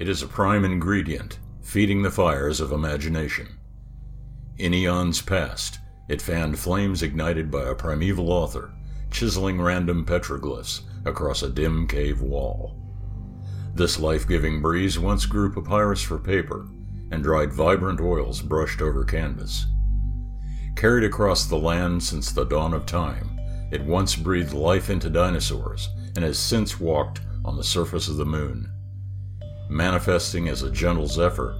It 0.00 0.08
is 0.08 0.22
a 0.22 0.26
prime 0.26 0.64
ingredient, 0.64 1.40
feeding 1.60 2.00
the 2.00 2.10
fires 2.10 2.58
of 2.58 2.72
imagination. 2.72 3.58
In 4.56 4.72
eons 4.72 5.20
past, 5.20 5.78
it 6.08 6.22
fanned 6.22 6.58
flames 6.58 7.02
ignited 7.02 7.50
by 7.50 7.64
a 7.64 7.74
primeval 7.74 8.32
author, 8.32 8.72
chiseling 9.10 9.60
random 9.60 10.06
petroglyphs 10.06 10.80
across 11.04 11.42
a 11.42 11.50
dim 11.50 11.86
cave 11.86 12.22
wall. 12.22 12.80
This 13.74 14.00
life 14.00 14.26
giving 14.26 14.62
breeze 14.62 14.98
once 14.98 15.26
grew 15.26 15.52
papyrus 15.52 16.00
for 16.00 16.18
paper 16.18 16.66
and 17.10 17.22
dried 17.22 17.52
vibrant 17.52 18.00
oils 18.00 18.40
brushed 18.40 18.80
over 18.80 19.04
canvas. 19.04 19.66
Carried 20.76 21.04
across 21.04 21.44
the 21.44 21.58
land 21.58 22.02
since 22.02 22.32
the 22.32 22.44
dawn 22.44 22.72
of 22.72 22.86
time, 22.86 23.38
it 23.70 23.84
once 23.84 24.16
breathed 24.16 24.54
life 24.54 24.88
into 24.88 25.10
dinosaurs 25.10 25.90
and 26.16 26.24
has 26.24 26.38
since 26.38 26.80
walked 26.80 27.20
on 27.44 27.58
the 27.58 27.62
surface 27.62 28.08
of 28.08 28.16
the 28.16 28.24
moon. 28.24 28.66
Manifesting 29.70 30.48
as 30.48 30.64
a 30.64 30.70
gentle 30.70 31.06
zephyr, 31.06 31.56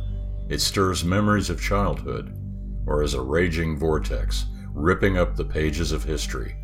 it 0.49 0.61
stirs 0.61 1.05
memories 1.05 1.49
of 1.49 1.63
childhood, 1.63 2.37
or 2.85 3.05
as 3.05 3.15
a 3.15 3.23
raging 3.23 3.79
vortex 3.79 4.47
ripping 4.75 5.17
up 5.17 5.37
the 5.37 5.45
pages 5.45 5.93
of 5.93 6.03
history. 6.03 6.57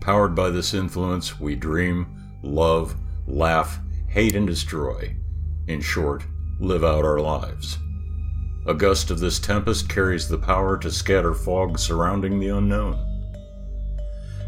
Powered 0.00 0.36
by 0.36 0.50
this 0.50 0.72
influence, 0.72 1.40
we 1.40 1.56
dream, 1.56 2.06
love, 2.44 2.94
laugh, 3.26 3.80
hate, 4.06 4.36
and 4.36 4.46
destroy. 4.46 5.16
In 5.66 5.80
short, 5.80 6.22
live 6.60 6.84
out 6.84 7.04
our 7.04 7.18
lives. 7.18 7.78
A 8.66 8.74
gust 8.74 9.10
of 9.10 9.18
this 9.18 9.40
tempest 9.40 9.88
carries 9.88 10.28
the 10.28 10.38
power 10.38 10.78
to 10.78 10.92
scatter 10.92 11.34
fog 11.34 11.76
surrounding 11.76 12.38
the 12.38 12.50
unknown. 12.50 13.04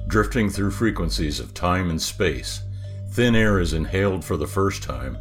Drifting 0.06 0.48
through 0.48 0.70
frequencies 0.70 1.40
of 1.40 1.54
time 1.54 1.90
and 1.90 2.00
space, 2.00 2.62
thin 3.10 3.34
air 3.34 3.58
is 3.58 3.72
inhaled 3.72 4.24
for 4.24 4.36
the 4.36 4.46
first 4.46 4.84
time 4.84 5.18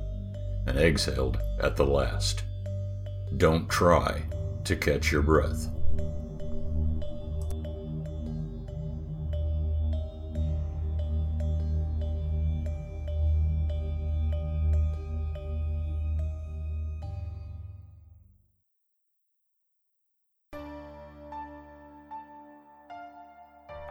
and 0.72 0.80
exhaled 0.80 1.38
at 1.60 1.76
the 1.76 1.86
last. 1.86 2.44
Don't 3.36 3.68
try 3.70 4.24
to 4.64 4.76
catch 4.78 5.12
your 5.12 5.22
breath. 5.22 5.68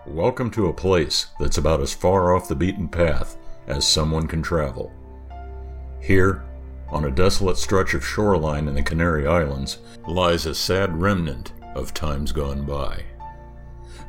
Welcome 0.07 0.51
to 0.53 0.69
a 0.69 0.73
place 0.73 1.27
that's 1.39 1.59
about 1.59 1.83
as 1.83 1.93
far 1.93 2.35
off 2.35 2.49
the 2.49 2.57
beaten 2.57 2.89
path 2.89 3.37
as 3.67 3.87
someone 3.87 4.27
can 4.27 4.43
travel. 4.43 4.91
Here, 6.01 6.43
on 6.91 7.05
a 7.05 7.11
desolate 7.11 7.57
stretch 7.57 7.95
of 7.95 8.05
shoreline 8.05 8.69
in 8.69 8.75
the 8.75 8.83
Canary 8.83 9.27
Islands, 9.27 9.79
lies 10.07 10.47
a 10.47 10.55
sad 10.55 11.01
remnant 11.01 11.53
of 11.75 11.95
times 11.95 12.33
gone 12.33 12.65
by. 12.65 13.05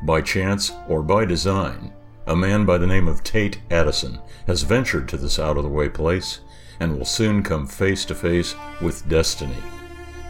By 0.03 0.21
chance 0.21 0.71
or 0.87 1.03
by 1.03 1.25
design, 1.25 1.93
a 2.27 2.35
man 2.35 2.65
by 2.65 2.77
the 2.77 2.87
name 2.87 3.07
of 3.07 3.23
Tate 3.23 3.61
Addison 3.69 4.19
has 4.47 4.63
ventured 4.63 5.07
to 5.09 5.17
this 5.17 5.37
out 5.37 5.57
of 5.57 5.63
the 5.63 5.69
way 5.69 5.89
place 5.89 6.39
and 6.79 6.97
will 6.97 7.05
soon 7.05 7.43
come 7.43 7.67
face 7.67 8.05
to 8.05 8.15
face 8.15 8.55
with 8.81 9.07
destiny. 9.07 9.55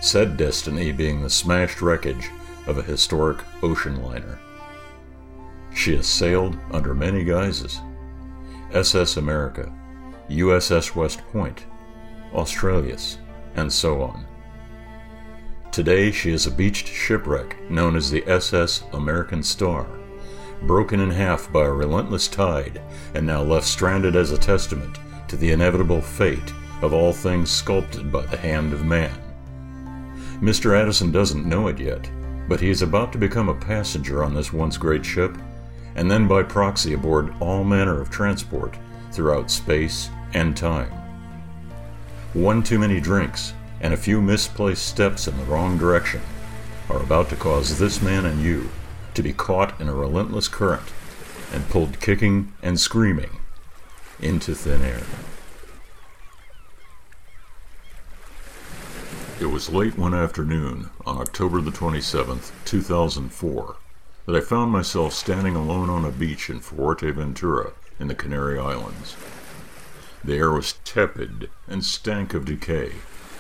Said 0.02 0.36
destiny 0.36 0.92
being 0.92 1.22
the 1.22 1.30
smashed 1.30 1.82
wreckage 1.82 2.30
of 2.68 2.78
a 2.78 2.84
historic 2.84 3.40
ocean 3.64 4.04
liner. 4.04 4.40
She 5.74 5.96
has 5.96 6.08
sailed 6.08 6.58
under 6.72 6.94
many 6.94 7.24
guises 7.24 7.80
SS 8.74 9.18
America, 9.18 9.72
USS 10.30 10.96
West 10.96 11.20
Point, 11.32 11.66
Australis, 12.34 13.18
and 13.56 13.72
so 13.72 14.02
on. 14.02 14.26
Today 15.72 16.12
she 16.12 16.32
is 16.32 16.48
a 16.48 16.52
beached 16.52 16.88
shipwreck 16.88 17.70
known 17.70 17.96
as 17.96 18.12
the 18.12 18.28
SS 18.28 18.84
American 18.94 19.42
Star, 19.42 19.88
broken 20.64 21.00
in 21.00 21.10
half 21.10 21.52
by 21.52 21.66
a 21.66 21.72
relentless 21.72 22.28
tide 22.28 22.82
and 23.14 23.26
now 23.26 23.42
left 23.42 23.66
stranded 23.66 24.16
as 24.16 24.32
a 24.32 24.38
testament 24.38 25.00
to 25.28 25.38
the 25.38 25.52
inevitable 25.52 26.02
fate 26.02 26.54
of 26.82 26.94
all 26.94 27.14
things 27.14 27.50
sculpted 27.50 28.12
by 28.12 28.26
the 28.26 28.38
hand 28.38 28.74
of 28.74 28.84
man. 28.84 29.18
Mr. 30.42 30.78
Addison 30.78 31.12
doesn't 31.12 31.46
know 31.46 31.68
it 31.68 31.80
yet, 31.80 32.10
but 32.50 32.60
he 32.60 32.70
is 32.70 32.82
about 32.82 33.12
to 33.12 33.18
become 33.18 33.48
a 33.48 33.56
passenger 33.56 34.24
on 34.24 34.34
this 34.34 34.52
once 34.52 34.76
great 34.78 35.06
ship, 35.06 35.38
and 35.96 36.10
then 36.10 36.28
by 36.28 36.44
proxy 36.44 36.94
aboard 36.94 37.34
all 37.40 37.64
manner 37.64 38.02
of 38.02 38.10
transport 38.10 38.78
throughout 39.12 39.50
space 39.50 40.10
and 40.34 40.58
time. 40.58 41.01
One 42.34 42.64
too 42.64 42.80
many 42.80 43.02
drinks 43.02 43.54
and 43.82 43.94
a 43.94 43.98
few 43.98 44.22
misplaced 44.22 44.86
steps 44.86 45.28
in 45.28 45.36
the 45.38 45.44
wrong 45.44 45.78
direction 45.78 46.22
are 46.90 47.02
about 47.02 47.30
to 47.30 47.36
cause 47.36 47.78
this 47.78 48.02
man 48.02 48.26
and 48.26 48.42
you 48.42 48.70
to 49.16 49.22
be 49.22 49.34
caught 49.34 49.80
in 49.82 49.90
a 49.90 49.94
relentless 49.94 50.48
current 50.48 50.94
and 51.52 51.68
pulled 51.68 52.00
kicking 52.00 52.54
and 52.64 52.80
screaming 52.80 53.42
into 54.22 54.56
thin 54.56 54.82
air. 54.82 55.04
It 59.42 59.48
was 59.48 59.70
late 59.70 59.98
one 59.98 60.14
afternoon 60.14 60.90
on 61.06 61.18
October 61.18 61.60
the 61.60 61.72
27th, 61.72 62.52
2004, 62.64 63.76
that 64.26 64.36
I 64.36 64.40
found 64.40 64.72
myself 64.72 65.14
standing 65.14 65.56
alone 65.58 65.90
on 65.90 66.06
a 66.06 66.12
beach 66.12 66.50
in 66.50 66.62
Fuerteventura 66.62 67.74
in 68.00 68.08
the 68.08 68.16
Canary 68.16 68.58
Islands. 68.58 69.18
The 70.24 70.36
air 70.36 70.52
was 70.52 70.74
tepid 70.86 71.50
and 71.68 71.84
stank 71.84 72.36
of 72.36 72.46
decay, 72.46 72.94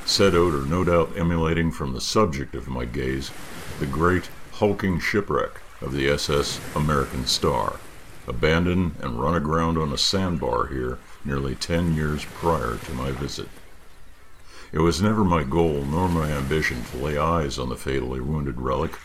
said 0.03 0.33
odor 0.33 0.65
no 0.65 0.83
doubt 0.83 1.13
emanating 1.15 1.71
from 1.71 1.93
the 1.93 2.01
subject 2.01 2.55
of 2.55 2.67
my 2.67 2.85
gaze, 2.85 3.29
the 3.79 3.85
great, 3.85 4.29
hulking 4.53 4.99
shipwreck 4.99 5.61
of 5.79 5.93
the 5.93 6.09
SS 6.09 6.59
American 6.75 7.27
Star, 7.27 7.79
abandoned 8.27 8.95
and 8.99 9.21
run 9.21 9.35
aground 9.35 9.77
on 9.77 9.93
a 9.93 9.97
sandbar 9.97 10.67
here 10.67 10.97
nearly 11.23 11.53
ten 11.53 11.93
years 11.93 12.25
prior 12.25 12.77
to 12.77 12.93
my 12.95 13.11
visit. 13.11 13.49
It 14.71 14.79
was 14.79 15.03
never 15.03 15.23
my 15.23 15.43
goal 15.43 15.85
nor 15.85 16.09
my 16.09 16.31
ambition 16.31 16.83
to 16.85 16.97
lay 16.97 17.15
eyes 17.15 17.59
on 17.59 17.69
the 17.69 17.75
fatally 17.75 18.21
wounded 18.21 18.59
relic. 18.59 18.97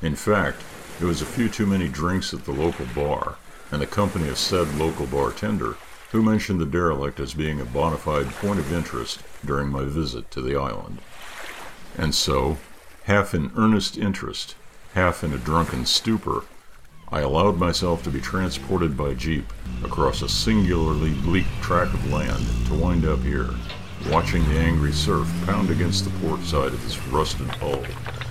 In 0.00 0.14
fact, 0.14 0.62
it 1.00 1.04
was 1.04 1.20
a 1.20 1.26
few 1.26 1.48
too 1.48 1.66
many 1.66 1.88
drinks 1.88 2.32
at 2.32 2.44
the 2.44 2.52
local 2.52 2.86
bar, 2.94 3.38
and 3.72 3.82
the 3.82 3.86
company 3.88 4.28
of 4.28 4.38
said 4.38 4.78
local 4.78 5.06
bartender 5.06 5.76
who 6.10 6.22
mentioned 6.22 6.60
the 6.60 6.66
derelict 6.66 7.20
as 7.20 7.34
being 7.34 7.60
a 7.60 7.64
bona 7.64 7.96
fide 7.96 8.26
point 8.36 8.58
of 8.58 8.72
interest 8.72 9.20
during 9.44 9.68
my 9.68 9.84
visit 9.84 10.30
to 10.30 10.40
the 10.40 10.56
island. 10.56 10.98
And 11.96 12.14
so, 12.14 12.58
half 13.04 13.34
in 13.34 13.50
earnest 13.56 13.98
interest, 13.98 14.54
half 14.94 15.22
in 15.22 15.32
a 15.32 15.38
drunken 15.38 15.84
stupor, 15.86 16.44
I 17.10 17.20
allowed 17.20 17.56
myself 17.58 18.02
to 18.04 18.10
be 18.10 18.20
transported 18.20 18.96
by 18.96 19.14
jeep 19.14 19.50
across 19.82 20.22
a 20.22 20.28
singularly 20.28 21.14
bleak 21.14 21.46
tract 21.62 21.94
of 21.94 22.12
land 22.12 22.44
to 22.66 22.74
wind 22.74 23.06
up 23.06 23.20
here, 23.20 23.50
watching 24.10 24.44
the 24.48 24.58
angry 24.58 24.92
surf 24.92 25.30
pound 25.46 25.70
against 25.70 26.04
the 26.04 26.18
port 26.20 26.42
side 26.42 26.72
of 26.72 26.82
this 26.84 26.98
rusted 27.06 27.48
hull, 27.48 27.82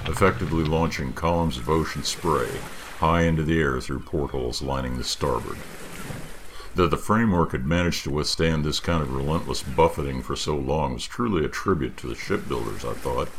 effectively 0.06 0.64
launching 0.64 1.12
columns 1.14 1.58
of 1.58 1.70
ocean 1.70 2.04
spray 2.04 2.50
high 2.98 3.22
into 3.22 3.44
the 3.44 3.60
air 3.60 3.80
through 3.80 4.00
portholes 4.00 4.62
lining 4.62 4.98
the 4.98 5.04
starboard. 5.04 5.58
That 6.78 6.92
the 6.92 6.98
framework 6.98 7.54
had 7.54 7.66
managed 7.66 8.04
to 8.04 8.12
withstand 8.12 8.64
this 8.64 8.80
kind 8.80 9.02
of 9.02 9.12
relentless 9.12 9.64
buffeting 9.64 10.22
for 10.22 10.36
so 10.36 10.56
long 10.56 10.94
was 10.94 11.08
truly 11.08 11.44
a 11.44 11.50
tribute 11.50 11.98
to 11.98 12.08
the 12.08 12.14
shipbuilders, 12.14 12.86
I 12.86 12.94
thought. 12.94 13.30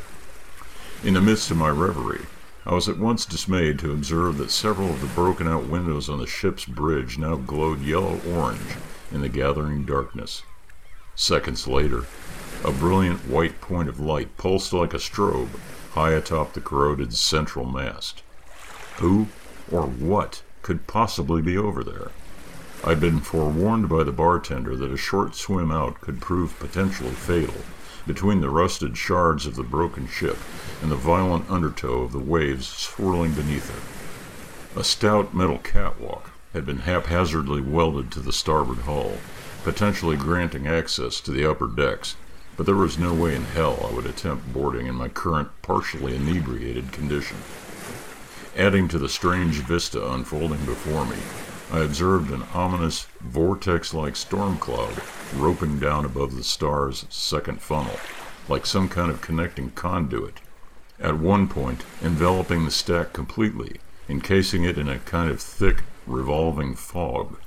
In 1.04 1.14
the 1.14 1.20
midst 1.20 1.48
of 1.52 1.56
my 1.56 1.68
reverie, 1.68 2.26
I 2.66 2.74
was 2.74 2.88
at 2.88 2.98
once 2.98 3.24
dismayed 3.24 3.78
to 3.78 3.92
observe 3.92 4.38
that 4.38 4.50
several 4.50 4.88
of 4.90 5.00
the 5.00 5.06
broken 5.06 5.46
out 5.46 5.68
windows 5.68 6.08
on 6.08 6.18
the 6.18 6.26
ship's 6.26 6.64
bridge 6.64 7.16
now 7.16 7.36
glowed 7.36 7.80
yellow 7.80 8.20
orange 8.28 8.74
in 9.12 9.20
the 9.20 9.28
gathering 9.28 9.84
darkness. 9.84 10.42
Seconds 11.14 11.68
later, 11.68 12.06
a 12.64 12.72
brilliant 12.72 13.20
white 13.28 13.60
point 13.60 13.88
of 13.88 14.00
light 14.00 14.36
pulsed 14.36 14.72
like 14.72 14.92
a 14.92 14.98
strobe 14.98 15.60
high 15.92 16.10
atop 16.10 16.54
the 16.54 16.60
corroded 16.60 17.14
central 17.14 17.66
mast. 17.66 18.24
Who 18.96 19.28
or 19.70 19.82
what 19.82 20.42
could 20.62 20.88
possibly 20.88 21.40
be 21.40 21.56
over 21.56 21.84
there? 21.84 22.10
I'd 22.84 23.00
been 23.00 23.20
forewarned 23.20 23.88
by 23.88 24.04
the 24.04 24.12
bartender 24.12 24.76
that 24.76 24.92
a 24.92 24.96
short 24.96 25.34
swim 25.34 25.72
out 25.72 26.00
could 26.00 26.20
prove 26.20 26.58
potentially 26.60 27.10
fatal 27.10 27.62
between 28.06 28.40
the 28.40 28.50
rusted 28.50 28.96
shards 28.96 29.46
of 29.46 29.56
the 29.56 29.62
broken 29.62 30.06
ship 30.06 30.38
and 30.80 30.90
the 30.90 30.96
violent 30.96 31.50
undertow 31.50 32.02
of 32.02 32.12
the 32.12 32.18
waves 32.18 32.68
swirling 32.68 33.32
beneath 33.32 33.68
her. 33.68 34.80
A 34.80 34.84
stout 34.84 35.34
metal 35.34 35.58
catwalk 35.58 36.30
had 36.52 36.64
been 36.64 36.78
haphazardly 36.78 37.60
welded 37.60 38.10
to 38.12 38.20
the 38.20 38.32
starboard 38.32 38.78
hull, 38.78 39.18
potentially 39.64 40.16
granting 40.16 40.66
access 40.66 41.20
to 41.20 41.32
the 41.32 41.44
upper 41.44 41.66
decks, 41.66 42.14
but 42.56 42.64
there 42.64 42.76
was 42.76 42.98
no 42.98 43.12
way 43.12 43.34
in 43.34 43.44
hell 43.44 43.88
I 43.90 43.94
would 43.94 44.06
attempt 44.06 44.52
boarding 44.52 44.86
in 44.86 44.94
my 44.94 45.08
current 45.08 45.48
partially 45.62 46.14
inebriated 46.14 46.92
condition. 46.92 47.36
Adding 48.56 48.88
to 48.88 48.98
the 48.98 49.08
strange 49.08 49.56
vista 49.56 50.12
unfolding 50.12 50.64
before 50.64 51.04
me, 51.04 51.16
I 51.70 51.80
observed 51.80 52.30
an 52.30 52.44
ominous, 52.54 53.06
vortex 53.20 53.92
like 53.92 54.16
storm 54.16 54.56
cloud 54.58 55.02
roping 55.34 55.78
down 55.78 56.06
above 56.06 56.34
the 56.34 56.42
star's 56.42 57.04
second 57.10 57.60
funnel, 57.60 57.98
like 58.48 58.64
some 58.64 58.88
kind 58.88 59.10
of 59.10 59.20
connecting 59.20 59.70
conduit. 59.72 60.40
At 60.98 61.18
one 61.18 61.46
point, 61.46 61.84
enveloping 62.02 62.64
the 62.64 62.70
stack 62.70 63.12
completely, 63.12 63.80
encasing 64.08 64.64
it 64.64 64.78
in 64.78 64.88
a 64.88 64.98
kind 65.00 65.30
of 65.30 65.40
thick, 65.40 65.82
revolving 66.06 66.74
fog. 66.74 67.38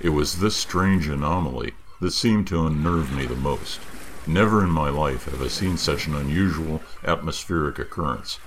It 0.00 0.10
was 0.10 0.38
this 0.38 0.56
strange 0.56 1.08
anomaly 1.08 1.74
that 2.00 2.12
seemed 2.12 2.46
to 2.48 2.66
unnerve 2.66 3.12
me 3.12 3.26
the 3.26 3.34
most. 3.34 3.80
Never 4.26 4.62
in 4.62 4.70
my 4.70 4.88
life 4.88 5.24
have 5.24 5.42
I 5.42 5.48
seen 5.48 5.76
such 5.76 6.06
an 6.06 6.14
unusual 6.14 6.80
atmospheric 7.04 7.78
occurrence. 7.78 8.38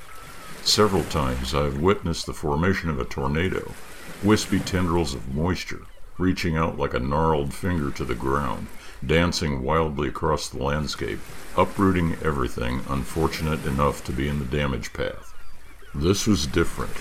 Several 0.63 1.03
times 1.03 1.53
I 1.53 1.63
have 1.63 1.79
witnessed 1.79 2.25
the 2.25 2.33
formation 2.33 2.89
of 2.89 2.99
a 2.99 3.05
tornado, 3.05 3.73
wispy 4.23 4.59
tendrils 4.59 5.13
of 5.13 5.33
moisture 5.33 5.85
reaching 6.17 6.57
out 6.57 6.77
like 6.77 6.93
a 6.93 6.99
gnarled 6.99 7.53
finger 7.53 7.91
to 7.91 8.03
the 8.03 8.15
ground, 8.15 8.67
dancing 9.05 9.61
wildly 9.61 10.07
across 10.07 10.49
the 10.49 10.61
landscape, 10.61 11.19
uprooting 11.55 12.17
everything 12.23 12.81
unfortunate 12.89 13.63
enough 13.65 14.03
to 14.03 14.11
be 14.11 14.27
in 14.27 14.39
the 14.39 14.45
damage 14.45 14.93
path. 14.93 15.33
This 15.93 16.25
was 16.25 16.47
different. 16.47 16.93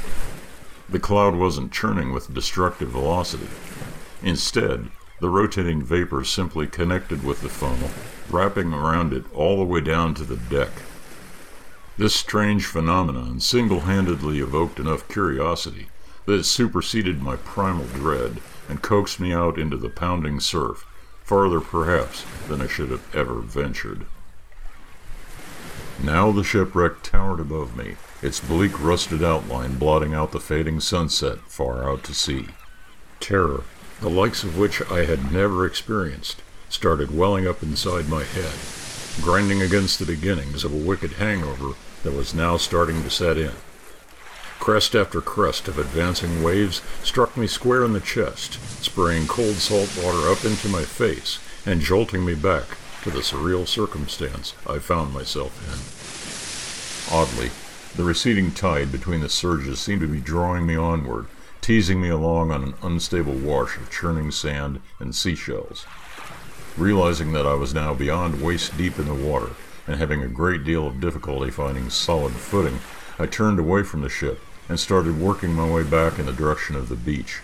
The 0.89 1.01
cloud 1.01 1.35
wasn't 1.35 1.73
churning 1.73 2.13
with 2.13 2.33
destructive 2.33 2.91
velocity. 2.91 3.49
Instead, 4.23 4.89
the 5.21 5.31
rotating 5.31 5.83
vapor 5.83 6.25
simply 6.25 6.67
connected 6.67 7.25
with 7.25 7.41
the 7.41 7.49
funnel, 7.49 7.91
wrapping 8.31 8.73
around 8.73 9.12
it 9.12 9.25
all 9.35 9.57
the 9.57 9.65
way 9.65 9.81
down 9.81 10.15
to 10.15 10.25
the 10.25 10.37
deck. 10.37 10.71
This 11.97 12.15
strange 12.15 12.67
phenomenon 12.67 13.41
single 13.41 13.81
handedly 13.81 14.41
evoked 14.41 14.79
enough 14.79 15.09
curiosity 15.09 15.89
that 16.26 16.40
it 16.40 16.44
superseded 16.44 17.23
my 17.23 17.37
primal 17.37 17.87
dread 17.87 18.38
and 18.69 18.82
coaxed 18.82 19.19
me 19.19 19.32
out 19.32 19.58
into 19.58 19.76
the 19.76 19.88
pounding 19.88 20.40
surf, 20.40 20.84
farther 21.23 21.61
perhaps 21.61 22.25
than 22.49 22.61
I 22.61 22.67
should 22.67 22.90
have 22.90 23.14
ever 23.14 23.40
ventured. 23.40 24.06
Now 26.02 26.31
the 26.31 26.44
shipwreck 26.44 27.02
towered 27.02 27.40
above 27.40 27.76
me, 27.76 27.96
its 28.20 28.40
bleak 28.40 28.78
rusted 28.82 29.25
outline 29.25 29.78
blotting 29.78 30.12
out 30.12 30.32
the 30.32 30.40
fading 30.40 30.81
sunset 30.81 31.38
far 31.46 31.88
out 31.88 32.05
to 32.05 32.14
sea. 32.14 32.49
Terror, 33.19 33.64
the 34.00 34.11
likes 34.11 34.44
of 34.44 34.58
which 34.58 34.82
I 34.90 35.05
had 35.05 35.32
never 35.32 35.64
experienced, 35.64 36.43
started 36.69 37.17
welling 37.17 37.46
up 37.46 37.62
inside 37.62 38.08
my 38.08 38.25
head, 38.25 38.52
grinding 39.23 39.62
against 39.62 39.99
the 39.99 40.05
beginnings 40.05 40.64
of 40.64 40.73
a 40.73 40.76
wicked 40.76 41.12
hangover 41.12 41.75
that 42.02 42.12
was 42.12 42.34
now 42.34 42.56
starting 42.56 43.02
to 43.02 43.11
set 43.11 43.38
in. 43.38 43.52
Crest 44.58 44.97
after 44.97 45.20
crest 45.20 45.69
of 45.69 45.79
advancing 45.79 46.43
waves 46.43 46.82
struck 47.03 47.37
me 47.37 47.47
square 47.47 47.85
in 47.85 47.93
the 47.93 48.00
chest, 48.00 48.55
spraying 48.82 49.26
cold 49.29 49.55
salt 49.55 49.97
water 50.03 50.29
up 50.31 50.44
into 50.44 50.69
my 50.69 50.82
face 50.82 51.38
and 51.64 51.81
jolting 51.81 52.25
me 52.25 52.35
back 52.35 52.64
to 53.03 53.11
the 53.11 53.20
surreal 53.20 53.67
circumstance 53.67 54.55
I 54.67 54.81
found 54.81 55.14
myself 55.14 55.53
in. 55.62 57.17
Oddly, 57.17 57.50
the 57.97 58.05
receding 58.05 58.50
tide 58.50 58.91
between 58.91 59.20
the 59.20 59.29
surges 59.29 59.79
seemed 59.79 60.00
to 60.00 60.08
be 60.08 60.20
drawing 60.20 60.67
me 60.67 60.75
onward, 60.75 61.26
teasing 61.61 62.00
me 62.00 62.09
along 62.09 62.50
on 62.50 62.64
an 62.64 62.75
unstable 62.82 63.35
wash 63.35 63.76
of 63.76 63.91
churning 63.91 64.31
sand 64.31 64.81
and 64.99 65.14
seashells. 65.14 65.87
Realizing 66.76 67.32
that 67.32 67.47
I 67.47 67.55
was 67.55 67.73
now 67.73 67.94
beyond 67.94 68.43
waist 68.43 68.76
deep 68.76 68.99
in 68.99 69.06
the 69.06 69.14
water, 69.14 69.52
and 69.87 69.97
having 69.97 70.23
a 70.23 70.29
great 70.29 70.64
deal 70.64 70.87
of 70.87 71.00
difficulty 71.00 71.50
finding 71.50 71.88
solid 71.88 72.32
footing, 72.32 72.81
I 73.19 73.25
turned 73.25 73.59
away 73.59 73.83
from 73.83 74.03
the 74.03 74.11
ship 74.11 74.41
and 74.69 74.79
started 74.79 75.19
working 75.19 75.55
my 75.55 75.67
way 75.67 75.83
back 75.85 76.19
in 76.19 76.27
the 76.27 76.35
direction 76.35 76.77
of 76.77 76.91
the 76.91 76.97
beach. 76.97 77.41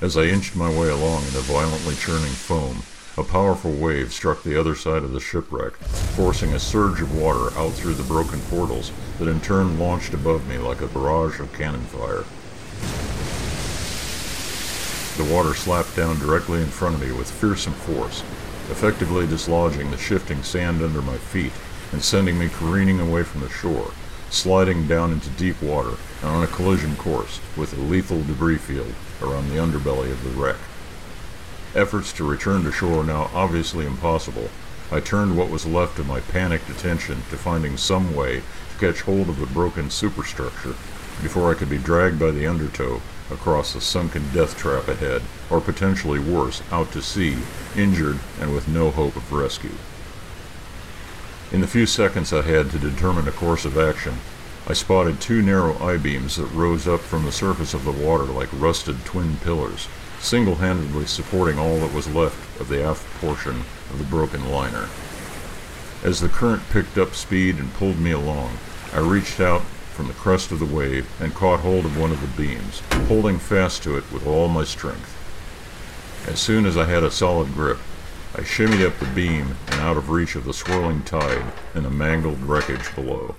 As 0.00 0.16
I 0.16 0.26
inched 0.26 0.54
my 0.54 0.70
way 0.70 0.88
along 0.88 1.24
in 1.24 1.32
the 1.32 1.40
violently 1.40 1.96
churning 1.96 2.30
foam, 2.30 2.82
a 3.18 3.24
powerful 3.24 3.72
wave 3.72 4.12
struck 4.12 4.44
the 4.44 4.58
other 4.58 4.76
side 4.76 5.02
of 5.02 5.10
the 5.10 5.18
shipwreck, 5.18 5.72
forcing 6.14 6.52
a 6.52 6.60
surge 6.60 7.00
of 7.00 7.16
water 7.16 7.52
out 7.58 7.72
through 7.72 7.94
the 7.94 8.04
broken 8.04 8.40
portals 8.42 8.92
that 9.18 9.26
in 9.26 9.40
turn 9.40 9.80
launched 9.80 10.14
above 10.14 10.46
me 10.46 10.58
like 10.58 10.80
a 10.80 10.86
barrage 10.86 11.40
of 11.40 11.52
cannon 11.52 11.86
fire. 11.86 12.22
The 15.16 15.34
water 15.34 15.54
slapped 15.54 15.96
down 15.96 16.20
directly 16.20 16.60
in 16.60 16.68
front 16.68 16.94
of 16.94 17.00
me 17.00 17.10
with 17.10 17.30
fearsome 17.30 17.72
force, 17.72 18.20
effectively 18.70 19.26
dislodging 19.26 19.90
the 19.90 19.98
shifting 19.98 20.44
sand 20.44 20.82
under 20.82 21.02
my 21.02 21.16
feet 21.16 21.52
and 21.90 22.02
sending 22.02 22.38
me 22.38 22.48
careening 22.48 23.00
away 23.00 23.24
from 23.24 23.40
the 23.40 23.48
shore, 23.48 23.90
sliding 24.34 24.86
down 24.86 25.12
into 25.12 25.30
deep 25.30 25.60
water 25.62 25.96
and 26.20 26.30
on 26.30 26.42
a 26.42 26.48
collision 26.48 26.96
course 26.96 27.40
with 27.56 27.72
a 27.72 27.80
lethal 27.80 28.22
debris 28.22 28.58
field 28.58 28.92
around 29.22 29.48
the 29.48 29.56
underbelly 29.56 30.10
of 30.10 30.22
the 30.24 30.30
wreck. 30.30 30.56
Efforts 31.74 32.12
to 32.12 32.28
return 32.28 32.64
to 32.64 32.72
shore 32.72 33.04
now 33.04 33.30
obviously 33.32 33.86
impossible, 33.86 34.50
I 34.92 35.00
turned 35.00 35.36
what 35.36 35.50
was 35.50 35.66
left 35.66 35.98
of 35.98 36.06
my 36.06 36.20
panicked 36.20 36.68
attention 36.68 37.22
to 37.30 37.36
finding 37.36 37.76
some 37.76 38.14
way 38.14 38.42
to 38.70 38.78
catch 38.78 39.02
hold 39.02 39.28
of 39.28 39.38
the 39.38 39.46
broken 39.46 39.90
superstructure 39.90 40.74
before 41.22 41.50
I 41.50 41.54
could 41.54 41.70
be 41.70 41.78
dragged 41.78 42.18
by 42.18 42.30
the 42.30 42.46
undertow 42.46 43.00
across 43.30 43.74
a 43.74 43.80
sunken 43.80 44.30
death 44.32 44.56
trap 44.56 44.88
ahead, 44.88 45.22
or 45.48 45.60
potentially 45.60 46.18
worse, 46.18 46.62
out 46.70 46.92
to 46.92 47.00
sea, 47.00 47.38
injured 47.76 48.18
and 48.40 48.54
with 48.54 48.68
no 48.68 48.90
hope 48.90 49.16
of 49.16 49.32
rescue. 49.32 49.72
In 51.54 51.60
the 51.60 51.68
few 51.68 51.86
seconds 51.86 52.32
I 52.32 52.42
had 52.42 52.72
to 52.72 52.80
determine 52.80 53.28
a 53.28 53.30
course 53.30 53.64
of 53.64 53.78
action, 53.78 54.14
I 54.66 54.72
spotted 54.72 55.20
two 55.20 55.40
narrow 55.40 55.78
I-beams 55.78 56.34
that 56.34 56.46
rose 56.46 56.88
up 56.88 56.98
from 56.98 57.24
the 57.24 57.30
surface 57.30 57.74
of 57.74 57.84
the 57.84 57.92
water 57.92 58.24
like 58.24 58.48
rusted 58.52 59.04
twin 59.04 59.36
pillars, 59.36 59.86
single-handedly 60.18 61.06
supporting 61.06 61.56
all 61.56 61.78
that 61.78 61.94
was 61.94 62.12
left 62.12 62.60
of 62.60 62.66
the 62.66 62.82
aft 62.82 63.06
portion 63.20 63.60
of 63.88 63.98
the 63.98 64.04
broken 64.04 64.50
liner. 64.50 64.88
As 66.02 66.18
the 66.18 66.28
current 66.28 66.68
picked 66.70 66.98
up 66.98 67.14
speed 67.14 67.60
and 67.60 67.72
pulled 67.74 68.00
me 68.00 68.10
along, 68.10 68.58
I 68.92 68.98
reached 68.98 69.38
out 69.38 69.62
from 69.92 70.08
the 70.08 70.14
crest 70.14 70.50
of 70.50 70.58
the 70.58 70.66
wave 70.66 71.08
and 71.20 71.36
caught 71.36 71.60
hold 71.60 71.84
of 71.84 71.96
one 71.96 72.10
of 72.10 72.20
the 72.20 72.42
beams, 72.42 72.80
holding 73.06 73.38
fast 73.38 73.84
to 73.84 73.96
it 73.96 74.10
with 74.10 74.26
all 74.26 74.48
my 74.48 74.64
strength. 74.64 75.14
As 76.28 76.40
soon 76.40 76.66
as 76.66 76.76
I 76.76 76.86
had 76.86 77.04
a 77.04 77.12
solid 77.12 77.54
grip, 77.54 77.78
I 78.36 78.42
shimmied 78.42 78.84
up 78.84 78.98
the 78.98 79.06
beam 79.06 79.54
and 79.68 79.80
out 79.80 79.96
of 79.96 80.10
reach 80.10 80.34
of 80.34 80.44
the 80.44 80.52
swirling 80.52 81.04
tide 81.04 81.52
and 81.72 81.84
the 81.84 81.90
mangled 81.90 82.42
wreckage 82.42 82.92
below. 82.96 83.36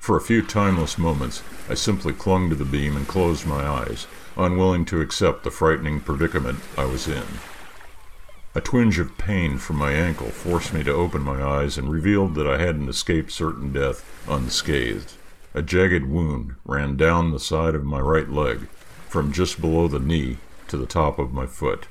For 0.00 0.16
a 0.16 0.20
few 0.20 0.42
timeless 0.42 0.98
moments, 0.98 1.44
I 1.70 1.74
simply 1.74 2.12
clung 2.12 2.50
to 2.50 2.56
the 2.56 2.64
beam 2.64 2.96
and 2.96 3.06
closed 3.06 3.46
my 3.46 3.64
eyes, 3.64 4.08
unwilling 4.36 4.84
to 4.86 5.00
accept 5.00 5.44
the 5.44 5.52
frightening 5.52 6.00
predicament 6.00 6.58
I 6.76 6.84
was 6.86 7.06
in. 7.06 7.22
A 8.56 8.60
twinge 8.60 8.98
of 8.98 9.16
pain 9.18 9.58
from 9.58 9.76
my 9.76 9.92
ankle 9.92 10.30
forced 10.30 10.74
me 10.74 10.82
to 10.82 10.92
open 10.92 11.22
my 11.22 11.40
eyes 11.40 11.78
and 11.78 11.88
revealed 11.88 12.34
that 12.34 12.48
I 12.48 12.58
hadn't 12.58 12.88
escaped 12.88 13.30
certain 13.30 13.72
death 13.72 14.04
unscathed. 14.28 15.12
A 15.54 15.62
jagged 15.62 16.06
wound 16.06 16.56
ran 16.64 16.96
down 16.96 17.30
the 17.30 17.38
side 17.38 17.76
of 17.76 17.84
my 17.84 18.00
right 18.00 18.28
leg, 18.28 18.66
from 19.08 19.32
just 19.32 19.60
below 19.60 19.86
the 19.86 20.00
knee 20.00 20.38
to 20.66 20.76
the 20.76 20.86
top 20.86 21.20
of 21.20 21.32
my 21.32 21.46
foot. 21.46 21.86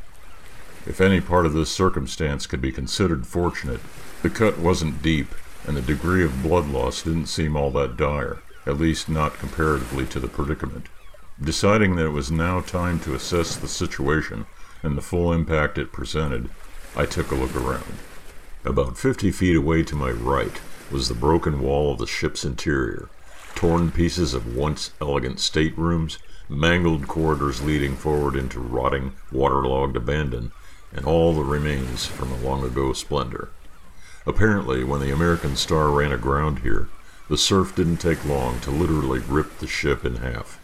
If 0.86 1.00
any 1.00 1.22
part 1.22 1.46
of 1.46 1.54
this 1.54 1.70
circumstance 1.70 2.48
could 2.48 2.62
be 2.62 2.72
considered 2.72 3.28
fortunate, 3.28 3.82
the 4.24 4.30
cut 4.30 4.58
wasn't 4.58 5.04
deep, 5.04 5.36
and 5.68 5.78
the 5.78 5.82
degree 5.82 6.24
of 6.24 6.42
blood 6.42 6.68
loss 6.68 7.04
didn't 7.04 7.28
seem 7.28 7.56
all 7.56 7.70
that 7.72 7.98
dire, 7.98 8.42
at 8.66 8.80
least 8.80 9.08
not 9.08 9.38
comparatively 9.38 10.06
to 10.08 10.20
the 10.20 10.28
predicament. 10.28 10.88
Deciding 11.42 11.96
that 11.96 12.06
it 12.06 12.10
was 12.10 12.32
now 12.32 12.62
time 12.62 13.00
to 13.02 13.14
assess 13.14 13.56
the 13.56 13.68
situation 13.68 14.48
and 14.82 14.98
the 14.98 15.02
full 15.02 15.32
impact 15.32 15.78
it 15.78 15.92
presented, 15.92 16.50
I 16.96 17.06
took 17.06 17.32
a 17.32 17.36
look 17.36 17.56
around. 17.56 18.00
About 18.66 18.98
fifty 18.98 19.32
feet 19.32 19.56
away 19.56 19.84
to 19.84 19.96
my 19.96 20.10
right 20.10 20.60
was 20.92 21.08
the 21.08 21.16
broken 21.16 21.62
wall 21.62 21.94
of 21.94 22.00
the 22.00 22.08
ship's 22.08 22.44
interior, 22.44 23.10
torn 23.56 23.92
pieces 23.92 24.34
of 24.34 24.56
once 24.56 24.92
elegant 25.00 25.40
staterooms, 25.40 26.18
mangled 26.50 27.08
corridors 27.08 27.62
leading 27.62 27.96
forward 27.96 28.36
into 28.36 28.60
rotting, 28.60 29.14
waterlogged 29.32 29.96
abandon, 29.96 30.52
and 30.94 31.06
all 31.06 31.34
the 31.34 31.44
remains 31.44 32.06
from 32.06 32.32
a 32.32 32.38
long 32.38 32.64
ago 32.64 32.94
splendor. 32.94 33.50
Apparently, 34.26 34.84
when 34.84 35.02
the 35.02 35.12
American 35.12 35.56
Star 35.56 35.90
ran 35.90 36.12
aground 36.12 36.60
here, 36.60 36.90
the 37.30 37.38
surf 37.38 37.76
didn't 37.76 37.98
take 37.98 38.26
long 38.26 38.60
to 38.60 38.72
literally 38.72 39.20
rip 39.20 39.60
the 39.60 39.68
ship 39.68 40.06
in 40.06 40.18
half. 40.18 40.60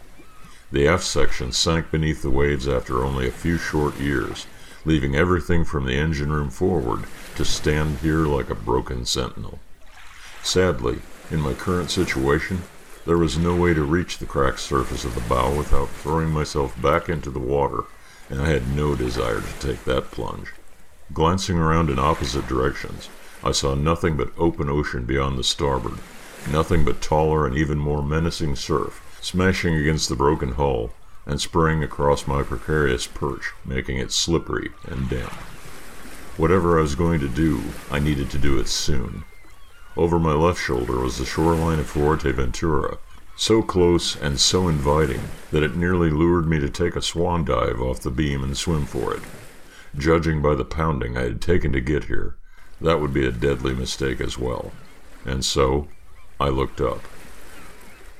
The 0.70 0.86
aft 0.86 1.04
section 1.04 1.50
sank 1.52 1.90
beneath 1.90 2.22
the 2.22 2.30
waves 2.30 2.68
after 2.68 3.04
only 3.04 3.26
a 3.26 3.32
few 3.32 3.56
short 3.56 3.98
years, 3.98 4.46
leaving 4.84 5.16
everything 5.16 5.64
from 5.64 5.86
the 5.86 5.96
engine 5.96 6.30
room 6.30 6.50
forward 6.50 7.04
to 7.36 7.44
stand 7.44 7.98
here 7.98 8.26
like 8.26 8.50
a 8.50 8.54
broken 8.54 9.06
sentinel. 9.06 9.58
Sadly, 10.42 11.00
in 11.30 11.40
my 11.40 11.54
current 11.54 11.90
situation, 11.90 12.62
there 13.06 13.18
was 13.18 13.38
no 13.38 13.56
way 13.56 13.72
to 13.72 13.82
reach 13.82 14.18
the 14.18 14.26
cracked 14.26 14.60
surface 14.60 15.04
of 15.04 15.14
the 15.14 15.22
bow 15.22 15.56
without 15.56 15.88
throwing 15.88 16.30
myself 16.30 16.80
back 16.80 17.08
into 17.08 17.30
the 17.30 17.38
water 17.38 17.84
and 18.28 18.40
I 18.40 18.48
had 18.48 18.74
no 18.74 18.94
desire 18.94 19.40
to 19.40 19.66
take 19.66 19.84
that 19.84 20.10
plunge. 20.10 20.52
Glancing 21.12 21.58
around 21.58 21.90
in 21.90 21.98
opposite 21.98 22.46
directions, 22.46 23.08
I 23.42 23.52
saw 23.52 23.74
nothing 23.74 24.16
but 24.16 24.32
open 24.36 24.68
ocean 24.68 25.04
beyond 25.04 25.38
the 25.38 25.44
starboard, 25.44 25.98
nothing 26.50 26.84
but 26.84 27.00
taller 27.00 27.46
and 27.46 27.56
even 27.56 27.78
more 27.78 28.02
menacing 28.02 28.56
surf 28.56 29.02
smashing 29.20 29.74
against 29.74 30.08
the 30.08 30.16
broken 30.16 30.52
hull, 30.52 30.90
and 31.26 31.40
spraying 31.40 31.82
across 31.82 32.26
my 32.26 32.42
precarious 32.42 33.06
perch, 33.06 33.52
making 33.64 33.98
it 33.98 34.12
slippery 34.12 34.70
and 34.86 35.10
damp. 35.10 35.32
Whatever 36.36 36.78
I 36.78 36.82
was 36.82 36.94
going 36.94 37.20
to 37.20 37.28
do, 37.28 37.62
I 37.90 37.98
needed 37.98 38.30
to 38.30 38.38
do 38.38 38.58
it 38.58 38.68
soon. 38.68 39.24
Over 39.96 40.18
my 40.18 40.32
left 40.32 40.60
shoulder 40.60 41.00
was 41.00 41.18
the 41.18 41.26
shoreline 41.26 41.80
of 41.80 41.92
Fuerteventura, 41.92 42.98
so 43.38 43.62
close 43.62 44.16
and 44.16 44.40
so 44.40 44.66
inviting 44.66 45.20
that 45.52 45.62
it 45.62 45.76
nearly 45.76 46.10
lured 46.10 46.48
me 46.48 46.58
to 46.58 46.68
take 46.68 46.96
a 46.96 47.00
swan 47.00 47.44
dive 47.44 47.80
off 47.80 48.00
the 48.00 48.10
beam 48.10 48.42
and 48.42 48.56
swim 48.56 48.84
for 48.84 49.14
it. 49.14 49.22
Judging 49.96 50.42
by 50.42 50.56
the 50.56 50.64
pounding 50.64 51.16
I 51.16 51.22
had 51.22 51.40
taken 51.40 51.70
to 51.72 51.80
get 51.80 52.04
here, 52.04 52.36
that 52.80 53.00
would 53.00 53.14
be 53.14 53.24
a 53.24 53.30
deadly 53.30 53.74
mistake 53.74 54.20
as 54.20 54.36
well. 54.36 54.72
And 55.24 55.44
so, 55.44 55.86
I 56.40 56.48
looked 56.48 56.80
up. 56.80 57.00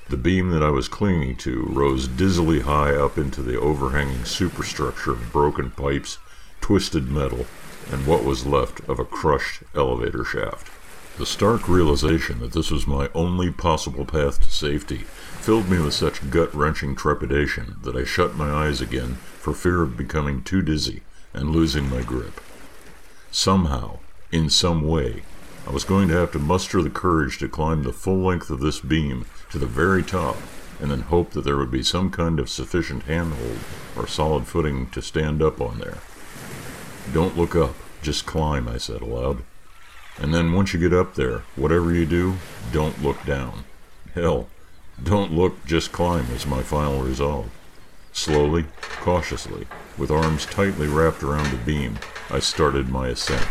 The 0.08 0.16
beam 0.16 0.50
that 0.50 0.62
I 0.62 0.70
was 0.70 0.86
clinging 0.86 1.36
to 1.38 1.66
rose 1.68 2.06
dizzily 2.06 2.60
high 2.60 2.94
up 2.94 3.18
into 3.18 3.42
the 3.42 3.58
overhanging 3.58 4.24
superstructure 4.24 5.10
of 5.10 5.32
broken 5.32 5.72
pipes, 5.72 6.18
twisted 6.60 7.08
metal, 7.08 7.44
and 7.90 8.06
what 8.06 8.22
was 8.22 8.46
left 8.46 8.88
of 8.88 9.00
a 9.00 9.04
crushed 9.04 9.64
elevator 9.74 10.24
shaft. 10.24 10.70
The 11.18 11.26
stark 11.26 11.68
realization 11.68 12.38
that 12.38 12.52
this 12.52 12.70
was 12.70 12.86
my 12.86 13.10
only 13.12 13.50
possible 13.50 14.04
path 14.04 14.40
to 14.40 14.50
safety 14.52 14.98
filled 14.98 15.68
me 15.68 15.80
with 15.80 15.94
such 15.94 16.30
gut 16.30 16.54
wrenching 16.54 16.94
trepidation 16.94 17.74
that 17.82 17.96
I 17.96 18.04
shut 18.04 18.36
my 18.36 18.48
eyes 18.48 18.80
again 18.80 19.14
for 19.40 19.52
fear 19.52 19.82
of 19.82 19.96
becoming 19.96 20.44
too 20.44 20.62
dizzy 20.62 21.02
and 21.34 21.50
losing 21.50 21.90
my 21.90 22.02
grip. 22.02 22.40
Somehow, 23.32 23.98
in 24.30 24.48
some 24.48 24.86
way, 24.86 25.24
I 25.66 25.72
was 25.72 25.82
going 25.82 26.06
to 26.06 26.14
have 26.14 26.30
to 26.32 26.38
muster 26.38 26.82
the 26.82 26.88
courage 26.88 27.38
to 27.38 27.48
climb 27.48 27.82
the 27.82 27.92
full 27.92 28.24
length 28.24 28.48
of 28.48 28.60
this 28.60 28.78
beam 28.78 29.26
to 29.50 29.58
the 29.58 29.66
very 29.66 30.04
top 30.04 30.36
and 30.80 30.88
then 30.88 31.00
hope 31.00 31.32
that 31.32 31.42
there 31.42 31.56
would 31.56 31.72
be 31.72 31.82
some 31.82 32.12
kind 32.12 32.38
of 32.38 32.48
sufficient 32.48 33.02
handhold 33.02 33.58
or 33.96 34.06
solid 34.06 34.46
footing 34.46 34.88
to 34.90 35.02
stand 35.02 35.42
up 35.42 35.60
on 35.60 35.80
there. 35.80 35.98
Don't 37.12 37.36
look 37.36 37.56
up, 37.56 37.74
just 38.02 38.24
climb, 38.24 38.68
I 38.68 38.78
said 38.78 39.02
aloud. 39.02 39.42
And 40.20 40.34
then 40.34 40.52
once 40.52 40.74
you 40.74 40.80
get 40.80 40.92
up 40.92 41.14
there, 41.14 41.42
whatever 41.54 41.92
you 41.92 42.04
do, 42.04 42.36
don't 42.72 43.02
look 43.02 43.24
down. 43.24 43.64
Hell, 44.14 44.48
don't 45.02 45.32
look, 45.32 45.64
just 45.64 45.92
climb 45.92 46.26
is 46.32 46.46
my 46.46 46.62
final 46.62 47.00
resolve. 47.00 47.50
Slowly, 48.12 48.64
cautiously, 48.80 49.68
with 49.96 50.10
arms 50.10 50.44
tightly 50.44 50.88
wrapped 50.88 51.22
around 51.22 51.50
the 51.50 51.56
beam, 51.56 51.98
I 52.30 52.40
started 52.40 52.88
my 52.88 53.08
ascent. 53.08 53.46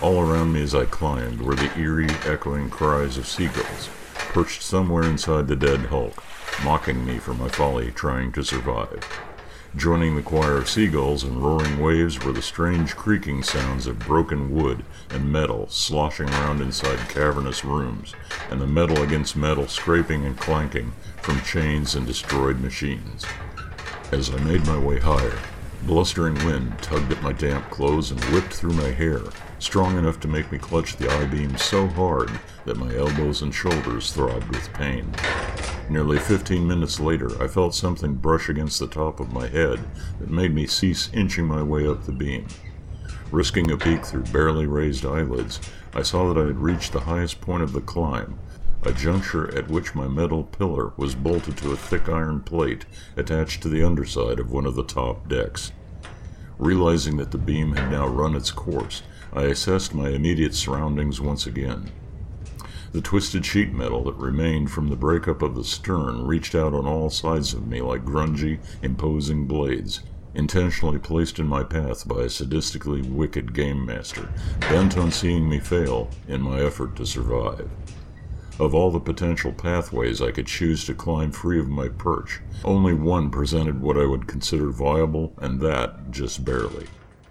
All 0.00 0.20
around 0.20 0.52
me 0.52 0.62
as 0.62 0.74
I 0.74 0.84
climbed 0.84 1.40
were 1.40 1.54
the 1.54 1.70
eerie, 1.78 2.10
echoing 2.24 2.70
cries 2.70 3.16
of 3.16 3.28
seagulls, 3.28 3.88
perched 4.14 4.62
somewhere 4.62 5.04
inside 5.04 5.46
the 5.46 5.54
dead 5.54 5.86
hulk, 5.86 6.24
mocking 6.64 7.04
me 7.04 7.18
for 7.18 7.34
my 7.34 7.48
folly 7.48 7.92
trying 7.92 8.32
to 8.32 8.42
survive. 8.42 9.08
Joining 9.74 10.16
the 10.16 10.22
choir 10.22 10.58
of 10.58 10.68
seagulls 10.68 11.24
and 11.24 11.42
roaring 11.42 11.80
waves 11.80 12.22
were 12.22 12.32
the 12.32 12.42
strange 12.42 12.94
creaking 12.94 13.42
sounds 13.42 13.86
of 13.86 13.98
broken 14.00 14.54
wood 14.54 14.84
and 15.08 15.32
metal 15.32 15.66
sloshing 15.70 16.28
around 16.28 16.60
inside 16.60 16.98
cavernous 17.08 17.64
rooms, 17.64 18.12
and 18.50 18.60
the 18.60 18.66
metal 18.66 19.02
against 19.02 19.34
metal 19.34 19.66
scraping 19.66 20.26
and 20.26 20.36
clanking 20.36 20.92
from 21.22 21.40
chains 21.40 21.94
and 21.94 22.06
destroyed 22.06 22.60
machines. 22.60 23.24
As 24.12 24.28
I 24.28 24.36
made 24.44 24.66
my 24.66 24.78
way 24.78 25.00
higher, 25.00 25.38
blustering 25.84 26.34
wind 26.44 26.76
tugged 26.82 27.10
at 27.10 27.22
my 27.22 27.32
damp 27.32 27.70
clothes 27.70 28.10
and 28.10 28.22
whipped 28.24 28.52
through 28.52 28.74
my 28.74 28.90
hair, 28.90 29.22
strong 29.58 29.96
enough 29.96 30.20
to 30.20 30.28
make 30.28 30.52
me 30.52 30.58
clutch 30.58 30.96
the 30.96 31.10
I-beam 31.10 31.56
so 31.56 31.86
hard 31.86 32.30
that 32.66 32.76
my 32.76 32.94
elbows 32.94 33.40
and 33.40 33.54
shoulders 33.54 34.12
throbbed 34.12 34.48
with 34.48 34.70
pain. 34.74 35.10
Nearly 35.92 36.18
15 36.18 36.66
minutes 36.66 36.98
later, 37.00 37.30
I 37.38 37.46
felt 37.46 37.74
something 37.74 38.14
brush 38.14 38.48
against 38.48 38.80
the 38.80 38.86
top 38.86 39.20
of 39.20 39.30
my 39.30 39.46
head 39.46 39.78
that 40.20 40.30
made 40.30 40.54
me 40.54 40.66
cease 40.66 41.10
inching 41.12 41.44
my 41.44 41.62
way 41.62 41.86
up 41.86 42.04
the 42.04 42.12
beam. 42.12 42.46
Risking 43.30 43.70
a 43.70 43.76
peek 43.76 44.06
through 44.06 44.22
barely 44.22 44.64
raised 44.64 45.04
eyelids, 45.04 45.60
I 45.92 46.00
saw 46.00 46.32
that 46.32 46.42
I 46.42 46.46
had 46.46 46.60
reached 46.60 46.94
the 46.94 47.00
highest 47.00 47.42
point 47.42 47.62
of 47.62 47.74
the 47.74 47.82
climb, 47.82 48.38
a 48.82 48.92
juncture 48.92 49.54
at 49.54 49.68
which 49.68 49.94
my 49.94 50.08
metal 50.08 50.44
pillar 50.44 50.94
was 50.96 51.14
bolted 51.14 51.58
to 51.58 51.72
a 51.72 51.76
thick 51.76 52.08
iron 52.08 52.40
plate 52.40 52.86
attached 53.18 53.60
to 53.62 53.68
the 53.68 53.84
underside 53.86 54.40
of 54.40 54.50
one 54.50 54.64
of 54.64 54.76
the 54.76 54.84
top 54.84 55.28
decks. 55.28 55.72
Realizing 56.56 57.18
that 57.18 57.32
the 57.32 57.38
beam 57.38 57.76
had 57.76 57.90
now 57.90 58.08
run 58.08 58.34
its 58.34 58.50
course, 58.50 59.02
I 59.30 59.42
assessed 59.42 59.92
my 59.92 60.08
immediate 60.08 60.54
surroundings 60.54 61.20
once 61.20 61.46
again. 61.46 61.92
The 62.92 63.00
twisted 63.00 63.46
sheet 63.46 63.72
metal 63.72 64.04
that 64.04 64.16
remained 64.16 64.70
from 64.70 64.88
the 64.88 64.96
breakup 64.96 65.40
of 65.40 65.54
the 65.54 65.64
stern 65.64 66.26
reached 66.26 66.54
out 66.54 66.74
on 66.74 66.84
all 66.84 67.08
sides 67.08 67.54
of 67.54 67.66
me 67.66 67.80
like 67.80 68.04
grungy, 68.04 68.58
imposing 68.82 69.46
blades, 69.46 70.00
intentionally 70.34 70.98
placed 70.98 71.38
in 71.38 71.46
my 71.46 71.64
path 71.64 72.06
by 72.06 72.22
a 72.22 72.26
sadistically 72.26 73.10
wicked 73.10 73.54
game 73.54 73.86
master, 73.86 74.28
bent 74.60 74.98
on 74.98 75.10
seeing 75.10 75.48
me 75.48 75.58
fail 75.58 76.10
in 76.28 76.42
my 76.42 76.60
effort 76.60 76.94
to 76.96 77.06
survive. 77.06 77.70
Of 78.60 78.74
all 78.74 78.90
the 78.90 79.00
potential 79.00 79.52
pathways 79.52 80.20
I 80.20 80.30
could 80.30 80.46
choose 80.46 80.84
to 80.84 80.94
climb 80.94 81.32
free 81.32 81.58
of 81.58 81.70
my 81.70 81.88
perch, 81.88 82.40
only 82.62 82.92
one 82.92 83.30
presented 83.30 83.80
what 83.80 83.96
I 83.96 84.04
would 84.04 84.28
consider 84.28 84.70
viable, 84.70 85.32
and 85.38 85.62
that 85.62 86.10
just 86.10 86.44
barely. 86.44 86.86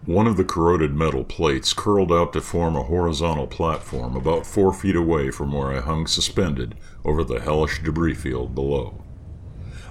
One 0.08 0.25
of 0.25 0.36
the 0.36 0.43
corroded 0.43 0.96
metal 0.96 1.24
plates 1.24 1.74
curled 1.74 2.12
out 2.12 2.34
to 2.34 2.41
form 2.41 2.75
a 2.75 2.81
horizontal 2.81 3.46
platform 3.46 4.15
about 4.15 4.48
four 4.48 4.74
feet 4.74 4.96
away 4.96 5.29
from 5.29 5.51
where 5.51 5.72
I 5.72 5.79
hung 5.79 6.08
suspended 6.08 6.74
over 7.05 7.24
the 7.24 7.39
hellish 7.39 7.84
debris 7.84 8.15
field 8.15 8.55
below. 8.55 9.03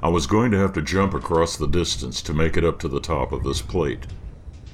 I 0.03 0.09
was 0.09 0.27
going 0.27 0.51
to 0.51 0.59
have 0.59 0.73
to 0.73 0.83
jump 0.83 1.15
across 1.15 1.57
the 1.57 1.69
distance 1.69 2.23
to 2.23 2.35
make 2.35 2.57
it 2.57 2.65
up 2.65 2.81
to 2.81 2.89
the 2.89 2.99
top 2.99 3.31
of 3.31 3.45
this 3.45 3.63
plate. 3.63 4.09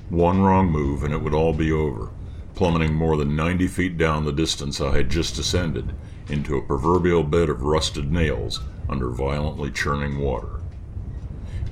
One 0.09 0.41
wrong 0.41 0.71
move 0.71 1.05
and 1.05 1.13
it 1.13 1.21
would 1.21 1.35
all 1.35 1.53
be 1.53 1.71
over, 1.71 2.09
plummeting 2.55 2.95
more 2.95 3.19
than 3.19 3.37
90 3.37 3.67
feet 3.67 3.99
down 3.99 4.25
the 4.25 4.33
distance 4.33 4.81
I 4.81 4.97
had 4.97 5.11
just 5.11 5.39
ascended 5.39 5.93
into 6.31 6.57
a 6.57 6.63
proverbial 6.63 7.25
bed 7.25 7.51
of 7.51 7.61
rusted 7.61 8.11
nails 8.11 8.61
under 8.89 9.11
violently 9.11 9.71
churning 9.71 10.19
water. 10.19 10.63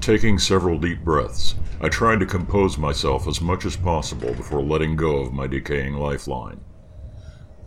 Taking 0.00 0.38
several 0.38 0.78
deep 0.78 1.02
breaths, 1.02 1.54
I 1.80 1.88
tried 1.88 2.20
to 2.20 2.26
compose 2.26 2.78
myself 2.78 3.26
as 3.26 3.40
much 3.40 3.64
as 3.64 3.76
possible 3.76 4.34
before 4.34 4.62
letting 4.62 4.96
go 4.96 5.16
of 5.16 5.32
my 5.32 5.46
decaying 5.46 5.94
lifeline. 5.94 6.60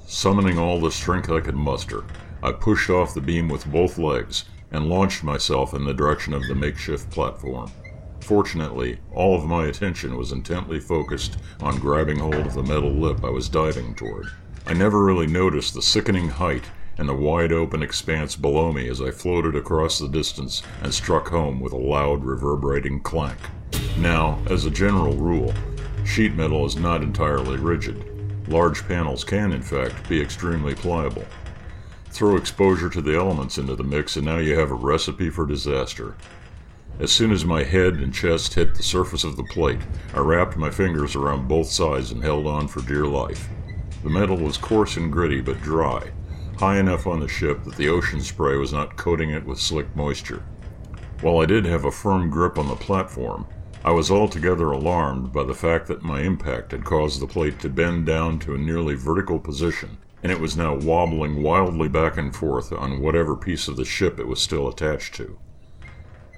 Summoning 0.05 0.57
all 0.57 0.79
the 0.79 0.91
strength 0.91 1.29
I 1.29 1.41
could 1.41 1.55
muster, 1.55 2.03
I 2.41 2.51
pushed 2.51 2.89
off 2.89 3.13
the 3.13 3.21
beam 3.21 3.49
with 3.49 3.71
both 3.71 3.97
legs 3.97 4.45
and 4.71 4.89
launched 4.89 5.23
myself 5.23 5.73
in 5.73 5.85
the 5.85 5.93
direction 5.93 6.33
of 6.33 6.47
the 6.47 6.55
makeshift 6.55 7.09
platform. 7.09 7.71
Fortunately, 8.21 8.99
all 9.13 9.35
of 9.35 9.45
my 9.45 9.65
attention 9.65 10.17
was 10.17 10.31
intently 10.31 10.79
focused 10.79 11.37
on 11.61 11.79
grabbing 11.79 12.19
hold 12.19 12.35
of 12.35 12.53
the 12.53 12.63
metal 12.63 12.91
lip 12.91 13.23
I 13.23 13.29
was 13.29 13.49
diving 13.49 13.95
toward. 13.95 14.27
I 14.65 14.73
never 14.73 15.03
really 15.03 15.27
noticed 15.27 15.73
the 15.73 15.81
sickening 15.81 16.29
height 16.29 16.65
and 16.97 17.07
the 17.07 17.13
wide 17.13 17.51
open 17.51 17.83
expanse 17.83 18.35
below 18.35 18.71
me 18.71 18.89
as 18.89 19.01
I 19.01 19.11
floated 19.11 19.55
across 19.55 19.99
the 19.99 20.07
distance 20.07 20.63
and 20.81 20.93
struck 20.93 21.27
home 21.27 21.59
with 21.59 21.73
a 21.73 21.77
loud 21.77 22.23
reverberating 22.23 23.01
clank. 23.01 23.37
Now, 23.97 24.39
as 24.49 24.65
a 24.65 24.71
general 24.71 25.15
rule, 25.15 25.53
sheet 26.05 26.33
metal 26.33 26.65
is 26.65 26.75
not 26.75 27.03
entirely 27.03 27.57
rigid. 27.57 28.03
Large 28.47 28.87
panels 28.87 29.23
can, 29.23 29.51
in 29.51 29.61
fact, 29.61 30.07
be 30.07 30.21
extremely 30.21 30.73
pliable. 30.73 31.25
Throw 32.11 32.37
exposure 32.37 32.89
to 32.89 33.01
the 33.01 33.15
elements 33.15 33.57
into 33.57 33.75
the 33.75 33.83
mix, 33.83 34.15
and 34.15 34.25
now 34.25 34.37
you 34.37 34.57
have 34.57 34.71
a 34.71 34.75
recipe 34.75 35.29
for 35.29 35.45
disaster. 35.45 36.15
As 36.99 37.11
soon 37.11 37.31
as 37.31 37.45
my 37.45 37.63
head 37.63 37.95
and 37.95 38.11
chest 38.11 38.55
hit 38.55 38.73
the 38.73 38.81
surface 38.81 39.23
of 39.23 39.35
the 39.35 39.43
plate, 39.43 39.81
I 40.15 40.19
wrapped 40.19 40.57
my 40.57 40.71
fingers 40.71 41.15
around 41.15 41.47
both 41.47 41.67
sides 41.67 42.11
and 42.11 42.23
held 42.23 42.47
on 42.47 42.67
for 42.67 42.81
dear 42.81 43.05
life. 43.05 43.47
The 44.01 44.09
metal 44.09 44.37
was 44.37 44.57
coarse 44.57 44.97
and 44.97 45.11
gritty, 45.11 45.41
but 45.41 45.61
dry, 45.61 46.11
high 46.59 46.79
enough 46.79 47.05
on 47.05 47.19
the 47.19 47.27
ship 47.27 47.63
that 47.63 47.75
the 47.75 47.89
ocean 47.89 48.19
spray 48.19 48.57
was 48.57 48.73
not 48.73 48.97
coating 48.97 49.29
it 49.29 49.45
with 49.45 49.59
slick 49.59 49.95
moisture. 49.95 50.43
While 51.21 51.39
I 51.39 51.45
did 51.45 51.65
have 51.65 51.85
a 51.85 51.91
firm 51.91 52.29
grip 52.29 52.57
on 52.57 52.67
the 52.67 52.75
platform, 52.75 53.45
I 53.83 53.91
was 53.91 54.11
altogether 54.11 54.71
alarmed 54.71 55.31
by 55.31 55.43
the 55.43 55.53
fact 55.53 55.87
that 55.87 56.03
my 56.03 56.21
impact 56.21 56.71
had 56.71 56.83
caused 56.83 57.21
the 57.21 57.27
plate 57.27 57.59
to 57.61 57.69
bend 57.69 58.05
down 58.05 58.39
to 58.39 58.55
a 58.55 58.57
nearly 58.57 58.95
vertical 58.95 59.39
position, 59.39 59.97
and 60.23 60.31
it 60.31 60.39
was 60.39 60.57
now 60.57 60.75
wobbling 60.75 61.43
wildly 61.43 61.87
back 61.87 62.17
and 62.17 62.35
forth 62.35 62.73
on 62.73 63.01
whatever 63.01 63.35
piece 63.35 63.67
of 63.67 63.77
the 63.77 63.85
ship 63.85 64.19
it 64.19 64.27
was 64.27 64.41
still 64.41 64.67
attached 64.67 65.13
to. 65.15 65.37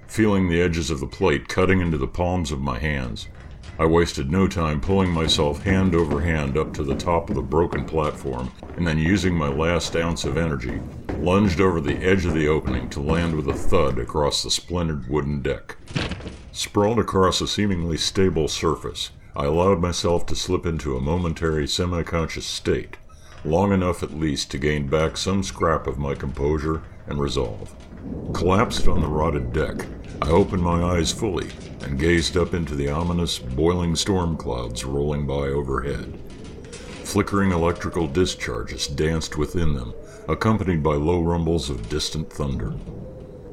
Feeling 0.07 0.49
the 0.49 0.61
edges 0.61 0.89
of 0.89 0.99
the 0.99 1.07
plate 1.07 1.47
cutting 1.47 1.79
into 1.79 1.97
the 1.97 2.07
palms 2.07 2.51
of 2.51 2.59
my 2.59 2.77
hands, 2.77 3.27
I 3.79 3.85
wasted 3.85 4.29
no 4.29 4.47
time 4.47 4.81
pulling 4.81 5.11
myself 5.11 5.63
hand 5.63 5.95
over 5.95 6.19
hand 6.19 6.57
up 6.57 6.73
to 6.73 6.83
the 6.83 6.95
top 6.95 7.29
of 7.29 7.35
the 7.35 7.41
broken 7.41 7.85
platform, 7.85 8.51
and 8.75 8.85
then 8.85 8.97
using 8.97 9.33
my 9.33 9.47
last 9.47 9.95
ounce 9.95 10.25
of 10.25 10.37
energy, 10.37 10.81
lunged 11.17 11.61
over 11.61 11.79
the 11.79 11.97
edge 11.97 12.25
of 12.25 12.33
the 12.33 12.47
opening 12.47 12.89
to 12.89 12.99
land 12.99 13.35
with 13.35 13.47
a 13.47 13.53
thud 13.53 13.97
across 13.97 14.43
the 14.43 14.51
splintered 14.51 15.07
wooden 15.09 15.41
deck. 15.41 15.77
Sprawled 16.51 16.99
across 16.99 17.39
a 17.39 17.47
seemingly 17.47 17.95
stable 17.95 18.47
surface, 18.47 19.11
I 19.35 19.45
allowed 19.45 19.79
myself 19.79 20.25
to 20.25 20.35
slip 20.35 20.65
into 20.65 20.97
a 20.97 21.01
momentary 21.01 21.67
semi 21.67 22.03
conscious 22.03 22.45
state, 22.45 22.97
long 23.45 23.71
enough 23.71 24.03
at 24.03 24.17
least 24.17 24.51
to 24.51 24.57
gain 24.57 24.87
back 24.87 25.15
some 25.15 25.43
scrap 25.43 25.87
of 25.87 25.97
my 25.97 26.15
composure 26.15 26.81
and 27.07 27.19
resolve. 27.21 27.73
Collapsed 28.34 28.88
on 28.88 29.01
the 29.01 29.08
rotted 29.08 29.51
deck, 29.51 29.86
I 30.22 30.29
opened 30.29 30.62
my 30.62 30.84
eyes 30.84 31.12
fully 31.12 31.50
and 31.82 32.00
gazed 32.00 32.38
up 32.38 32.53
into 32.53 32.75
the 32.75 32.89
ominous, 32.89 33.39
boiling 33.39 33.96
storm 33.96 34.38
clouds 34.38 34.86
rolling 34.86 35.25
by 35.25 35.48
overhead. 35.48 36.18
Flickering 37.03 37.51
electrical 37.51 38.08
discharges 38.08 38.88
danced 38.88 39.38
within 39.38 39.74
them, 39.74 39.94
accompanied 40.27 40.84
by 40.84 40.96
low 40.96 41.22
rumbles 41.22 41.70
of 41.70 41.89
distant 41.89 42.32
thunder. 42.32 42.75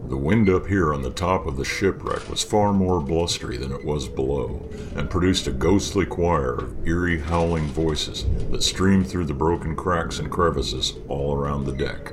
The 0.08 0.16
wind 0.16 0.48
up 0.48 0.66
here 0.66 0.94
on 0.94 1.02
the 1.02 1.10
top 1.10 1.46
of 1.46 1.56
the 1.56 1.64
shipwreck 1.64 2.28
was 2.28 2.44
far 2.44 2.72
more 2.72 3.00
blustery 3.00 3.56
than 3.56 3.72
it 3.72 3.84
was 3.84 4.08
below, 4.08 4.68
and 4.94 5.10
produced 5.10 5.48
a 5.48 5.52
ghostly 5.52 6.06
choir 6.06 6.54
of 6.54 6.86
eerie 6.86 7.18
howling 7.18 7.66
voices 7.66 8.24
that 8.50 8.62
streamed 8.62 9.08
through 9.08 9.24
the 9.24 9.34
broken 9.34 9.74
cracks 9.74 10.20
and 10.20 10.30
crevices 10.30 10.94
all 11.08 11.34
around 11.34 11.64
the 11.64 11.72
deck. 11.72 12.12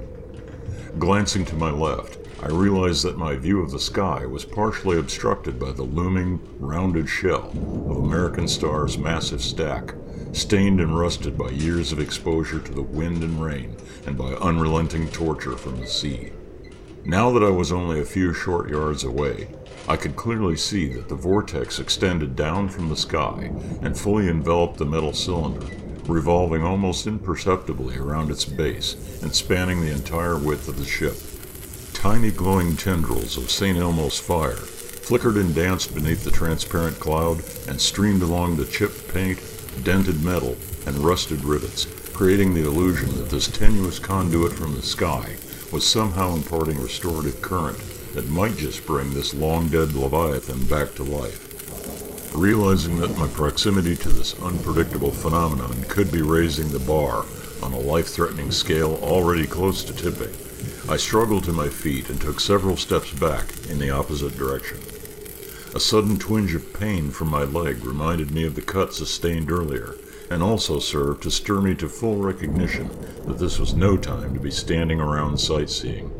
Glancing 0.97 1.45
to 1.45 1.55
my 1.55 1.69
left, 1.69 2.17
I 2.43 2.47
realized 2.47 3.05
that 3.05 3.17
my 3.17 3.37
view 3.37 3.61
of 3.61 3.71
the 3.71 3.79
sky 3.79 4.25
was 4.25 4.43
partially 4.43 4.99
obstructed 4.99 5.57
by 5.57 5.71
the 5.71 5.83
looming, 5.83 6.41
rounded 6.59 7.07
shell 7.07 7.51
of 7.89 8.03
American 8.03 8.49
Star's 8.49 8.97
massive 8.97 9.41
stack, 9.41 9.93
stained 10.33 10.81
and 10.81 10.99
rusted 10.99 11.37
by 11.37 11.51
years 11.51 11.93
of 11.93 12.01
exposure 12.01 12.59
to 12.59 12.71
the 12.73 12.81
wind 12.81 13.23
and 13.23 13.41
rain 13.41 13.77
and 14.05 14.17
by 14.17 14.33
unrelenting 14.33 15.09
torture 15.11 15.55
from 15.55 15.79
the 15.79 15.87
sea. 15.87 16.33
Now 17.05 17.31
that 17.31 17.43
I 17.43 17.49
was 17.49 17.71
only 17.71 18.01
a 18.01 18.05
few 18.05 18.33
short 18.33 18.69
yards 18.69 19.05
away, 19.05 19.47
I 19.87 19.95
could 19.95 20.17
clearly 20.17 20.57
see 20.57 20.89
that 20.95 21.07
the 21.07 21.15
vortex 21.15 21.79
extended 21.79 22.35
down 22.35 22.67
from 22.67 22.89
the 22.89 22.97
sky 22.97 23.53
and 23.81 23.97
fully 23.97 24.27
enveloped 24.27 24.79
the 24.79 24.85
metal 24.85 25.13
cylinder, 25.13 25.65
revolving 26.07 26.61
almost 26.61 27.07
imperceptibly 27.07 27.97
around 27.97 28.29
its 28.29 28.43
base 28.43 28.97
and 29.21 29.33
spanning 29.33 29.79
the 29.79 29.93
entire 29.93 30.37
width 30.37 30.67
of 30.67 30.77
the 30.77 30.83
ship. 30.83 31.15
Tiny 31.93 32.31
glowing 32.31 32.75
tendrils 32.75 33.37
of 33.37 33.49
St. 33.49 33.77
Elmo's 33.77 34.19
fire 34.19 34.57
flickered 35.03 35.37
and 35.37 35.53
danced 35.53 35.93
beneath 35.93 36.23
the 36.23 36.31
transparent 36.31 36.99
cloud 36.99 37.43
and 37.67 37.79
streamed 37.79 38.21
along 38.21 38.55
the 38.55 38.65
chipped 38.65 39.13
paint, 39.13 39.39
dented 39.83 40.23
metal, 40.23 40.57
and 40.85 40.97
rusted 40.97 41.43
rivets, 41.43 41.85
creating 42.13 42.53
the 42.53 42.65
illusion 42.65 43.13
that 43.15 43.29
this 43.29 43.47
tenuous 43.47 43.99
conduit 43.99 44.53
from 44.53 44.75
the 44.75 44.81
sky 44.81 45.35
was 45.71 45.85
somehow 45.85 46.33
imparting 46.33 46.81
restorative 46.81 47.41
current 47.41 47.77
that 48.13 48.29
might 48.29 48.55
just 48.55 48.85
bring 48.85 49.13
this 49.13 49.33
long 49.33 49.67
dead 49.67 49.93
Leviathan 49.93 50.65
back 50.65 50.93
to 50.95 51.03
life. 51.03 51.49
Realizing 52.35 52.97
that 52.99 53.17
my 53.17 53.27
proximity 53.27 53.95
to 53.95 54.09
this 54.09 54.39
unpredictable 54.41 55.11
phenomenon 55.11 55.83
could 55.87 56.11
be 56.11 56.21
raising 56.21 56.69
the 56.69 56.79
bar 56.79 57.25
on 57.61 57.73
a 57.73 57.79
life 57.79 58.07
threatening 58.07 58.51
scale 58.51 58.95
already 59.01 59.47
close 59.47 59.83
to 59.83 59.93
tipping, 59.93 60.33
I 60.87 60.97
struggled 60.97 61.43
to 61.45 61.53
my 61.53 61.69
feet 61.69 62.09
and 62.09 62.19
took 62.19 62.39
several 62.39 62.77
steps 62.77 63.11
back 63.11 63.45
in 63.69 63.79
the 63.79 63.89
opposite 63.89 64.37
direction. 64.37 64.79
A 65.75 65.79
sudden 65.79 66.19
twinge 66.19 66.53
of 66.53 66.73
pain 66.73 67.09
from 67.09 67.29
my 67.29 67.43
leg 67.43 67.83
reminded 67.83 68.31
me 68.31 68.45
of 68.45 68.55
the 68.55 68.61
cut 68.61 68.93
sustained 68.93 69.51
earlier, 69.51 69.95
and 70.29 70.43
also 70.43 70.79
served 70.79 71.23
to 71.23 71.31
stir 71.31 71.61
me 71.61 71.73
to 71.75 71.89
full 71.89 72.17
recognition 72.17 72.89
that 73.25 73.39
this 73.39 73.59
was 73.59 73.73
no 73.73 73.97
time 73.97 74.33
to 74.33 74.39
be 74.39 74.51
standing 74.51 74.99
around 74.99 75.39
sightseeing. 75.39 76.11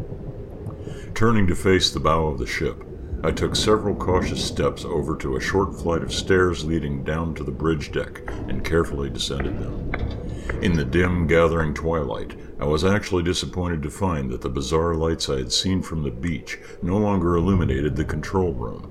Turning 1.14 1.46
to 1.48 1.56
face 1.56 1.92
the 1.92 2.00
bow 2.00 2.28
of 2.28 2.40
the 2.40 2.48
ship, 2.48 2.84
I 3.24 3.32
took 3.32 3.56
several 3.56 3.96
cautious 3.96 4.44
steps 4.44 4.84
over 4.84 5.16
to 5.18 5.36
a 5.36 5.42
short 5.42 5.80
flight 5.80 6.04
of 6.04 6.14
stairs 6.14 6.66
leading 6.66 7.04
down 7.04 7.36
to 7.36 7.44
the 7.44 7.52
bridge 7.52 7.92
deck 7.92 8.22
and 8.48 8.66
carefully 8.66 9.10
descended 9.10 9.60
them. 9.60 10.23
In 10.62 10.74
the 10.74 10.86
dim, 10.86 11.28
gathering 11.28 11.74
twilight, 11.74 12.38
I 12.60 12.66
was 12.66 12.84
actually 12.84 13.24
disappointed 13.24 13.82
to 13.84 13.90
find 13.90 14.30
that 14.30 14.42
the 14.42 14.50
bizarre 14.50 14.96
lights 14.96 15.30
I 15.30 15.38
had 15.38 15.52
seen 15.52 15.82
from 15.82 16.04
the 16.04 16.12
beach 16.12 16.58
no 16.82 16.98
longer 16.98 17.36
illuminated 17.36 17.96
the 17.96 18.06
control 18.06 18.54
room. 18.54 18.90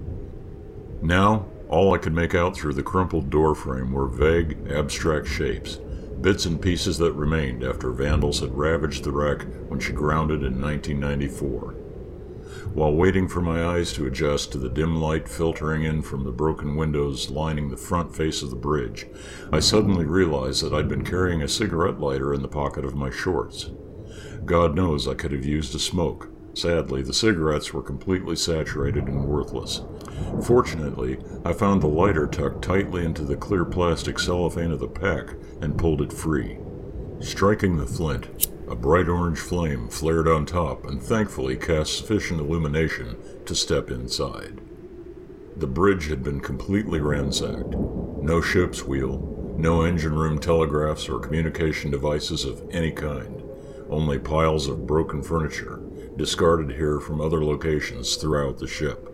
Now, 1.00 1.46
all 1.68 1.94
I 1.94 1.98
could 1.98 2.14
make 2.14 2.34
out 2.34 2.54
through 2.54 2.74
the 2.74 2.82
crumpled 2.82 3.30
doorframe 3.30 3.92
were 3.92 4.06
vague, 4.06 4.70
abstract 4.70 5.26
shapes, 5.26 5.76
bits 6.20 6.44
and 6.44 6.60
pieces 6.60 6.98
that 6.98 7.12
remained 7.12 7.64
after 7.64 7.90
vandals 7.90 8.40
had 8.40 8.56
ravaged 8.56 9.04
the 9.04 9.12
wreck 9.12 9.42
when 9.68 9.80
she 9.80 9.92
grounded 9.92 10.42
in 10.42 10.60
1994. 10.60 11.74
While 12.74 12.94
waiting 12.94 13.28
for 13.28 13.40
my 13.40 13.64
eyes 13.64 13.92
to 13.94 14.06
adjust 14.06 14.52
to 14.52 14.58
the 14.58 14.68
dim 14.68 15.00
light 15.00 15.28
filtering 15.28 15.84
in 15.84 16.02
from 16.02 16.24
the 16.24 16.32
broken 16.32 16.76
windows 16.76 17.30
lining 17.30 17.68
the 17.68 17.76
front 17.76 18.14
face 18.14 18.42
of 18.42 18.50
the 18.50 18.56
bridge, 18.56 19.06
I 19.52 19.60
suddenly 19.60 20.04
realized 20.04 20.62
that 20.64 20.72
I'd 20.72 20.88
been 20.88 21.04
carrying 21.04 21.42
a 21.42 21.48
cigarette 21.48 22.00
lighter 22.00 22.32
in 22.32 22.42
the 22.42 22.48
pocket 22.48 22.84
of 22.84 22.94
my 22.94 23.10
shorts. 23.10 23.70
God 24.44 24.74
knows 24.74 25.06
I 25.06 25.14
could 25.14 25.32
have 25.32 25.44
used 25.44 25.74
a 25.74 25.78
smoke, 25.78 26.32
Sadly, 26.54 27.02
the 27.02 27.14
cigarettes 27.14 27.72
were 27.72 27.82
completely 27.82 28.36
saturated 28.36 29.04
and 29.04 29.24
worthless. 29.24 29.82
Fortunately, 30.42 31.18
I 31.44 31.54
found 31.54 31.80
the 31.80 31.86
lighter 31.86 32.26
tucked 32.26 32.62
tightly 32.62 33.04
into 33.04 33.22
the 33.22 33.36
clear 33.36 33.64
plastic 33.64 34.18
cellophane 34.18 34.70
of 34.70 34.80
the 34.80 34.88
pack 34.88 35.34
and 35.62 35.78
pulled 35.78 36.02
it 36.02 36.12
free. 36.12 36.58
Striking 37.20 37.78
the 37.78 37.86
flint, 37.86 38.48
a 38.72 38.74
bright 38.74 39.06
orange 39.06 39.38
flame 39.38 39.86
flared 39.86 40.26
on 40.26 40.46
top 40.46 40.86
and 40.86 41.02
thankfully 41.02 41.54
cast 41.58 41.94
sufficient 41.94 42.40
illumination 42.40 43.14
to 43.44 43.54
step 43.54 43.90
inside. 43.90 44.62
The 45.54 45.66
bridge 45.66 46.08
had 46.08 46.22
been 46.22 46.40
completely 46.40 46.98
ransacked. 46.98 47.74
No 48.22 48.40
ship's 48.40 48.82
wheel, 48.82 49.54
no 49.58 49.82
engine 49.82 50.14
room 50.14 50.38
telegraphs 50.38 51.06
or 51.06 51.20
communication 51.20 51.90
devices 51.90 52.46
of 52.46 52.66
any 52.70 52.92
kind, 52.92 53.42
only 53.90 54.18
piles 54.18 54.68
of 54.68 54.86
broken 54.86 55.22
furniture 55.22 55.82
discarded 56.16 56.74
here 56.74 56.98
from 56.98 57.20
other 57.20 57.44
locations 57.44 58.16
throughout 58.16 58.56
the 58.56 58.66
ship. 58.66 59.11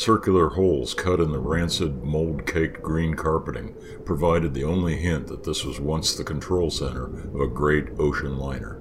Circular 0.00 0.48
holes 0.48 0.94
cut 0.94 1.20
in 1.20 1.30
the 1.30 1.38
rancid, 1.38 2.02
mold 2.02 2.46
caked 2.46 2.80
green 2.80 3.12
carpeting 3.12 3.74
provided 4.06 4.54
the 4.54 4.64
only 4.64 4.96
hint 4.96 5.26
that 5.26 5.44
this 5.44 5.62
was 5.62 5.78
once 5.78 6.14
the 6.14 6.24
control 6.24 6.70
center 6.70 7.04
of 7.04 7.38
a 7.38 7.46
great 7.46 7.88
ocean 7.98 8.38
liner. 8.38 8.80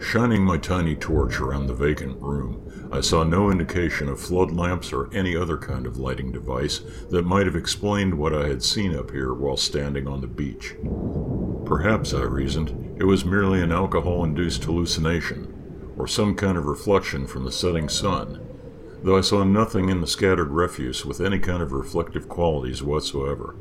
Shining 0.00 0.42
my 0.42 0.56
tiny 0.56 0.96
torch 0.96 1.40
around 1.40 1.66
the 1.66 1.74
vacant 1.74 2.22
room, 2.22 2.88
I 2.90 3.02
saw 3.02 3.22
no 3.22 3.50
indication 3.50 4.08
of 4.08 4.18
flood 4.18 4.50
lamps 4.50 4.94
or 4.94 5.12
any 5.12 5.36
other 5.36 5.58
kind 5.58 5.84
of 5.84 5.98
lighting 5.98 6.32
device 6.32 6.80
that 7.10 7.26
might 7.26 7.44
have 7.44 7.54
explained 7.54 8.14
what 8.14 8.32
I 8.32 8.48
had 8.48 8.62
seen 8.62 8.96
up 8.96 9.10
here 9.10 9.34
while 9.34 9.58
standing 9.58 10.08
on 10.08 10.22
the 10.22 10.26
beach. 10.26 10.74
Perhaps, 11.66 12.14
I 12.14 12.22
reasoned, 12.22 12.96
it 12.98 13.04
was 13.04 13.26
merely 13.26 13.60
an 13.60 13.72
alcohol 13.72 14.24
induced 14.24 14.64
hallucination, 14.64 15.92
or 15.98 16.06
some 16.06 16.34
kind 16.34 16.56
of 16.56 16.64
reflection 16.64 17.26
from 17.26 17.44
the 17.44 17.52
setting 17.52 17.90
sun, 17.90 18.45
though 19.06 19.16
I 19.16 19.20
saw 19.20 19.44
nothing 19.44 19.88
in 19.88 20.00
the 20.00 20.06
scattered 20.08 20.50
refuse 20.50 21.06
with 21.06 21.20
any 21.20 21.38
kind 21.38 21.62
of 21.62 21.70
reflective 21.70 22.28
qualities 22.28 22.82
whatsoever. 22.82 23.54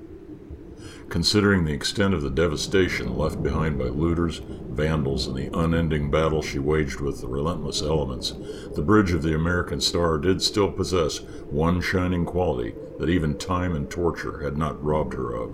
Considering 1.08 1.66
the 1.66 1.72
extent 1.72 2.16
of 2.16 2.24
the 2.24 2.32
devastation 2.32 3.16
left 3.16 3.44
behind 3.44 3.78
by 3.78 3.86
looters, 3.86 4.40
vandals, 4.40 5.28
and 5.28 5.36
the 5.36 5.56
unending 5.56 6.10
battle 6.10 6.42
she 6.42 6.58
waged 6.58 7.00
with 7.00 7.22
the 7.22 7.28
relentless 7.28 7.84
elements, 7.84 8.34
the 8.74 8.82
bridge 8.82 9.12
of 9.12 9.22
the 9.22 9.36
American 9.36 9.80
Star 9.80 10.18
did 10.18 10.42
still 10.42 10.72
possess 10.72 11.20
one 11.52 11.80
shining 11.80 12.26
quality 12.26 12.74
that 12.98 13.12
even 13.12 13.38
time 13.38 13.76
and 13.76 13.88
torture 13.88 14.40
had 14.40 14.58
not 14.58 14.84
robbed 14.84 15.14
her 15.14 15.32
of. 15.36 15.54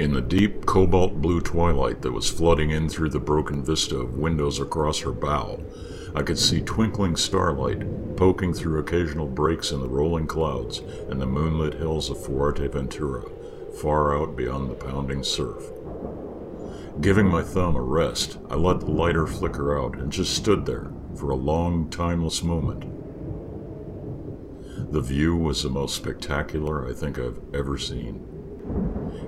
In 0.00 0.14
the 0.14 0.20
deep 0.20 0.66
cobalt 0.66 1.22
blue 1.22 1.40
twilight 1.40 2.02
that 2.02 2.10
was 2.10 2.28
flooding 2.28 2.70
in 2.70 2.88
through 2.88 3.10
the 3.10 3.20
broken 3.20 3.62
vista 3.62 3.98
of 3.98 4.18
windows 4.18 4.58
across 4.58 4.98
her 4.98 5.12
bow, 5.12 5.60
I 6.14 6.22
could 6.22 6.38
see 6.38 6.60
twinkling 6.60 7.16
starlight 7.16 8.16
poking 8.16 8.52
through 8.52 8.78
occasional 8.78 9.26
breaks 9.26 9.72
in 9.72 9.80
the 9.80 9.88
rolling 9.88 10.26
clouds 10.26 10.80
and 11.08 11.20
the 11.20 11.26
moonlit 11.26 11.74
hills 11.74 12.10
of 12.10 12.18
Fuerteventura, 12.18 13.30
far 13.80 14.16
out 14.16 14.36
beyond 14.36 14.70
the 14.70 14.74
pounding 14.74 15.24
surf. 15.24 15.64
Giving 17.00 17.26
my 17.26 17.42
thumb 17.42 17.74
a 17.74 17.80
rest, 17.80 18.38
I 18.50 18.56
let 18.56 18.80
the 18.80 18.90
lighter 18.90 19.26
flicker 19.26 19.78
out 19.78 19.98
and 19.98 20.12
just 20.12 20.36
stood 20.36 20.66
there 20.66 20.90
for 21.16 21.30
a 21.30 21.36
long, 21.36 21.88
timeless 21.88 22.42
moment. 22.42 22.84
The 24.92 25.00
view 25.00 25.34
was 25.34 25.62
the 25.62 25.70
most 25.70 25.96
spectacular 25.96 26.86
I 26.86 26.92
think 26.92 27.18
I've 27.18 27.40
ever 27.54 27.78
seen. 27.78 28.28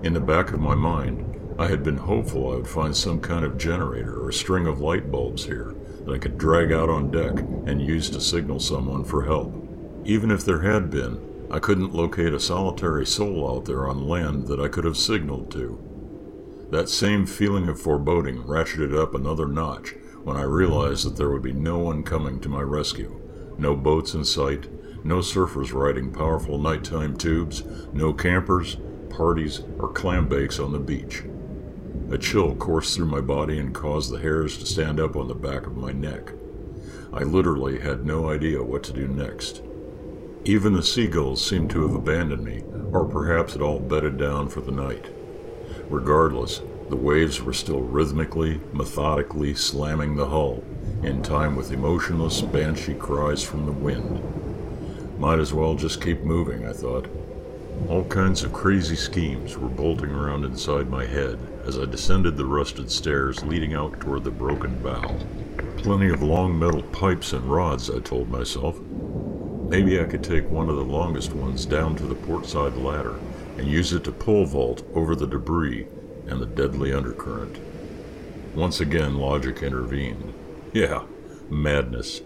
In 0.03 0.13
the 0.13 0.21
back 0.21 0.53
of 0.53 0.61
my 0.61 0.75
mind, 0.75 1.41
I 1.59 1.69
had 1.69 1.83
been 1.83 1.97
hopeful 1.97 2.53
I 2.53 2.57
would 2.57 2.69
find 2.69 2.95
some 2.95 3.21
kind 3.21 3.45
of 3.45 3.57
generator 3.57 4.23
or 4.23 4.31
string 4.31 4.67
of 4.67 4.81
light 4.81 5.11
bulbs 5.11 5.47
here, 5.47 5.75
that 6.05 6.15
I 6.15 6.19
could 6.19 6.39
drag 6.39 6.73
out 6.73 6.89
on 6.89 7.11
deck 7.11 7.39
and 7.67 7.81
use 7.81 8.11
to 8.11 8.21
signal 8.21 8.61
someone 8.61 9.05
for 9.05 9.25
help. 9.25 9.55
Even 10.05 10.31
if 10.31 10.45
there 10.45 10.61
had 10.61 10.91
been, 10.91 11.21
I 11.51 11.59
couldn't 11.59 11.95
locate 11.95 12.35
a 12.35 12.41
solitary 12.41 13.07
soul 13.07 13.57
out 13.57 13.65
there 13.65 13.87
on 13.87 14.09
land 14.09 14.47
that 14.49 14.61
I 14.61 14.69
could 14.69 14.85
have 14.85 14.97
signaled 14.97 15.51
to. 15.53 15.79
That 16.71 16.89
same 16.89 17.27
feeling 17.27 17.69
of 17.69 17.81
foreboding 17.81 18.43
ratcheted 18.43 18.97
up 18.97 19.15
another 19.15 19.47
notch 19.47 19.95
when 20.25 20.37
I 20.37 20.43
realized 20.43 21.07
that 21.07 21.17
there 21.17 21.31
would 21.31 21.43
be 21.43 21.53
no 21.53 21.79
one 21.79 22.03
coming 22.03 22.41
to 22.41 22.49
my 22.49 22.63
rescue. 22.63 23.21
No 23.59 23.77
boats 23.77 24.15
in 24.15 24.25
sight, 24.25 24.69
no 25.05 25.19
surfers 25.19 25.73
riding 25.73 26.13
powerful 26.13 26.59
nighttime 26.59 27.17
tubes, 27.17 27.63
no 27.93 28.13
campers, 28.13 28.77
parties, 29.11 29.63
or 29.79 29.93
clam 29.93 30.29
bakes 30.29 30.59
on 30.59 30.73
the 30.73 30.79
beach. 30.79 31.23
A 32.11 32.19
chill 32.19 32.55
coursed 32.55 32.95
through 32.95 33.07
my 33.07 33.23
body 33.23 33.59
and 33.59 33.75
caused 33.75 34.13
the 34.13 34.21
hairs 34.21 34.59
to 34.59 34.67
stand 34.67 35.01
up 35.01 35.17
on 35.17 35.27
the 35.27 35.35
back 35.35 35.67
of 35.67 35.77
my 35.77 35.91
neck. 35.91 36.33
I 37.13 37.23
literally 37.23 37.81
had 37.81 38.05
no 38.05 38.29
idea 38.29 38.63
what 38.63 38.83
to 38.85 38.93
do 38.93 39.09
next. 39.09 39.63
Even 40.45 40.75
the 40.75 40.83
seagulls 40.83 41.45
seemed 41.45 41.71
to 41.71 41.83
have 41.83 41.95
abandoned 41.95 42.45
me, 42.45 42.63
or 42.93 43.07
perhaps 43.07 43.55
had 43.55 43.63
all 43.63 43.81
bedded 43.81 44.19
down 44.19 44.49
for 44.49 44.61
the 44.61 44.71
night. 44.71 45.07
Regardless, 45.89 46.61
the 46.91 46.97
waves 46.97 47.41
were 47.41 47.55
still 47.55 47.81
rhythmically, 47.81 48.61
methodically 48.73 49.55
slamming 49.55 50.15
the 50.15 50.27
hull, 50.27 50.63
in 51.03 51.23
time 51.23 51.57
with 51.57 51.73
emotionless 51.73 52.43
banshee 52.43 52.95
cries 52.95 53.43
from 53.43 53.65
the 53.65 53.73
wind. 53.73 54.23
Might 55.19 55.39
as 55.39 55.55
well 55.55 55.75
just 55.75 56.03
keep 56.03 56.21
moving, 56.21 56.67
I 56.67 56.75
thought. 56.75 57.09
All 57.89 58.05
kinds 58.05 58.45
of 58.45 58.53
crazy 58.53 58.95
schemes 58.95 59.57
were 59.57 59.69
bolting 59.69 60.11
around 60.11 60.45
inside 60.45 60.91
my 60.91 61.07
head 61.07 61.39
as 61.67 61.79
I 61.79 61.87
descended 61.87 62.37
the 62.37 62.45
rusted 62.45 62.91
stairs 62.91 63.43
leading 63.45 63.75
out 63.75 64.01
toward 64.01 64.25
the 64.25 64.31
broken 64.31 64.83
bow. 64.83 65.19
Plenty 65.79 66.11
of 66.11 66.23
long 66.23 66.59
metal 66.59 66.83
pipes 66.83 67.33
and 67.33 67.45
rods, 67.45 67.91
I 67.91 68.01
told 68.01 68.29
myself. 68.29 68.81
Maybe 68.81 69.99
I 69.99 70.05
could 70.05 70.23
take 70.23 70.49
one 70.51 70.69
of 70.69 70.77
the 70.77 70.85
longest 70.85 71.33
ones 71.33 71.67
down 71.67 71.97
to 71.97 72.05
the 72.05 72.15
portside 72.15 72.77
ladder 72.77 73.19
and 73.57 73.67
use 73.67 73.93
it 73.93 74.05
to 74.05 74.13
pole 74.13 74.45
vault 74.45 74.83
over 74.95 75.17
the 75.17 75.27
debris 75.27 75.87
and 76.27 76.41
the 76.41 76.47
deadly 76.47 76.93
undercurrent. 76.93 77.59
Once 78.55 78.81
again, 78.81 79.17
logic 79.17 79.63
intervened. 79.63 80.33
Yeah, 80.73 81.05
madness. 81.51 82.21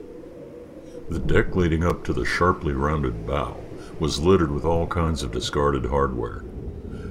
The 1.09 1.19
deck 1.19 1.57
leading 1.57 1.85
up 1.85 2.05
to 2.05 2.13
the 2.13 2.27
sharply 2.27 2.73
rounded 2.73 3.27
bow 3.27 3.57
was 3.99 4.21
littered 4.21 4.51
with 4.51 4.65
all 4.65 4.87
kinds 4.87 5.23
of 5.23 5.33
discarded 5.33 5.87
hardware. 5.87 6.45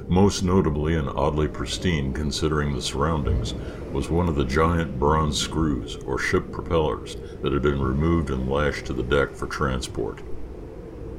Most 0.09 0.41
notably 0.41 0.95
and 0.95 1.09
oddly 1.09 1.49
pristine 1.49 2.13
considering 2.13 2.73
the 2.73 2.81
surroundings 2.81 3.53
was 3.91 4.09
one 4.09 4.29
of 4.29 4.35
the 4.35 4.45
giant 4.45 4.97
bronze 4.97 5.37
screws 5.37 5.97
or 6.05 6.17
ship 6.17 6.49
propellers 6.49 7.17
that 7.41 7.51
had 7.51 7.61
been 7.61 7.81
removed 7.81 8.29
and 8.29 8.49
lashed 8.49 8.85
to 8.85 8.93
the 8.93 9.03
deck 9.03 9.35
for 9.35 9.47
transport. 9.47 10.21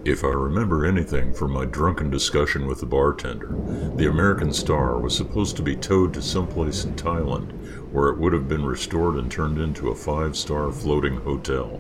If 0.06 0.24
I 0.24 0.28
remember 0.28 0.86
anything 0.86 1.34
from 1.34 1.52
my 1.52 1.66
drunken 1.66 2.08
discussion 2.08 2.66
with 2.66 2.80
the 2.80 2.86
bartender, 2.86 3.54
the 3.96 4.08
American 4.08 4.54
Star 4.54 4.98
was 4.98 5.14
supposed 5.14 5.56
to 5.56 5.62
be 5.62 5.76
towed 5.76 6.14
to 6.14 6.22
someplace 6.22 6.86
in 6.86 6.94
Thailand 6.94 7.52
where 7.92 8.08
it 8.08 8.16
would 8.16 8.32
have 8.32 8.48
been 8.48 8.64
restored 8.64 9.16
and 9.16 9.30
turned 9.30 9.58
into 9.58 9.90
a 9.90 9.94
five 9.94 10.34
star 10.34 10.72
floating 10.72 11.16
hotel. 11.16 11.78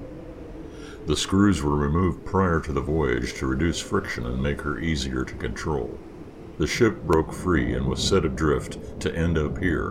The 1.06 1.16
screws 1.16 1.62
were 1.62 1.74
removed 1.74 2.26
prior 2.26 2.60
to 2.60 2.72
the 2.72 2.82
voyage 2.82 3.32
to 3.36 3.46
reduce 3.46 3.80
friction 3.80 4.26
and 4.26 4.42
make 4.42 4.60
her 4.60 4.78
easier 4.78 5.24
to 5.24 5.34
control. 5.34 5.98
The 6.58 6.66
ship 6.66 7.04
broke 7.04 7.32
free 7.32 7.72
and 7.72 7.86
was 7.86 8.02
set 8.02 8.24
adrift 8.24 9.00
to 9.00 9.14
end 9.14 9.38
up 9.38 9.58
here, 9.58 9.90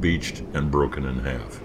beached 0.00 0.42
and 0.52 0.68
broken 0.68 1.04
in 1.04 1.20
half. 1.20 1.60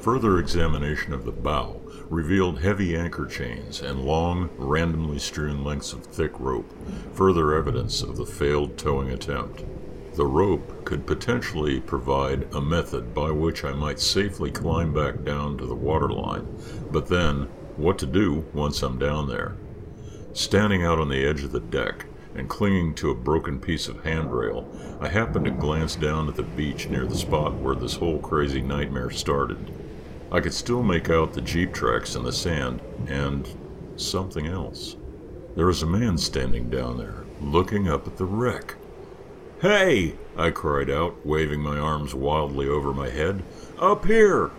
Further 0.00 0.38
examination 0.38 1.12
of 1.12 1.26
the 1.26 1.30
bow 1.30 1.82
revealed 2.08 2.60
heavy 2.60 2.96
anchor 2.96 3.26
chains 3.26 3.82
and 3.82 4.06
long, 4.06 4.48
randomly 4.56 5.18
strewn 5.18 5.62
lengths 5.62 5.92
of 5.92 6.06
thick 6.06 6.32
rope, 6.40 6.72
further 7.12 7.54
evidence 7.54 8.00
of 8.00 8.16
the 8.16 8.24
failed 8.24 8.78
towing 8.78 9.10
attempt. 9.10 9.62
The 10.14 10.24
rope 10.24 10.86
could 10.86 11.06
potentially 11.06 11.78
provide 11.78 12.48
a 12.54 12.62
method 12.62 13.12
by 13.12 13.30
which 13.30 13.62
I 13.62 13.72
might 13.72 14.00
safely 14.00 14.50
climb 14.50 14.94
back 14.94 15.22
down 15.22 15.58
to 15.58 15.66
the 15.66 15.74
waterline, 15.74 16.46
but 16.90 17.08
then 17.08 17.42
what 17.76 17.98
to 17.98 18.06
do 18.06 18.46
once 18.54 18.82
I'm 18.82 18.98
down 18.98 19.28
there. 19.28 19.54
Standing 20.32 20.82
out 20.82 20.98
on 20.98 21.10
the 21.10 21.26
edge 21.26 21.44
of 21.44 21.52
the 21.52 21.60
deck 21.60 22.06
and 22.38 22.48
clinging 22.48 22.94
to 22.94 23.10
a 23.10 23.14
broken 23.14 23.58
piece 23.58 23.88
of 23.88 24.04
handrail, 24.04 24.68
I 25.00 25.08
happened 25.08 25.44
to 25.46 25.50
glance 25.50 25.96
down 25.96 26.28
at 26.28 26.36
the 26.36 26.42
beach 26.42 26.88
near 26.88 27.06
the 27.06 27.16
spot 27.16 27.54
where 27.54 27.74
this 27.74 27.96
whole 27.96 28.18
crazy 28.18 28.60
nightmare 28.62 29.10
started. 29.10 29.72
I 30.30 30.40
could 30.40 30.54
still 30.54 30.82
make 30.82 31.10
out 31.10 31.32
the 31.32 31.40
jeep 31.40 31.72
tracks 31.72 32.14
in 32.14 32.22
the 32.22 32.32
sand 32.32 32.80
and 33.06 33.48
something 33.96 34.46
else. 34.46 34.96
There 35.56 35.66
was 35.66 35.82
a 35.82 35.86
man 35.86 36.18
standing 36.18 36.70
down 36.70 36.98
there, 36.98 37.24
looking 37.40 37.88
up 37.88 38.06
at 38.06 38.16
the 38.16 38.24
wreck. 38.24 38.76
Hey! 39.60 40.14
I 40.36 40.50
cried 40.50 40.88
out, 40.88 41.26
waving 41.26 41.60
my 41.60 41.78
arms 41.78 42.14
wildly 42.14 42.68
over 42.68 42.92
my 42.92 43.10
head. 43.10 43.42
Up 43.80 44.04
here! 44.04 44.52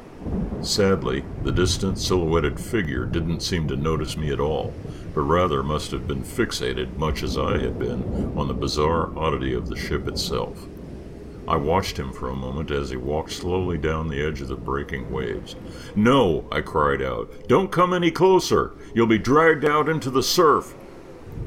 Sadly, 0.62 1.24
the 1.44 1.52
distant 1.52 1.98
silhouetted 1.98 2.60
figure 2.60 3.06
didn't 3.06 3.40
seem 3.40 3.68
to 3.70 3.78
notice 3.78 4.18
me 4.18 4.32
at 4.32 4.40
all, 4.40 4.74
but 5.16 5.22
rather 5.22 5.64
must 5.64 5.92
have 5.92 6.08
been 6.08 6.24
fixated, 6.24 6.98
much 6.98 7.24
as 7.24 7.38
I 7.38 7.58
had 7.60 7.80
been, 7.80 8.34
on 8.38 8.48
the 8.48 8.54
bizarre 8.54 9.18
oddity 9.18 9.54
of 9.54 9.70
the 9.70 9.78
ship 9.78 10.08
itself. 10.08 10.68
I 11.48 11.56
watched 11.56 11.98
him 11.98 12.12
for 12.12 12.30
a 12.30 12.36
moment 12.36 12.70
as 12.70 12.90
he 12.90 12.98
walked 12.98 13.32
slowly 13.32 13.78
down 13.78 14.08
the 14.08 14.22
edge 14.22 14.42
of 14.42 14.50
the 14.50 14.56
breaking 14.56 15.10
waves. 15.12 15.56
No, 15.96 16.46
I 16.52 16.62
cried 16.62 17.02
out. 17.02 17.48
Don't 17.48 17.72
come 17.72 17.94
any 17.94 18.12
closer. 18.12 18.74
You'll 18.94 19.08
be 19.08 19.18
dragged 19.18 19.66
out 19.66 19.90
into 19.90 20.12
the 20.12 20.22
surf. 20.22 20.76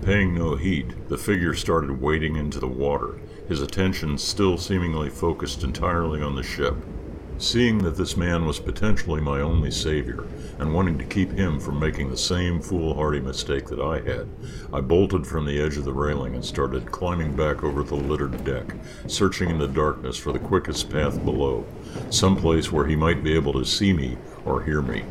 Paying 0.01 0.35
no 0.35 0.57
heed, 0.57 1.09
the 1.09 1.19
figure 1.19 1.55
started 1.55 2.01
wading 2.01 2.35
into 2.35 2.59
the 2.59 2.67
water, 2.67 3.21
his 3.47 3.61
attention 3.61 4.19
still 4.19 4.59
seemingly 4.59 5.11
focused 5.11 5.63
entirely 5.63 6.21
on 6.21 6.35
the 6.35 6.43
ship. 6.43 6.75
Seeing 7.39 7.79
that 7.79 7.97
this 7.97 8.17
man 8.17 8.47
was 8.47 8.61
potentially 8.61 9.21
my 9.21 9.41
only 9.41 9.71
savior, 9.71 10.25
and 10.59 10.73
wanting 10.73 10.97
to 10.99 11.05
keep 11.05 11.33
him 11.33 11.59
from 11.59 11.81
making 11.81 12.09
the 12.09 12.17
same 12.17 12.61
foolhardy 12.61 13.21
mistake 13.21 13.67
that 13.67 13.81
I 13.81 14.01
had, 14.01 14.29
I 14.73 14.81
bolted 14.81 15.27
from 15.27 15.45
the 15.45 15.61
edge 15.61 15.77
of 15.77 15.85
the 15.85 15.93
railing 15.93 16.35
and 16.35 16.45
started 16.45 16.93
climbing 16.93 17.35
back 17.35 17.65
over 17.65 17.83
the 17.83 17.97
littered 17.97 18.45
deck, 18.45 18.75
searching 19.07 19.51
in 19.51 19.59
the 19.59 19.67
darkness 19.67 20.17
for 20.17 20.33
the 20.33 20.39
quickest 20.39 20.91
path 20.91 21.25
below, 21.25 21.65
some 22.11 22.37
place 22.37 22.71
where 22.71 22.87
he 22.87 22.97
might 22.97 23.25
be 23.25 23.35
able 23.35 23.53
to 23.55 23.65
see 23.65 23.93
me 23.93 24.17
or 24.45 24.63
hear 24.63 24.83
me. 24.83 25.03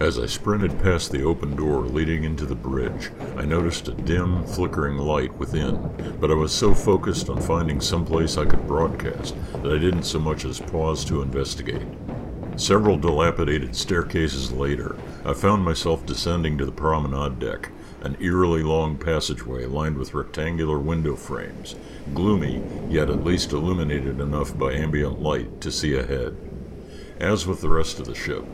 As 0.00 0.18
I 0.18 0.26
sprinted 0.26 0.82
past 0.82 1.12
the 1.12 1.22
open 1.22 1.54
door 1.54 1.82
leading 1.82 2.24
into 2.24 2.46
the 2.46 2.56
bridge, 2.56 3.12
I 3.36 3.44
noticed 3.44 3.86
a 3.86 3.92
dim, 3.92 4.44
flickering 4.44 4.98
light 4.98 5.32
within, 5.38 6.16
but 6.20 6.32
I 6.32 6.34
was 6.34 6.52
so 6.52 6.74
focused 6.74 7.30
on 7.30 7.40
finding 7.40 7.80
some 7.80 8.04
place 8.04 8.36
I 8.36 8.44
could 8.44 8.66
broadcast 8.66 9.36
that 9.52 9.72
I 9.72 9.78
didn't 9.78 10.02
so 10.02 10.18
much 10.18 10.44
as 10.44 10.58
pause 10.58 11.04
to 11.04 11.22
investigate. 11.22 11.86
Several 12.56 12.96
dilapidated 12.96 13.76
staircases 13.76 14.50
later, 14.50 14.96
I 15.24 15.32
found 15.32 15.64
myself 15.64 16.04
descending 16.04 16.58
to 16.58 16.66
the 16.66 16.72
promenade 16.72 17.38
deck, 17.38 17.70
an 18.00 18.16
eerily 18.20 18.64
long 18.64 18.98
passageway 18.98 19.66
lined 19.66 19.96
with 19.96 20.12
rectangular 20.12 20.80
window 20.80 21.14
frames, 21.14 21.76
gloomy, 22.14 22.60
yet 22.88 23.10
at 23.10 23.24
least 23.24 23.52
illuminated 23.52 24.20
enough 24.20 24.58
by 24.58 24.72
ambient 24.72 25.22
light 25.22 25.60
to 25.60 25.70
see 25.70 25.94
ahead. 25.94 26.36
As 27.20 27.46
with 27.46 27.60
the 27.60 27.68
rest 27.68 28.00
of 28.00 28.06
the 28.06 28.14
ship, 28.14 28.44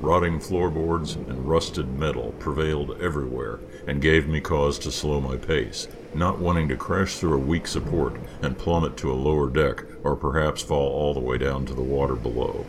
Rotting 0.00 0.38
floorboards 0.38 1.16
and 1.16 1.48
rusted 1.48 1.98
metal 1.98 2.32
prevailed 2.38 3.02
everywhere 3.02 3.58
and 3.84 4.00
gave 4.00 4.28
me 4.28 4.40
cause 4.40 4.78
to 4.80 4.92
slow 4.92 5.20
my 5.20 5.36
pace, 5.36 5.88
not 6.14 6.38
wanting 6.38 6.68
to 6.68 6.76
crash 6.76 7.16
through 7.16 7.34
a 7.34 7.38
weak 7.38 7.66
support 7.66 8.14
and 8.40 8.56
plummet 8.56 8.96
to 8.98 9.10
a 9.10 9.14
lower 9.14 9.50
deck 9.50 9.82
or 10.04 10.14
perhaps 10.14 10.62
fall 10.62 10.92
all 10.92 11.14
the 11.14 11.20
way 11.20 11.36
down 11.36 11.66
to 11.66 11.74
the 11.74 11.82
water 11.82 12.14
below. 12.14 12.64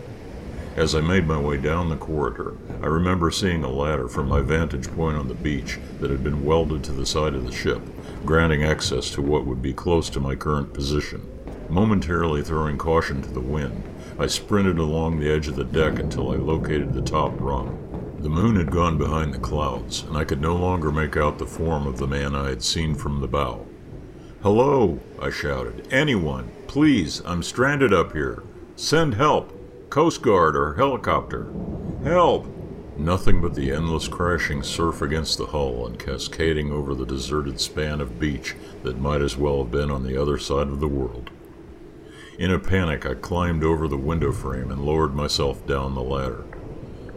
As 0.76 0.96
I 0.96 1.02
made 1.02 1.28
my 1.28 1.39
way 1.39 1.58
down 1.58 1.89
the 1.89 1.98
corridor, 1.98 2.56
I 2.82 2.88
remember 2.88 3.30
seeing 3.30 3.63
a 3.63 3.70
ladder 3.70 4.08
from 4.08 4.28
my 4.28 4.42
vantage 4.42 4.89
point 4.96 5.18
on 5.18 5.28
the 5.28 5.36
beach 5.36 5.78
that 6.00 6.10
had 6.10 6.24
been 6.24 6.44
welded 6.44 6.84
to 6.86 6.94
the 6.94 7.06
side 7.06 7.36
of 7.36 7.46
the 7.46 7.52
ship, 7.52 7.82
granting 8.26 8.63
access 8.63 9.12
to 9.12 9.22
what 9.22 9.46
would 9.46 9.62
be 9.62 9.74
close 9.74 10.10
to 10.10 10.20
my 10.20 10.34
current 10.34 10.74
position. 10.74 11.30
Momentarily 11.70 12.42
throwing 12.42 12.80
caution 12.80 13.22
to 13.22 13.30
the 13.30 13.40
wind, 13.40 13.84
I 14.18 14.26
sprinted 14.26 14.80
along 14.80 15.20
the 15.20 15.32
edge 15.32 15.48
of 15.48 15.56
the 15.56 15.64
deck 15.64 16.00
until 16.00 16.32
I 16.32 16.36
located 16.36 16.94
the 16.94 17.02
top 17.02 17.40
rung. 17.40 17.78
The 18.20 18.30
moon 18.30 18.56
had 18.56 18.72
gone 18.72 18.98
behind 18.98 19.34
the 19.34 19.40
clouds, 19.40 20.02
and 20.02 20.18
I 20.18 20.24
could 20.24 20.42
no 20.42 20.56
longer 20.56 20.92
make 20.92 21.16
out 21.16 21.38
the 21.38 21.46
form 21.46 21.86
of 21.86 22.00
the 22.00 22.08
man 22.08 22.34
I 22.34 22.50
had 22.50 22.64
seen 22.64 22.96
from 22.96 23.22
the 23.22 23.28
bow. 23.28 23.68
Hello, 24.42 25.00
I 25.22 25.30
shouted. 25.30 25.88
Anyone, 25.92 26.52
please, 26.66 27.22
I'm 27.24 27.44
stranded 27.44 27.94
up 27.94 28.14
here. 28.14 28.42
Send 28.76 29.14
help. 29.14 29.56
Coast 29.92 30.24
Guard 30.24 30.56
or 30.56 30.74
helicopter. 30.74 31.52
Help! 32.04 32.48
Nothing 32.98 33.42
but 33.42 33.54
the 33.54 33.72
endless 33.72 34.08
crashing 34.08 34.64
surf 34.64 35.04
against 35.04 35.38
the 35.38 35.46
hull 35.46 35.86
and 35.86 36.00
cascading 36.00 36.72
over 36.72 36.96
the 36.96 37.06
deserted 37.06 37.62
span 37.62 38.02
of 38.02 38.20
beach 38.20 38.56
that 38.84 39.00
might 39.00 39.22
as 39.22 39.38
well 39.38 39.60
have 39.64 39.72
been 39.72 39.92
on 39.92 40.04
the 40.04 40.20
other 40.20 40.38
side 40.38 40.68
of 40.68 40.80
the 40.80 40.88
world. 40.88 41.30
In 42.39 42.52
a 42.52 42.58
panic, 42.58 43.06
I 43.06 43.15
climbed 43.15 43.65
over 43.65 43.86
the 43.86 43.97
window 43.97 44.32
frame 44.32 44.71
and 44.71 44.86
lowered 44.86 45.13
myself 45.13 45.67
down 45.67 45.93
the 45.93 46.02
ladder. 46.02 46.45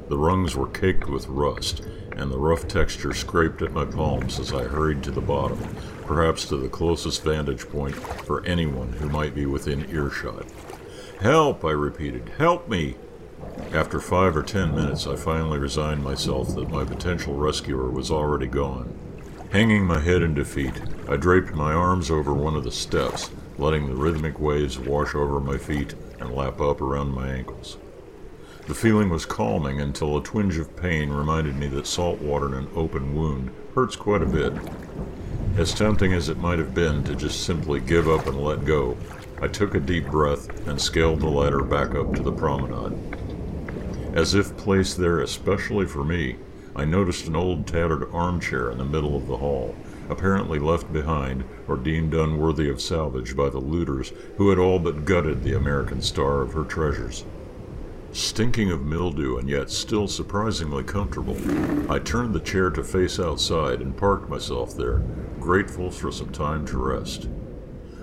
The 0.08 0.18
rungs 0.18 0.56
were 0.56 0.66
caked 0.66 1.08
with 1.08 1.28
rust, 1.28 1.80
and 2.16 2.28
the 2.28 2.40
rough 2.40 2.66
texture 2.66 3.14
scraped 3.14 3.62
at 3.62 3.72
my 3.72 3.84
palms 3.84 4.40
as 4.40 4.52
I 4.52 4.64
hurried 4.64 5.04
to 5.04 5.12
the 5.12 5.20
bottom, 5.20 5.60
perhaps 6.06 6.44
to 6.46 6.56
the 6.56 6.68
closest 6.68 7.22
vantage 7.22 7.68
point 7.68 7.94
for 7.94 8.44
anyone 8.44 8.94
who 8.94 9.08
might 9.08 9.32
be 9.32 9.46
within 9.46 9.88
earshot. 9.90 10.44
Help! 11.20 11.64
I 11.64 11.70
repeated. 11.70 12.32
Help 12.38 12.68
me! 12.68 12.96
After 13.72 14.00
five 14.00 14.36
or 14.36 14.42
ten 14.42 14.74
minutes, 14.74 15.06
I 15.06 15.14
finally 15.14 15.60
resigned 15.60 16.02
myself 16.02 16.52
that 16.56 16.68
my 16.68 16.82
potential 16.82 17.34
rescuer 17.34 17.88
was 17.90 18.10
already 18.10 18.48
gone. 18.48 18.98
Hanging 19.52 19.86
my 19.86 20.00
head 20.00 20.22
in 20.22 20.34
defeat, 20.34 20.82
I 21.08 21.14
draped 21.14 21.54
my 21.54 21.72
arms 21.72 22.10
over 22.10 22.34
one 22.34 22.56
of 22.56 22.64
the 22.64 22.72
steps 22.72 23.30
letting 23.62 23.86
the 23.86 23.94
rhythmic 23.94 24.40
waves 24.40 24.76
wash 24.76 25.14
over 25.14 25.38
my 25.38 25.56
feet 25.56 25.94
and 26.18 26.34
lap 26.34 26.60
up 26.60 26.80
around 26.80 27.14
my 27.14 27.28
ankles. 27.28 27.78
The 28.66 28.74
feeling 28.74 29.08
was 29.08 29.24
calming 29.24 29.80
until 29.80 30.16
a 30.16 30.22
twinge 30.22 30.58
of 30.58 30.76
pain 30.76 31.10
reminded 31.10 31.56
me 31.56 31.68
that 31.68 31.86
salt 31.86 32.20
water 32.20 32.48
in 32.48 32.54
an 32.54 32.68
open 32.74 33.14
wound 33.14 33.52
hurts 33.74 33.94
quite 33.94 34.20
a 34.22 34.26
bit. 34.26 34.52
As 35.56 35.72
tempting 35.72 36.12
as 36.12 36.28
it 36.28 36.38
might 36.38 36.58
have 36.58 36.74
been 36.74 37.04
to 37.04 37.14
just 37.14 37.44
simply 37.44 37.78
give 37.78 38.08
up 38.08 38.26
and 38.26 38.42
let 38.42 38.64
go, 38.64 38.96
I 39.40 39.46
took 39.46 39.76
a 39.76 39.80
deep 39.80 40.06
breath 40.06 40.66
and 40.66 40.80
scaled 40.80 41.20
the 41.20 41.28
ladder 41.28 41.62
back 41.62 41.94
up 41.94 42.14
to 42.14 42.22
the 42.22 42.32
promenade. 42.32 42.98
As 44.12 44.34
if 44.34 44.56
placed 44.56 44.96
there 44.96 45.20
especially 45.20 45.86
for 45.86 46.02
me, 46.02 46.36
I 46.74 46.84
noticed 46.84 47.28
an 47.28 47.36
old 47.36 47.68
tattered 47.68 48.12
armchair 48.12 48.70
in 48.72 48.78
the 48.78 48.84
middle 48.84 49.16
of 49.16 49.28
the 49.28 49.36
hall, 49.36 49.76
apparently 50.08 50.58
left 50.58 50.92
behind 50.92 51.44
or 51.68 51.76
deemed 51.76 52.14
unworthy 52.14 52.68
of 52.68 52.80
salvage 52.80 53.36
by 53.36 53.48
the 53.48 53.58
looters 53.58 54.12
who 54.36 54.50
had 54.50 54.58
all 54.58 54.78
but 54.78 55.04
gutted 55.04 55.42
the 55.42 55.56
American 55.56 56.02
star 56.02 56.42
of 56.42 56.52
her 56.52 56.64
treasures. 56.64 57.24
Stinking 58.12 58.70
of 58.70 58.84
mildew 58.84 59.38
and 59.38 59.48
yet 59.48 59.70
still 59.70 60.06
surprisingly 60.06 60.84
comfortable, 60.84 61.36
I 61.90 61.98
turned 61.98 62.34
the 62.34 62.40
chair 62.40 62.68
to 62.70 62.84
face 62.84 63.18
outside 63.18 63.80
and 63.80 63.96
parked 63.96 64.28
myself 64.28 64.76
there, 64.76 65.02
grateful 65.40 65.90
for 65.90 66.12
some 66.12 66.30
time 66.30 66.66
to 66.66 66.76
rest. 66.76 67.28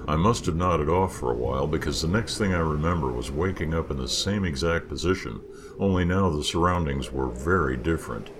I 0.08 0.15
must 0.15 0.48
have 0.48 0.56
nodded 0.56 0.89
off 0.89 1.15
for 1.15 1.32
a 1.32 1.38
while 1.38 1.67
because 1.67 2.02
the 2.02 2.08
next 2.08 2.39
thing 2.39 2.56
I 2.56 2.60
remember 2.60 3.12
was 3.12 3.30
waking 3.30 3.76
up 3.76 3.91
in 3.91 3.98
the 3.98 4.08
same 4.08 4.43
exact 4.43 4.89
position, 4.89 5.41
only 5.78 6.04
now 6.06 6.32
the 6.32 6.43
surroundings 6.43 7.12
were 7.12 7.28
very 7.28 7.78
different. 7.78 8.32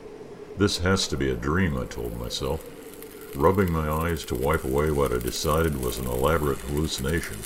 This 0.58 0.80
has 0.80 1.08
to 1.10 1.18
be 1.18 1.30
a 1.30 1.36
dream, 1.36 1.78
I 1.78 1.86
told 1.86 2.20
myself. 2.20 2.66
Rubbing 3.36 3.72
my 3.72 3.90
eyes 3.90 4.26
to 4.26 4.36
wipe 4.36 4.64
away 4.64 4.92
what 4.92 5.14
I 5.14 5.18
decided 5.18 5.82
was 5.82 5.98
an 5.98 6.08
elaborate 6.08 6.58
hallucination, 6.60 7.38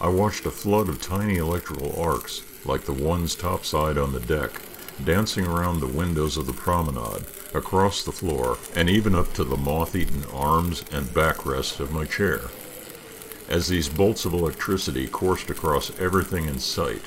I 0.00 0.08
watched 0.08 0.46
a 0.46 0.50
flood 0.50 0.88
of 0.88 1.00
tiny 1.00 1.36
electrical 1.36 2.00
arcs 2.00 2.42
like 2.64 2.84
the 2.84 2.92
ones 2.92 3.34
topside 3.34 3.98
on 3.98 4.12
the 4.12 4.20
deck, 4.20 4.62
dancing 5.04 5.46
around 5.46 5.80
the 5.80 5.86
windows 5.86 6.36
of 6.36 6.46
the 6.46 6.52
promenade, 6.52 7.24
across 7.54 8.02
the 8.02 8.12
floor, 8.12 8.56
and 8.76 8.88
even 8.88 9.14
up 9.14 9.32
to 9.34 9.44
the 9.44 9.56
moth 9.56 9.96
eaten 9.96 10.24
arms 10.32 10.84
and 10.92 11.12
backrest 11.12 11.80
of 11.80 11.92
my 11.92 12.04
chair. 12.04 12.42
As 13.48 13.68
these 13.68 13.88
bolts 13.88 14.24
of 14.24 14.32
electricity 14.32 15.08
coursed 15.08 15.50
across 15.50 15.90
everything 15.98 16.46
in 16.46 16.60
sight, 16.60 17.02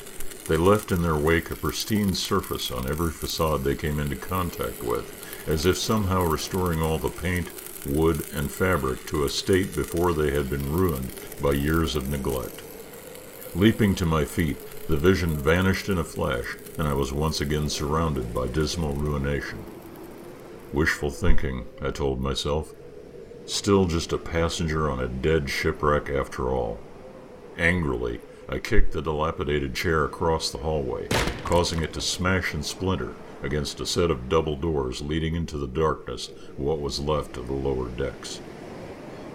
they 0.48 0.58
left 0.58 0.92
in 0.92 1.02
their 1.02 1.16
wake 1.16 1.50
a 1.52 1.56
pristine 1.56 2.14
surface 2.14 2.70
on 2.70 2.88
every 2.88 3.12
facade 3.12 3.64
they 3.64 3.76
came 3.76 4.00
into 4.00 4.16
contact 4.16 4.84
with, 4.84 5.12
as 5.48 5.66
if 5.66 5.78
somehow 5.78 6.24
restoring 6.24 6.82
all 6.82 6.98
the 6.98 7.10
paint, 7.10 7.50
wood, 7.86 8.26
and 8.34 8.52
fabric 8.52 9.06
to 9.08 9.24
a 9.24 9.30
state 9.30 9.76
before 9.76 10.14
they 10.14 10.32
had 10.32 10.50
been 10.50 10.72
ruined 10.72 11.12
by 11.42 11.52
years 11.52 11.96
of 11.96 12.10
neglect. 12.10 12.62
Leaping 13.54 13.96
to 13.96 14.06
my 14.06 14.26
feet, 14.26 14.58
the 14.88 14.98
vision 14.98 15.38
vanished 15.38 15.90
in 15.90 15.98
a 15.98 16.04
flash, 16.04 16.56
and 16.78 16.88
I 16.88 16.94
was 16.94 17.12
once 17.12 17.42
again 17.42 17.70
surrounded 17.70 18.34
by 18.34 18.48
dismal 18.48 18.94
ruination. 18.94 19.64
Wishful 20.74 21.12
thinking, 21.12 21.66
I 21.82 21.92
told 21.92 22.22
myself. 22.22 22.74
Still 23.46 23.86
just 23.86 24.12
a 24.12 24.18
passenger 24.18 24.90
on 24.90 25.00
a 25.00 25.08
dead 25.08 25.50
shipwreck 25.50 26.10
after 26.10 26.50
all. 26.50 26.80
Angrily, 27.58 28.20
I 28.50 28.60
kicked 28.60 28.92
the 28.92 29.02
dilapidated 29.02 29.74
chair 29.74 30.04
across 30.04 30.50
the 30.50 30.60
hallway, 30.60 31.08
causing 31.44 31.82
it 31.82 31.94
to 31.94 32.02
smash 32.02 32.54
and 32.54 32.66
splinter 32.66 33.16
against 33.46 33.80
a 33.80 33.86
set 33.86 34.12
of 34.12 34.28
double 34.28 34.56
doors 34.56 35.02
leading 35.02 35.36
into 35.36 35.58
the 35.58 35.68
darkness 35.68 36.32
what 36.58 36.82
was 36.82 37.00
left 37.00 37.38
of 37.38 37.48
the 37.48 37.54
lower 37.54 37.88
decks. 37.90 38.42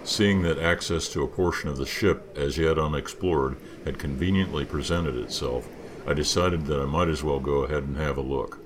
Seeing 0.03 0.41
that 0.41 0.59
access 0.59 1.07
to 1.09 1.23
a 1.23 1.27
portion 1.27 1.69
of 1.69 1.77
the 1.77 1.85
ship 1.85 2.35
as 2.37 2.57
yet 2.57 2.77
unexplored 2.77 3.57
had 3.85 3.99
conveniently 3.99 4.65
presented 4.65 5.15
itself, 5.15 5.67
I 6.05 6.13
decided 6.13 6.65
that 6.65 6.81
I 6.81 6.85
might 6.85 7.07
as 7.07 7.23
well 7.23 7.39
go 7.39 7.63
ahead 7.63 7.83
and 7.83 7.97
have 7.97 8.17
a 8.17 8.21
look. 8.21 8.59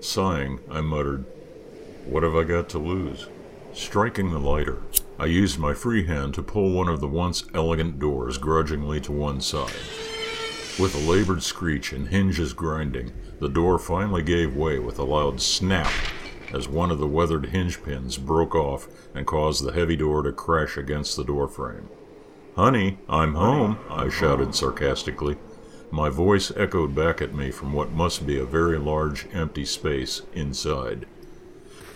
Sighing, 0.00 0.60
I 0.70 0.80
muttered, 0.80 1.24
What 2.04 2.24
have 2.24 2.34
I 2.34 2.44
got 2.44 2.68
to 2.70 2.78
lose? 2.78 3.28
Striking 3.72 4.30
the 4.30 4.38
lighter, 4.38 4.82
I 5.18 5.26
used 5.26 5.58
my 5.58 5.74
free 5.74 6.06
hand 6.06 6.34
to 6.34 6.42
pull 6.42 6.72
one 6.72 6.88
of 6.88 7.00
the 7.00 7.08
once 7.08 7.44
elegant 7.54 8.00
doors 8.00 8.36
grudgingly 8.36 9.00
to 9.02 9.12
one 9.12 9.40
side. 9.40 9.74
With 10.76 10.96
a 10.96 11.10
labored 11.10 11.44
screech 11.44 11.92
and 11.92 12.08
hinges 12.08 12.52
grinding, 12.52 13.12
the 13.44 13.50
door 13.50 13.78
finally 13.78 14.22
gave 14.22 14.56
way 14.56 14.78
with 14.78 14.98
a 14.98 15.04
loud 15.04 15.38
snap 15.38 15.92
as 16.54 16.66
one 16.66 16.90
of 16.90 16.98
the 16.98 17.06
weathered 17.06 17.44
hinge 17.48 17.82
pins 17.82 18.16
broke 18.16 18.54
off 18.54 18.88
and 19.14 19.26
caused 19.26 19.62
the 19.62 19.74
heavy 19.74 19.96
door 19.96 20.22
to 20.22 20.32
crash 20.32 20.78
against 20.78 21.14
the 21.14 21.22
doorframe. 21.22 21.90
Honey, 22.56 22.96
I'm 23.06 23.34
home, 23.34 23.78
I 23.90 24.08
shouted 24.08 24.54
sarcastically. 24.54 25.36
My 25.90 26.08
voice 26.08 26.52
echoed 26.56 26.94
back 26.94 27.20
at 27.20 27.34
me 27.34 27.50
from 27.50 27.74
what 27.74 27.92
must 27.92 28.26
be 28.26 28.38
a 28.38 28.46
very 28.46 28.78
large 28.78 29.26
empty 29.34 29.66
space 29.66 30.22
inside. 30.32 31.04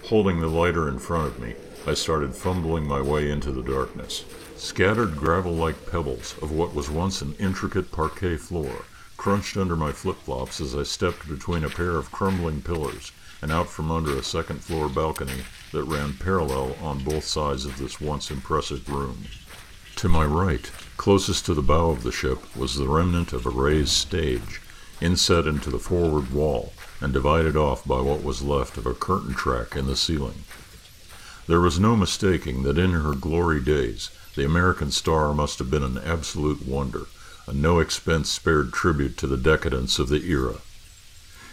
Holding 0.09 0.41
the 0.41 0.49
lighter 0.49 0.87
in 0.87 0.99
front 0.99 1.29
of 1.29 1.41
me, 1.41 1.55
I 1.87 1.95
started 1.95 2.35
fumbling 2.35 2.87
my 2.87 3.01
way 3.01 3.31
into 3.31 3.53
the 3.53 3.63
darkness. 3.63 4.27
Scattered 4.57 5.17
gravel 5.17 5.55
like 5.55 5.91
pebbles 5.91 6.35
of 6.43 6.53
what 6.53 6.75
was 6.75 6.91
once 6.91 7.23
an 7.23 7.37
intricate 7.39 7.91
parquet 7.91 8.37
floor 8.37 8.85
crunched 9.19 9.59
under 9.59 9.77
my 9.77 9.93
flip 9.93 10.17
flops 10.17 10.61
as 10.61 10.75
I 10.75 10.85
stepped 10.85 11.29
between 11.29 11.65
a 11.65 11.69
pair 11.69 11.97
of 11.97 12.11
crumbling 12.11 12.63
pillars 12.63 13.13
and 13.43 13.53
out 13.53 13.69
from 13.69 13.91
under 13.91 14.17
a 14.17 14.23
second 14.23 14.63
floor 14.63 14.89
balcony 14.89 15.43
that 15.73 15.83
ran 15.83 16.15
parallel 16.15 16.77
on 16.81 17.05
both 17.05 17.25
sides 17.25 17.67
of 17.67 17.77
this 17.77 18.01
once 18.01 18.31
impressive 18.31 18.89
room. 18.89 19.25
To 19.97 20.09
my 20.09 20.25
right, 20.25 20.71
closest 20.97 21.45
to 21.47 21.55
the 21.55 21.63
bow 21.63 21.91
of 21.91 22.05
the 22.05 22.13
ship, 22.13 22.57
was 22.57 22.77
the 22.77 22.89
remnant 22.89 23.33
of 23.33 23.45
a 23.45 23.51
raised 23.51 23.91
stage, 23.91 24.63
inset 25.01 25.47
into 25.47 25.71
the 25.71 25.79
forward 25.79 26.33
wall 26.33 26.73
and 27.01 27.13
divided 27.13 27.57
off 27.57 27.85
by 27.85 28.01
what 28.01 28.23
was 28.23 28.43
left 28.43 28.79
of 28.79 28.87
a 28.87 28.95
curtain 28.95 29.35
track 29.35 29.77
in 29.77 29.87
the 29.87 29.97
ceiling. 29.97 30.45
There 31.49 31.61
was 31.61 31.81
no 31.81 31.97
mistaking 31.97 32.63
that 32.63 32.79
in 32.79 32.93
her 32.93 33.15
glory 33.15 33.61
days 33.61 34.11
the 34.37 34.45
American 34.45 34.93
Star 34.93 35.35
must 35.35 35.59
have 35.59 35.71
been 35.71 35.83
an 35.83 35.99
absolute 35.99 36.67
wonder, 36.67 37.07
a 37.49 37.53
no 37.55 37.79
expense 37.79 38.31
spared 38.31 38.75
tribute 38.75 39.17
to 39.17 39.27
the 39.27 39.39
decadence 39.39 39.99
of 39.99 40.11
the 40.11 40.23
era. 40.31 40.57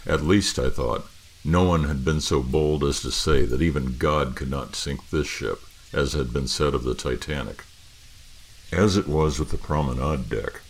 At 0.06 0.22
least, 0.22 0.58
I 0.58 0.68
thought, 0.68 1.08
no 1.42 1.62
one 1.62 1.84
had 1.84 2.04
been 2.04 2.20
so 2.20 2.42
bold 2.42 2.84
as 2.84 3.00
to 3.00 3.10
say 3.10 3.46
that 3.46 3.62
even 3.62 3.96
God 3.96 4.36
could 4.36 4.50
not 4.50 4.76
sink 4.76 5.08
this 5.08 5.26
ship, 5.26 5.62
as 5.94 6.12
had 6.12 6.34
been 6.34 6.48
said 6.48 6.74
of 6.74 6.84
the 6.84 6.94
Titanic. 6.94 7.64
As 8.70 8.98
it 8.98 9.08
was 9.08 9.38
with 9.38 9.50
the 9.50 9.56
promenade 9.56 10.28
deck, 10.28 10.60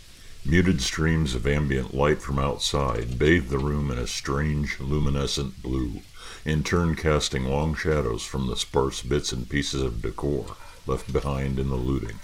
muted 0.45 0.81
streams 0.81 1.35
of 1.35 1.45
ambient 1.45 1.93
light 1.93 2.21
from 2.21 2.39
outside 2.39 3.19
bathed 3.19 3.49
the 3.49 3.59
room 3.59 3.91
in 3.91 3.97
a 3.97 4.07
strange, 4.07 4.79
luminescent 4.79 5.61
blue, 5.61 6.01
in 6.45 6.63
turn 6.63 6.95
casting 6.95 7.43
long 7.43 7.75
shadows 7.75 8.23
from 8.23 8.47
the 8.47 8.55
sparse 8.55 9.01
bits 9.01 9.33
and 9.33 9.49
pieces 9.49 9.81
of 9.81 10.01
decor 10.01 10.55
left 10.85 11.11
behind 11.11 11.59
in 11.59 11.67
the 11.67 11.75
looting. 11.75 12.19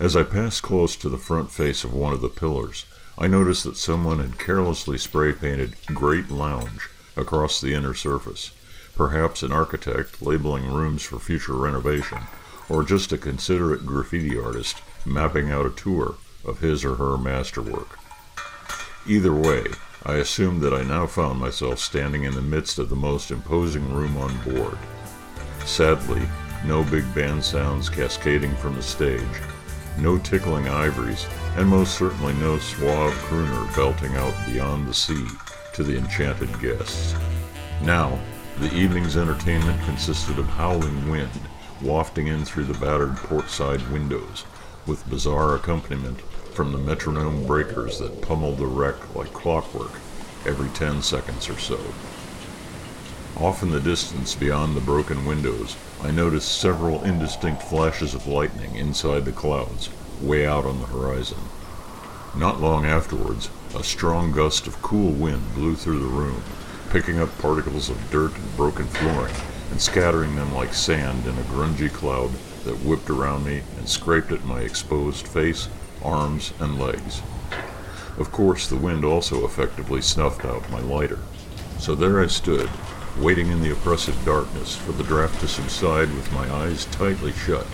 As 0.00 0.16
I 0.16 0.22
passed 0.22 0.62
close 0.62 0.96
to 0.96 1.10
the 1.10 1.18
front 1.18 1.52
face 1.52 1.84
of 1.84 1.92
one 1.92 2.14
of 2.14 2.22
the 2.22 2.30
pillars, 2.30 2.86
I 3.18 3.26
noticed 3.26 3.64
that 3.64 3.76
someone 3.76 4.18
had 4.18 4.38
carelessly 4.38 4.96
spray 4.96 5.34
painted 5.34 5.76
Great 5.88 6.30
Lounge 6.30 6.88
across 7.18 7.60
the 7.60 7.74
inner 7.74 7.92
surface, 7.92 8.52
perhaps 8.96 9.42
an 9.42 9.52
architect 9.52 10.22
labeling 10.22 10.72
rooms 10.72 11.02
for 11.02 11.18
future 11.18 11.52
renovation, 11.52 12.20
or 12.70 12.82
just 12.82 13.12
a 13.12 13.18
considerate 13.18 13.84
graffiti 13.84 14.40
artist 14.40 14.80
mapping 15.04 15.50
out 15.50 15.66
a 15.66 15.70
tour 15.70 16.14
of 16.46 16.60
his 16.60 16.82
or 16.82 16.94
her 16.94 17.18
masterwork. 17.18 17.98
Either 19.06 19.34
way, 19.34 19.66
I 20.06 20.14
assumed 20.14 20.62
that 20.62 20.72
I 20.72 20.82
now 20.82 21.06
found 21.08 21.38
myself 21.38 21.78
standing 21.78 22.24
in 22.24 22.34
the 22.34 22.40
midst 22.40 22.78
of 22.78 22.88
the 22.88 22.96
most 22.96 23.30
imposing 23.30 23.92
room 23.92 24.16
on 24.16 24.34
board. 24.44 24.78
Sadly, 25.66 26.26
no 26.64 26.84
big 26.84 27.14
band 27.14 27.44
sounds 27.44 27.90
cascading 27.90 28.56
from 28.56 28.76
the 28.76 28.82
stage, 28.82 29.20
no 29.98 30.18
tickling 30.18 30.68
ivories, 30.68 31.26
and 31.56 31.68
most 31.68 31.94
certainly 31.96 32.32
no 32.34 32.58
suave 32.58 33.12
crooner 33.14 33.74
belting 33.76 34.14
out 34.16 34.34
beyond 34.46 34.86
the 34.86 34.94
sea 34.94 35.26
to 35.74 35.82
the 35.82 35.96
enchanted 35.96 36.60
guests. 36.60 37.14
Now, 37.82 38.18
the 38.58 38.72
evening's 38.74 39.16
entertainment 39.16 39.82
consisted 39.84 40.38
of 40.38 40.46
howling 40.46 41.08
wind 41.10 41.30
wafting 41.82 42.26
in 42.26 42.44
through 42.44 42.64
the 42.64 42.78
battered 42.78 43.16
port 43.16 43.48
side 43.48 43.80
windows, 43.90 44.44
with 44.86 45.08
bizarre 45.08 45.54
accompaniment 45.54 46.20
from 46.52 46.72
the 46.72 46.78
metronome 46.78 47.46
breakers 47.46 47.98
that 47.98 48.20
pummeled 48.20 48.58
the 48.58 48.66
wreck 48.66 49.14
like 49.14 49.32
clockwork 49.32 49.92
every 50.46 50.68
ten 50.70 51.00
seconds 51.02 51.48
or 51.48 51.58
so. 51.58 51.78
Off 53.36 53.62
in 53.62 53.70
the 53.70 53.80
distance 53.80 54.34
beyond 54.34 54.76
the 54.76 54.80
broken 54.80 55.24
windows, 55.24 55.76
I 56.02 56.10
noticed 56.10 56.58
several 56.58 57.04
indistinct 57.04 57.62
flashes 57.62 58.14
of 58.14 58.26
lightning 58.26 58.74
inside 58.74 59.26
the 59.26 59.32
clouds, 59.32 59.90
way 60.22 60.46
out 60.46 60.64
on 60.64 60.80
the 60.80 60.86
horizon. 60.86 61.38
Not 62.34 62.60
long 62.60 62.86
afterwards, 62.86 63.50
a 63.74 63.84
strong 63.84 64.32
gust 64.32 64.66
of 64.66 64.80
cool 64.80 65.12
wind 65.12 65.54
blew 65.54 65.76
through 65.76 65.98
the 65.98 66.06
room, 66.06 66.42
picking 66.88 67.20
up 67.20 67.36
particles 67.38 67.90
of 67.90 68.10
dirt 68.10 68.34
and 68.34 68.56
broken 68.56 68.86
flooring 68.86 69.34
and 69.70 69.80
scattering 69.80 70.36
them 70.36 70.54
like 70.54 70.72
sand 70.72 71.26
in 71.26 71.36
a 71.36 71.42
grungy 71.42 71.92
cloud 71.92 72.30
that 72.64 72.82
whipped 72.84 73.10
around 73.10 73.44
me 73.44 73.62
and 73.78 73.88
scraped 73.88 74.32
at 74.32 74.44
my 74.44 74.60
exposed 74.60 75.28
face, 75.28 75.68
arms, 76.02 76.52
and 76.60 76.78
legs. 76.78 77.20
Of 78.18 78.32
course, 78.32 78.68
the 78.68 78.76
wind 78.76 79.04
also 79.04 79.44
effectively 79.44 80.00
snuffed 80.00 80.44
out 80.44 80.70
my 80.70 80.80
lighter. 80.80 81.18
So 81.78 81.94
there 81.94 82.20
I 82.20 82.26
stood, 82.26 82.70
waiting 83.20 83.48
in 83.48 83.60
the 83.60 83.72
oppressive 83.72 84.24
darkness 84.24 84.74
for 84.74 84.92
the 84.92 85.04
draft 85.04 85.38
to 85.40 85.48
subside 85.48 86.12
with 86.14 86.32
my 86.32 86.50
eyes 86.52 86.86
tightly 86.86 87.32
shut, 87.32 87.66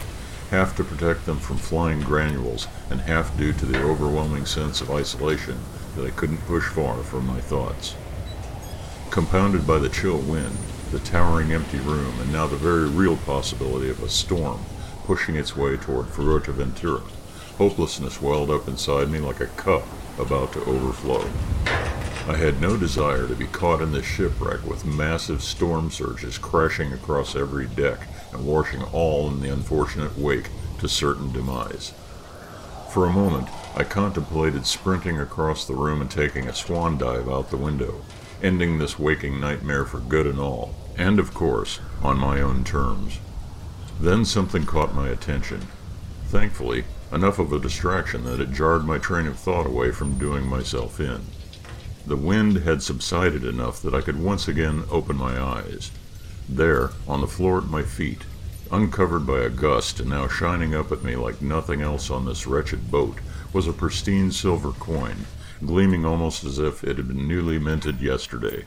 half 0.51 0.77
to 0.77 0.83
protect 0.83 1.25
them 1.25 1.39
from 1.39 1.57
flying 1.57 2.01
granules 2.01 2.67
and 2.91 3.01
half 3.01 3.37
due 3.39 3.53
to 3.53 3.65
the 3.65 3.81
overwhelming 3.83 4.45
sense 4.45 4.81
of 4.81 4.91
isolation 4.91 5.59
that 5.95 6.05
I 6.05 6.11
couldn't 6.11 6.47
push 6.47 6.65
far 6.65 6.97
from 7.03 7.27
my 7.27 7.41
thoughts. 7.41 7.95
Compounded 9.11 9.67
by 9.67 9.79
the 9.79 9.89
chill 9.89 10.19
wind, 10.19 10.57
the 10.91 10.99
towering 11.01 11.53
empty 11.53 11.79
room, 11.79 12.21
and 12.21 12.33
now 12.33 12.47
the 12.47 12.57
very 12.57 12.89
real 12.89 13.17
possibility 13.19 13.89
of 13.89 14.03
a 14.03 14.09
storm 14.09 14.61
pushing 15.05 15.37
its 15.37 15.57
way 15.57 15.77
toward 15.77 16.07
Fuerteventura, 16.07 17.03
hopelessness 17.59 18.21
welled 18.21 18.51
up 18.51 18.67
inside 18.67 19.09
me 19.09 19.21
like 19.21 19.41
a 19.41 19.47
cup 19.47 19.85
about 20.19 20.53
to 20.53 20.65
overflow. 20.65 21.25
I 22.29 22.35
had 22.35 22.61
no 22.61 22.77
desire 22.77 23.29
to 23.29 23.37
be 23.37 23.47
caught 23.47 23.81
in 23.81 23.93
this 23.93 24.05
shipwreck 24.05 24.67
with 24.67 24.85
massive 24.85 25.45
storm 25.45 25.93
surges 25.93 26.39
crashing 26.39 26.93
across 26.93 27.37
every 27.37 27.67
deck 27.67 28.01
and 28.33 28.45
washing 28.45 28.83
all 28.83 29.29
in 29.29 29.41
the 29.41 29.53
unfortunate 29.53 30.19
wake 30.19 30.51
to 30.81 30.89
certain 30.89 31.33
demise. 31.33 31.93
For 32.91 33.07
a 33.07 33.13
moment, 33.13 33.49
I 33.77 33.85
contemplated 33.85 34.67
sprinting 34.67 35.21
across 35.21 35.65
the 35.65 35.77
room 35.77 36.01
and 36.01 36.11
taking 36.11 36.49
a 36.49 36.55
swan 36.55 36.99
dive 36.99 37.29
out 37.29 37.51
the 37.51 37.57
window, 37.57 38.03
ending 38.43 38.79
this 38.79 38.99
waking 38.99 39.39
nightmare 39.39 39.85
for 39.85 40.01
good 40.01 40.27
and 40.27 40.41
all, 40.41 40.75
and 40.99 41.21
of 41.21 41.33
course, 41.33 41.79
on 42.03 42.19
my 42.19 42.41
own 42.41 42.65
terms. 42.65 43.21
Then 44.01 44.25
something 44.25 44.67
caught 44.67 44.97
my 44.97 45.11
attention. 45.11 45.69
Thankfully, 46.25 46.87
enough 47.13 47.39
of 47.39 47.53
a 47.53 47.61
distraction 47.61 48.25
that 48.25 48.41
it 48.41 48.51
jarred 48.51 48.85
my 48.85 48.99
train 48.99 49.29
of 49.29 49.39
thought 49.39 49.67
away 49.67 49.93
from 49.93 50.19
doing 50.19 50.45
myself 50.45 50.99
in. 50.99 51.21
The 52.07 52.17
wind 52.17 52.59
had 52.59 52.83
subsided 52.83 53.45
enough 53.45 53.83
that 53.83 53.95
I 53.95 54.01
could 54.01 54.23
once 54.23 54.47
again 54.47 54.85
open 54.93 55.17
my 55.17 55.41
eyes. 55.41 55.91
There, 56.49 56.91
on 57.09 57.21
the 57.21 57.27
floor 57.27 57.59
at 57.59 57.65
my 57.69 57.83
feet, 57.83 58.23
uncovered 58.71 59.27
by 59.27 59.41
a 59.41 59.51
gust 59.51 59.99
and 59.99 60.11
now 60.11 60.29
shining 60.29 60.73
up 60.73 60.93
at 60.93 61.03
me 61.03 61.17
like 61.17 61.43
nothing 61.43 61.83
else 61.83 62.09
on 62.09 62.25
this 62.25 62.47
wretched 62.47 62.93
boat, 62.93 63.19
was 63.53 63.67
a 63.67 63.73
pristine 63.73 64.31
silver 64.31 64.71
coin, 64.71 65.27
gleaming 65.65 66.05
almost 66.05 66.45
as 66.45 66.61
if 66.61 66.85
it 66.85 66.97
had 66.97 67.09
been 67.09 67.27
newly 67.27 67.59
minted 67.59 68.01
yesterday. 68.01 68.65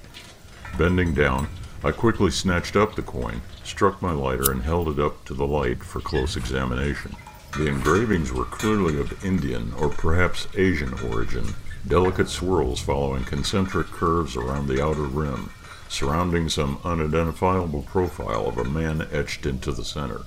Bending 0.78 1.14
down, 1.14 1.48
I 1.82 1.92
quickly 1.92 2.32
snatched 2.32 2.76
up 2.76 2.96
the 2.96 3.02
coin, 3.02 3.42
struck 3.64 4.02
my 4.02 4.12
lighter, 4.12 4.52
and 4.52 4.64
held 4.64 4.90
it 4.90 5.00
up 5.00 5.24
to 5.26 5.34
the 5.34 5.48
light 5.48 5.82
for 5.82 6.02
close 6.02 6.36
examination. 6.36 7.16
The 7.54 7.68
engravings 7.68 8.34
were 8.34 8.44
clearly 8.44 9.00
of 9.00 9.24
Indian 9.24 9.74
or 9.78 9.88
perhaps 9.88 10.48
Asian 10.56 10.94
origin, 11.10 11.56
delicate 11.88 12.30
swirls 12.30 12.80
following 12.80 13.24
concentric 13.24 13.88
curves 13.88 14.36
around 14.36 14.68
the 14.68 14.84
outer 14.84 15.04
rim, 15.04 15.52
surrounding 15.88 16.50
some 16.50 16.80
unidentifiable 16.84 17.84
profile 17.84 18.48
of 18.48 18.58
a 18.58 18.64
man 18.64 19.08
etched 19.12 19.46
into 19.46 19.72
the 19.72 19.84
center. 19.84 20.22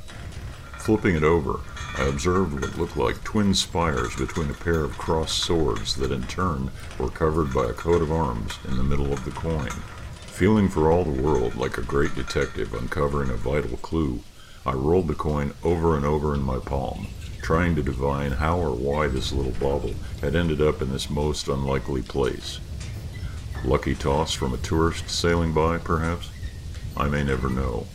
Flipping 0.79 1.15
it 1.15 1.23
over, 1.23 1.61
I 1.97 2.05
observed 2.05 2.55
what 2.55 2.79
looked 2.79 2.97
like 2.97 3.23
twin 3.23 3.55
spires 3.55 4.17
between 4.17 4.51
a 4.51 4.55
pair 4.55 4.83
of 4.83 4.99
crossed 4.99 5.39
swords 5.39 5.95
that 5.97 6.11
in 6.11 6.25
turn 6.25 6.71
were 6.99 7.11
covered 7.11 7.53
by 7.53 7.67
a 7.67 7.75
coat 7.75 8.03
of 8.03 8.11
arms 8.11 8.59
in 8.67 8.77
the 8.77 8.83
middle 8.83 9.13
of 9.13 9.25
the 9.25 9.31
coin. 9.31 9.71
Feeling 10.27 10.69
for 10.69 10.91
all 10.91 11.05
the 11.05 11.23
world 11.23 11.55
like 11.55 11.79
a 11.79 11.83
great 11.83 12.15
detective 12.15 12.75
uncovering 12.75 13.31
a 13.31 13.35
vital 13.35 13.77
clue, 13.77 14.21
I 14.65 14.73
rolled 14.73 15.09
the 15.09 15.15
coin 15.15 15.53
over 15.63 15.97
and 15.97 16.05
over 16.07 16.35
in 16.35 16.43
my 16.43 16.59
palm, 16.59 17.09
trying 17.43 17.75
to 17.75 17.83
divine 17.83 18.31
how 18.31 18.59
or 18.59 18.71
why 18.71 19.09
this 19.09 19.33
little 19.33 19.53
bauble 19.53 19.95
had 20.21 20.35
ended 20.35 20.63
up 20.63 20.81
in 20.81 20.91
this 20.91 21.11
most 21.11 21.49
unlikely 21.49 22.01
place. 22.01 22.61
Lucky 23.65 23.95
toss 23.95 24.33
from 24.33 24.55
a 24.55 24.59
tourist 24.59 25.11
sailing 25.11 25.53
by, 25.53 25.79
perhaps? 25.79 26.31
I 26.97 27.09
may 27.09 27.25
never 27.25 27.51
know. 27.51 27.87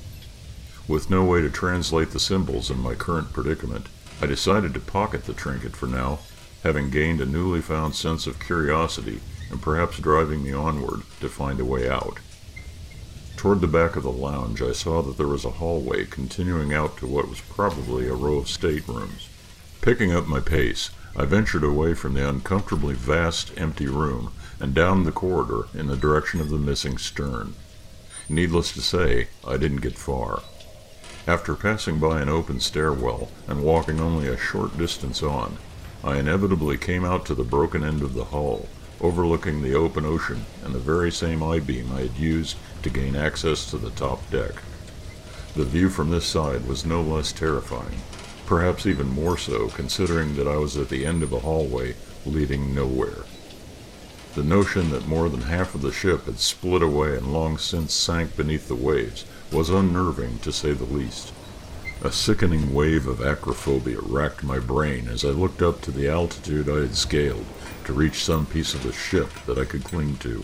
With 0.88 1.10
no 1.10 1.24
way 1.24 1.42
to 1.42 1.50
translate 1.50 2.12
the 2.12 2.20
symbols 2.20 2.70
in 2.70 2.80
my 2.80 2.94
current 2.94 3.34
predicament, 3.34 3.88
I 4.22 4.26
decided 4.26 4.74
to 4.74 4.80
pocket 4.80 5.26
the 5.26 5.34
trinket 5.34 5.76
for 5.76 5.88
now, 5.88 6.20
having 6.64 6.90
gained 6.90 7.22
a 7.22 7.26
newly 7.26 7.62
found 7.62 7.96
sense 7.96 8.28
of 8.28 8.40
curiosity 8.40 9.20
and 9.50 9.62
perhaps 9.62 10.00
driving 10.00 10.44
me 10.44 10.54
onward 10.54 11.04
to 11.22 11.30
find 11.30 11.60
a 11.60 11.66
way 11.66 11.90
out. 11.90 12.20
Toward 13.38 13.62
the 13.62 13.68
back 13.68 13.96
of 13.96 14.04
the 14.04 14.12
lounge, 14.12 14.62
I 14.62 14.72
saw 14.72 15.02
that 15.04 15.18
there 15.18 15.28
was 15.28 15.46
a 15.46 15.52
hallway 15.52 16.06
continuing 16.06 16.74
out 16.74 16.98
to 16.98 17.08
what 17.08 17.30
was 17.30 17.40
probably 17.42 18.08
a 18.08 18.14
row 18.14 18.38
of 18.38 18.50
staterooms. 18.50 19.30
Picking 19.88 20.12
up 20.12 20.28
my 20.28 20.41
pace, 20.41 20.89
I 21.15 21.23
ventured 21.23 21.63
away 21.63 21.93
from 21.93 22.13
the 22.13 22.28
uncomfortably 22.28 22.93
vast, 22.93 23.54
empty 23.56 23.88
room 23.88 24.34
and 24.60 24.73
down 24.73 25.06
the 25.06 25.13
corridor 25.13 25.69
in 25.73 25.88
the 25.88 25.95
direction 25.95 26.41
of 26.41 26.50
the 26.50 26.58
missing 26.58 26.97
stern. 26.97 27.54
Needless 28.28 28.73
to 28.73 28.82
say, 28.82 29.30
I 29.47 29.56
didn't 29.56 29.80
get 29.80 29.97
far. 29.97 30.41
After 31.26 31.56
passing 31.56 32.00
by 32.00 32.19
an 32.19 32.28
open 32.28 32.60
stairwell 32.60 33.30
and 33.47 33.63
walking 33.63 34.02
only 34.02 34.28
a 34.28 34.36
short 34.36 34.78
distance 34.78 35.23
on, 35.23 35.56
I 36.04 36.17
inevitably 36.17 36.78
came 36.78 37.06
out 37.06 37.26
to 37.28 37.34
the 37.34 37.45
broken 37.45 37.86
end 37.86 38.02
of 38.02 38.13
the 38.13 38.26
hull, 38.26 38.67
overlooking 39.00 39.62
the 39.62 39.76
open 39.76 40.06
ocean 40.06 40.45
and 40.65 40.76
the 40.76 40.80
very 40.80 41.13
same 41.13 41.41
I-beam 41.41 41.93
I 41.93 42.02
had 42.02 42.17
used 42.17 42.58
to 42.84 42.89
gain 42.89 43.15
access 43.15 43.65
to 43.69 43.78
the 43.78 43.91
top 43.91 44.30
deck. 44.32 44.56
The 45.56 45.63
view 45.63 45.88
from 45.88 46.10
this 46.10 46.26
side 46.26 46.67
was 46.67 46.86
no 46.86 47.02
less 47.02 47.32
terrifying, 47.32 48.02
perhaps 48.48 48.88
even 48.88 49.10
more 49.10 49.38
so 49.38 49.68
considering 49.68 50.36
that 50.38 50.48
I 50.48 50.56
was 50.56 50.76
at 50.78 50.90
the 50.90 51.06
end 51.06 51.22
of 51.22 51.34
a 51.34 51.40
hallway 51.40 51.96
leading 52.26 52.74
nowhere. 52.74 53.26
The 54.36 54.44
notion 54.44 54.90
that 54.92 55.08
more 55.08 55.30
than 55.30 55.42
half 55.42 55.76
of 55.76 55.82
the 55.82 55.92
ship 55.92 56.26
had 56.26 56.40
split 56.40 56.82
away 56.82 57.18
and 57.18 57.34
long 57.34 57.58
since 57.58 57.94
sank 57.94 58.36
beneath 58.36 58.68
the 58.68 58.76
waves 58.76 59.26
was 59.52 59.70
unnerving 59.70 60.40
to 60.40 60.52
say 60.52 60.72
the 60.72 60.86
least. 60.86 61.34
A 62.04 62.12
sickening 62.12 62.74
wave 62.74 63.08
of 63.08 63.20
acrophobia 63.20 64.00
racked 64.02 64.44
my 64.44 64.60
brain 64.60 65.08
as 65.08 65.26
I 65.26 65.30
looked 65.30 65.62
up 65.62 65.82
to 65.82 65.92
the 65.92 66.08
altitude 66.08 66.70
I 66.70 66.82
had 66.82 66.96
scaled 66.96 67.46
to 67.86 67.94
reach 67.94 68.24
some 68.24 68.46
piece 68.46 68.74
of 68.74 68.84
the 68.84 68.94
ship 68.94 69.30
that 69.46 69.58
I 69.58 69.66
could 69.66 69.84
cling 69.84 70.18
to. 70.18 70.44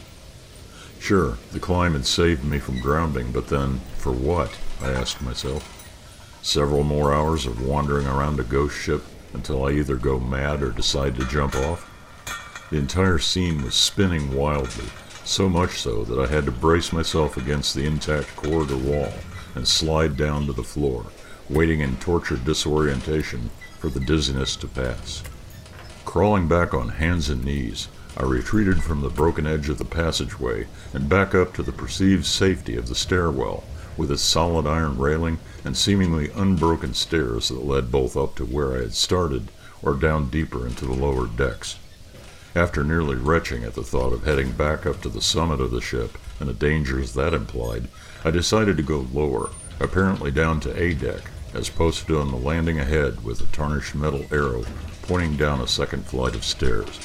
Sure, 1.00 1.38
the 1.52 1.60
climb 1.60 1.94
had 1.94 2.06
saved 2.06 2.44
me 2.44 2.60
from 2.60 2.82
grounding, 2.82 3.32
but 3.32 3.50
then, 3.50 3.82
for 3.98 4.12
what? 4.12 4.58
I 4.82 4.89
asked 4.89 5.22
myself. 5.22 5.70
Several 6.43 6.84
more 6.84 7.13
hours 7.13 7.45
of 7.45 7.65
wandering 7.65 8.06
around 8.06 8.38
a 8.38 8.43
ghost 8.43 8.75
ship 8.75 9.01
until 9.34 9.63
I 9.63 9.71
either 9.71 9.95
go 9.95 10.19
mad 10.19 10.62
or 10.62 10.71
decide 10.71 11.15
to 11.15 11.25
jump 11.25 11.56
off? 11.56 11.89
The 12.69 12.77
entire 12.77 13.17
scene 13.17 13.63
was 13.63 13.75
spinning 13.75 14.36
wildly, 14.36 14.89
so 15.23 15.47
much 15.47 15.79
so 15.79 16.03
that 16.03 16.19
I 16.19 16.27
had 16.27 16.43
to 16.43 16.51
brace 16.51 16.91
myself 16.91 17.38
against 17.38 17.73
the 17.73 17.86
intact 17.86 18.36
corridor 18.36 18.75
wall 18.75 19.13
and 19.56 19.65
slide 19.65 20.17
down 20.17 20.45
to 20.47 20.51
the 20.53 20.63
floor, 20.63 21.06
waiting 21.49 21.79
in 21.79 21.95
tortured 21.95 22.43
disorientation 22.43 23.49
for 23.79 23.88
the 23.88 24.01
dizziness 24.01 24.58
to 24.58 24.67
pass. 24.67 25.23
Crawling 26.03 26.49
back 26.49 26.73
on 26.73 26.89
hands 26.89 27.29
and 27.29 27.45
knees, 27.45 27.88
I 28.17 28.23
retreated 28.23 28.84
from 28.84 28.99
the 28.99 29.10
broken 29.10 29.47
edge 29.47 29.69
of 29.69 29.77
the 29.77 29.86
passageway 29.86 30.67
and 30.91 31.08
back 31.08 31.34
up 31.34 31.53
to 31.53 31.63
the 31.63 31.71
perceived 31.71 32.25
safety 32.25 32.75
of 32.75 32.89
the 32.89 32.95
stairwell 32.95 33.63
with 33.97 34.12
its 34.12 34.21
solid 34.21 34.67
iron 34.67 34.97
railing 34.97 35.39
and 35.63 35.77
seemingly 35.77 36.29
unbroken 36.36 36.93
stairs 36.93 37.49
that 37.49 37.65
led 37.65 37.91
both 37.91 38.17
up 38.17 38.36
to 38.36 38.45
where 38.45 38.73
I 38.73 38.82
had 38.82 38.93
started 38.93 39.49
or 39.82 39.93
down 39.93 40.29
deeper 40.29 40.65
into 40.65 40.86
the 40.86 40.93
lower 40.93 41.27
decks. 41.27 41.77
After 42.56 42.84
nearly 42.84 43.15
retching 43.15 43.63
at 43.63 43.73
the 43.73 43.84
thought 43.84 44.13
of 44.13 44.25
heading 44.25 44.51
back 44.51 44.86
up 44.86 45.01
to 45.01 45.10
the 45.10 45.21
summit 45.21 45.60
of 45.60 45.71
the 45.71 45.82
ship 45.82 46.17
and 46.39 46.47
the 46.47 46.53
dangers 46.53 47.13
that 47.13 47.34
implied, 47.34 47.88
I 48.23 48.32
decided 48.32 48.77
to 48.77 48.84
go 48.84 49.08
lower, 49.12 49.49
apparently 49.79 50.32
down 50.32 50.60
to 50.62 50.82
A 50.82 50.93
deck, 50.93 51.32
as 51.53 51.69
posted 51.69 52.15
on 52.15 52.32
the 52.32 52.38
landing 52.38 52.79
ahead 52.79 53.23
with 53.23 53.41
a 53.41 53.45
tarnished 53.47 53.95
metal 53.95 54.25
arrow 54.32 54.63
pointing 55.03 55.36
down 55.36 55.62
a 55.62 55.67
second 55.67 56.06
flight 56.06 56.34
of 56.34 56.43
stairs. 56.43 56.99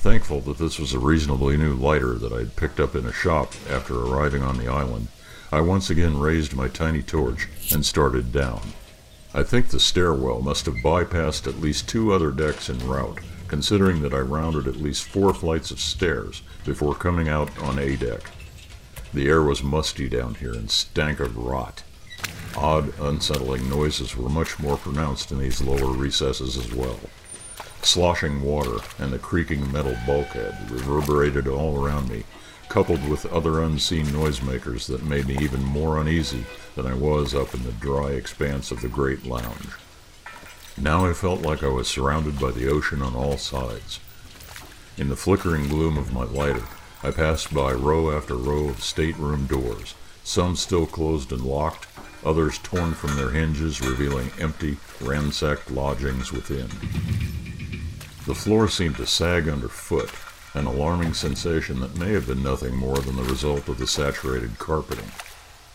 Thankful 0.00 0.40
that 0.42 0.58
this 0.58 0.78
was 0.78 0.92
a 0.92 0.98
reasonably 0.98 1.56
new 1.56 1.74
lighter 1.74 2.14
that 2.14 2.32
I 2.32 2.38
had 2.38 2.56
picked 2.56 2.80
up 2.80 2.94
in 2.94 3.06
a 3.06 3.12
shop 3.12 3.52
after 3.70 3.98
arriving 3.98 4.42
on 4.42 4.58
the 4.58 4.68
island, 4.68 5.08
I 5.50 5.60
once 5.62 5.88
again 5.88 6.18
raised 6.18 6.54
my 6.54 6.68
tiny 6.68 7.02
torch 7.02 7.48
and 7.72 7.84
started 7.84 8.32
down. 8.32 8.60
I 9.32 9.42
think 9.42 9.68
the 9.68 9.80
stairwell 9.80 10.40
must 10.40 10.66
have 10.66 10.82
bypassed 10.82 11.46
at 11.46 11.60
least 11.60 11.88
two 11.88 12.12
other 12.12 12.30
decks 12.30 12.68
en 12.68 12.78
route, 12.86 13.20
considering 13.46 14.02
that 14.02 14.12
I 14.12 14.18
rounded 14.18 14.66
at 14.66 14.76
least 14.76 15.04
four 15.04 15.32
flights 15.32 15.70
of 15.70 15.80
stairs 15.80 16.42
before 16.64 16.94
coming 16.94 17.28
out 17.28 17.56
on 17.62 17.78
A 17.78 17.96
deck. 17.96 18.30
The 19.14 19.26
air 19.26 19.42
was 19.42 19.62
musty 19.62 20.06
down 20.08 20.34
here 20.34 20.52
and 20.52 20.70
stank 20.70 21.18
of 21.18 21.36
rot. 21.36 21.82
Odd, 22.54 22.92
unsettling 23.00 23.70
noises 23.70 24.16
were 24.16 24.28
much 24.28 24.58
more 24.58 24.76
pronounced 24.76 25.32
in 25.32 25.38
these 25.38 25.62
lower 25.62 25.92
recesses 25.92 26.58
as 26.58 26.74
well. 26.74 27.00
Sloshing 27.80 28.42
water 28.42 28.78
and 28.98 29.12
the 29.12 29.18
creaking 29.18 29.72
metal 29.72 29.96
bulkhead 30.04 30.70
reverberated 30.70 31.48
all 31.48 31.82
around 31.82 32.10
me, 32.10 32.24
coupled 32.68 33.08
with 33.08 33.26
other 33.26 33.62
unseen 33.62 34.06
noisemakers 34.06 34.86
that 34.86 35.02
made 35.02 35.26
me 35.26 35.36
even 35.40 35.62
more 35.64 35.98
uneasy 35.98 36.44
than 36.74 36.86
I 36.86 36.94
was 36.94 37.34
up 37.34 37.54
in 37.54 37.64
the 37.64 37.72
dry 37.72 38.10
expanse 38.10 38.70
of 38.70 38.80
the 38.80 38.88
great 38.88 39.24
lounge. 39.24 39.70
Now 40.76 41.06
I 41.06 41.12
felt 41.12 41.42
like 41.42 41.62
I 41.62 41.68
was 41.68 41.88
surrounded 41.88 42.38
by 42.38 42.52
the 42.52 42.68
ocean 42.68 43.02
on 43.02 43.16
all 43.16 43.36
sides. 43.36 44.00
In 44.96 45.08
the 45.08 45.16
flickering 45.16 45.68
gloom 45.68 45.96
of 45.96 46.12
my 46.12 46.24
lighter, 46.24 46.64
I 47.02 47.10
passed 47.10 47.54
by 47.54 47.72
row 47.72 48.16
after 48.16 48.34
row 48.34 48.68
of 48.68 48.82
stateroom 48.82 49.46
doors, 49.46 49.94
some 50.22 50.56
still 50.56 50.86
closed 50.86 51.32
and 51.32 51.42
locked, 51.42 51.86
others 52.24 52.58
torn 52.58 52.94
from 52.94 53.16
their 53.16 53.30
hinges, 53.30 53.80
revealing 53.80 54.30
empty, 54.38 54.76
ransacked 55.00 55.70
lodgings 55.70 56.32
within. 56.32 56.68
The 58.26 58.34
floor 58.34 58.68
seemed 58.68 58.96
to 58.96 59.06
sag 59.06 59.48
underfoot, 59.48 60.10
an 60.58 60.66
alarming 60.66 61.14
sensation 61.14 61.80
that 61.80 61.96
may 61.96 62.12
have 62.12 62.26
been 62.26 62.42
nothing 62.42 62.76
more 62.76 62.98
than 62.98 63.16
the 63.16 63.22
result 63.22 63.68
of 63.68 63.78
the 63.78 63.86
saturated 63.86 64.58
carpeting. 64.58 65.10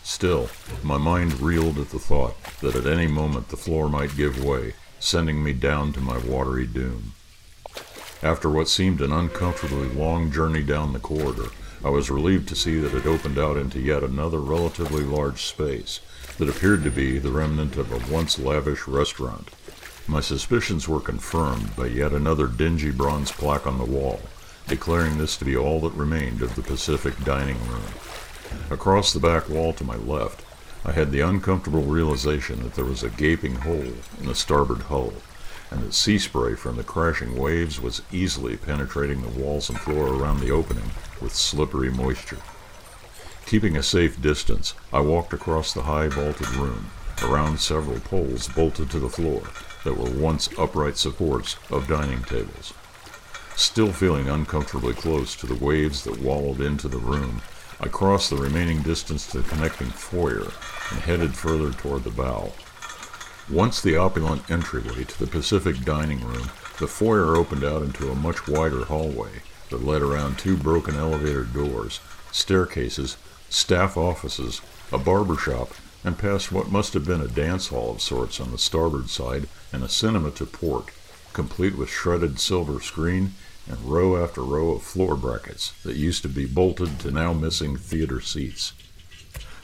Still, 0.02 0.50
my 0.82 0.98
mind 0.98 1.40
reeled 1.40 1.78
at 1.78 1.88
the 1.88 1.98
thought 1.98 2.36
that 2.60 2.76
at 2.76 2.86
any 2.86 3.06
moment 3.06 3.48
the 3.48 3.56
floor 3.56 3.88
might 3.88 4.16
give 4.16 4.44
way, 4.44 4.74
sending 5.00 5.42
me 5.42 5.54
down 5.54 5.94
to 5.94 6.00
my 6.00 6.18
watery 6.18 6.66
doom. 6.66 7.14
After 8.22 8.50
what 8.50 8.68
seemed 8.68 9.00
an 9.00 9.12
uncomfortably 9.12 9.88
long 9.88 10.30
journey 10.30 10.62
down 10.62 10.92
the 10.92 10.98
corridor, 10.98 11.48
I 11.82 11.88
was 11.88 12.10
relieved 12.10 12.48
to 12.48 12.56
see 12.56 12.78
that 12.78 12.94
it 12.94 13.06
opened 13.06 13.38
out 13.38 13.56
into 13.56 13.80
yet 13.80 14.02
another 14.02 14.38
relatively 14.40 15.02
large 15.02 15.42
space 15.42 16.00
that 16.38 16.48
appeared 16.48 16.84
to 16.84 16.90
be 16.90 17.18
the 17.18 17.32
remnant 17.32 17.76
of 17.76 17.92
a 17.92 18.12
once 18.12 18.38
lavish 18.38 18.86
restaurant. 18.86 19.50
My 20.06 20.20
suspicions 20.20 20.86
were 20.88 21.00
confirmed 21.00 21.76
by 21.76 21.86
yet 21.86 22.12
another 22.12 22.46
dingy 22.46 22.90
bronze 22.90 23.32
plaque 23.32 23.66
on 23.66 23.78
the 23.78 23.84
wall, 23.84 24.20
declaring 24.66 25.18
this 25.18 25.36
to 25.36 25.44
be 25.44 25.56
all 25.56 25.80
that 25.80 25.92
remained 25.92 26.42
of 26.42 26.54
the 26.56 26.62
Pacific 26.62 27.22
dining 27.24 27.58
room. 27.66 27.84
Across 28.70 29.12
the 29.12 29.20
back 29.20 29.48
wall 29.48 29.72
to 29.74 29.84
my 29.84 29.96
left, 29.96 30.42
I 30.84 30.92
had 30.92 31.12
the 31.12 31.20
uncomfortable 31.20 31.82
realization 31.82 32.62
that 32.62 32.74
there 32.74 32.84
was 32.84 33.02
a 33.02 33.10
gaping 33.10 33.56
hole 33.56 33.94
in 34.20 34.26
the 34.26 34.34
starboard 34.34 34.82
hull, 34.82 35.14
and 35.70 35.82
that 35.82 35.94
sea 35.94 36.18
spray 36.18 36.54
from 36.54 36.76
the 36.76 36.84
crashing 36.84 37.36
waves 37.36 37.80
was 37.80 38.02
easily 38.12 38.56
penetrating 38.56 39.22
the 39.22 39.40
walls 39.40 39.68
and 39.68 39.80
floor 39.80 40.08
around 40.08 40.40
the 40.40 40.50
opening 40.50 40.90
with 41.20 41.34
slippery 41.34 41.90
moisture. 41.90 42.38
Keeping 43.46 43.76
a 43.76 43.82
safe 43.82 44.20
distance, 44.20 44.74
I 44.92 45.00
walked 45.00 45.32
across 45.32 45.72
the 45.72 45.82
high 45.82 46.08
vaulted 46.08 46.50
room, 46.54 46.90
around 47.22 47.60
several 47.60 48.00
poles 48.00 48.48
bolted 48.48 48.90
to 48.90 49.00
the 49.00 49.08
floor 49.08 49.42
that 49.84 49.96
were 49.96 50.10
once 50.10 50.48
upright 50.58 50.96
supports 50.96 51.56
of 51.70 51.88
dining 51.88 52.22
tables. 52.22 52.72
Still 53.56 53.92
feeling 53.92 54.28
uncomfortably 54.28 54.94
close 54.94 55.36
to 55.36 55.46
the 55.46 55.54
waves 55.54 56.02
that 56.04 56.20
wallowed 56.20 56.60
into 56.60 56.88
the 56.88 56.98
room, 56.98 57.40
I 57.80 57.86
crossed 57.86 58.30
the 58.30 58.36
remaining 58.36 58.82
distance 58.82 59.26
to 59.28 59.42
the 59.42 59.48
connecting 59.48 59.90
foyer 59.90 60.52
and 60.90 61.00
headed 61.00 61.34
further 61.36 61.70
toward 61.70 62.02
the 62.04 62.10
bow. 62.10 62.52
Once 63.50 63.80
the 63.80 63.96
opulent 63.96 64.50
entryway 64.50 65.04
to 65.04 65.18
the 65.18 65.26
Pacific 65.26 65.84
dining 65.84 66.20
room, 66.20 66.50
the 66.80 66.88
foyer 66.88 67.36
opened 67.36 67.62
out 67.62 67.82
into 67.82 68.10
a 68.10 68.14
much 68.14 68.48
wider 68.48 68.86
hallway 68.86 69.42
that 69.70 69.84
led 69.84 70.02
around 70.02 70.38
two 70.38 70.56
broken 70.56 70.96
elevator 70.96 71.44
doors, 71.44 72.00
staircases, 72.32 73.16
staff 73.48 73.96
offices, 73.96 74.60
a 74.92 74.98
barber 74.98 75.36
shop, 75.36 75.70
and 76.02 76.18
past 76.18 76.50
what 76.50 76.72
must 76.72 76.92
have 76.94 77.06
been 77.06 77.20
a 77.20 77.28
dance 77.28 77.68
hall 77.68 77.92
of 77.92 78.02
sorts 78.02 78.40
on 78.40 78.50
the 78.50 78.58
starboard 78.58 79.08
side 79.08 79.48
and 79.72 79.84
a 79.84 79.88
cinema 79.88 80.30
to 80.32 80.44
port, 80.44 80.90
complete 81.34 81.76
with 81.76 81.90
shredded 81.90 82.40
silver 82.40 82.80
screen 82.80 83.34
and 83.68 83.80
row 83.80 84.22
after 84.22 84.42
row 84.42 84.70
of 84.70 84.82
floor 84.82 85.16
brackets 85.16 85.72
that 85.82 85.96
used 85.96 86.22
to 86.22 86.28
be 86.28 86.46
bolted 86.46 86.98
to 87.00 87.10
now 87.10 87.32
missing 87.32 87.76
theater 87.76 88.20
seats. 88.20 88.72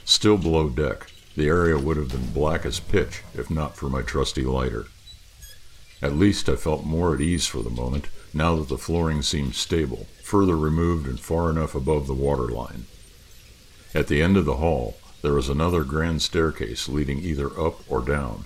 Still 0.05 0.37
below 0.37 0.69
deck, 0.69 1.07
the 1.35 1.47
area 1.47 1.79
would 1.79 1.97
have 1.97 2.09
been 2.09 2.31
black 2.33 2.65
as 2.65 2.79
pitch 2.79 3.23
if 3.33 3.49
not 3.49 3.75
for 3.75 3.89
my 3.89 4.01
trusty 4.01 4.43
lighter. 4.43 4.87
At 6.01 6.15
least 6.15 6.49
I 6.49 6.55
felt 6.55 6.83
more 6.83 7.13
at 7.13 7.21
ease 7.21 7.45
for 7.45 7.61
the 7.61 7.69
moment, 7.69 8.07
now 8.33 8.55
that 8.55 8.69
the 8.69 8.77
flooring 8.77 9.21
seemed 9.21 9.55
stable, 9.55 10.07
further 10.23 10.57
removed 10.57 11.07
and 11.07 11.19
far 11.19 11.49
enough 11.49 11.75
above 11.75 12.07
the 12.07 12.13
waterline. 12.13 12.85
At 13.93 14.07
the 14.07 14.21
end 14.21 14.35
of 14.35 14.45
the 14.45 14.57
hall, 14.57 14.97
there 15.21 15.33
was 15.33 15.47
another 15.47 15.83
grand 15.83 16.21
staircase 16.21 16.89
leading 16.89 17.19
either 17.19 17.47
up 17.59 17.79
or 17.87 18.01
down, 18.01 18.45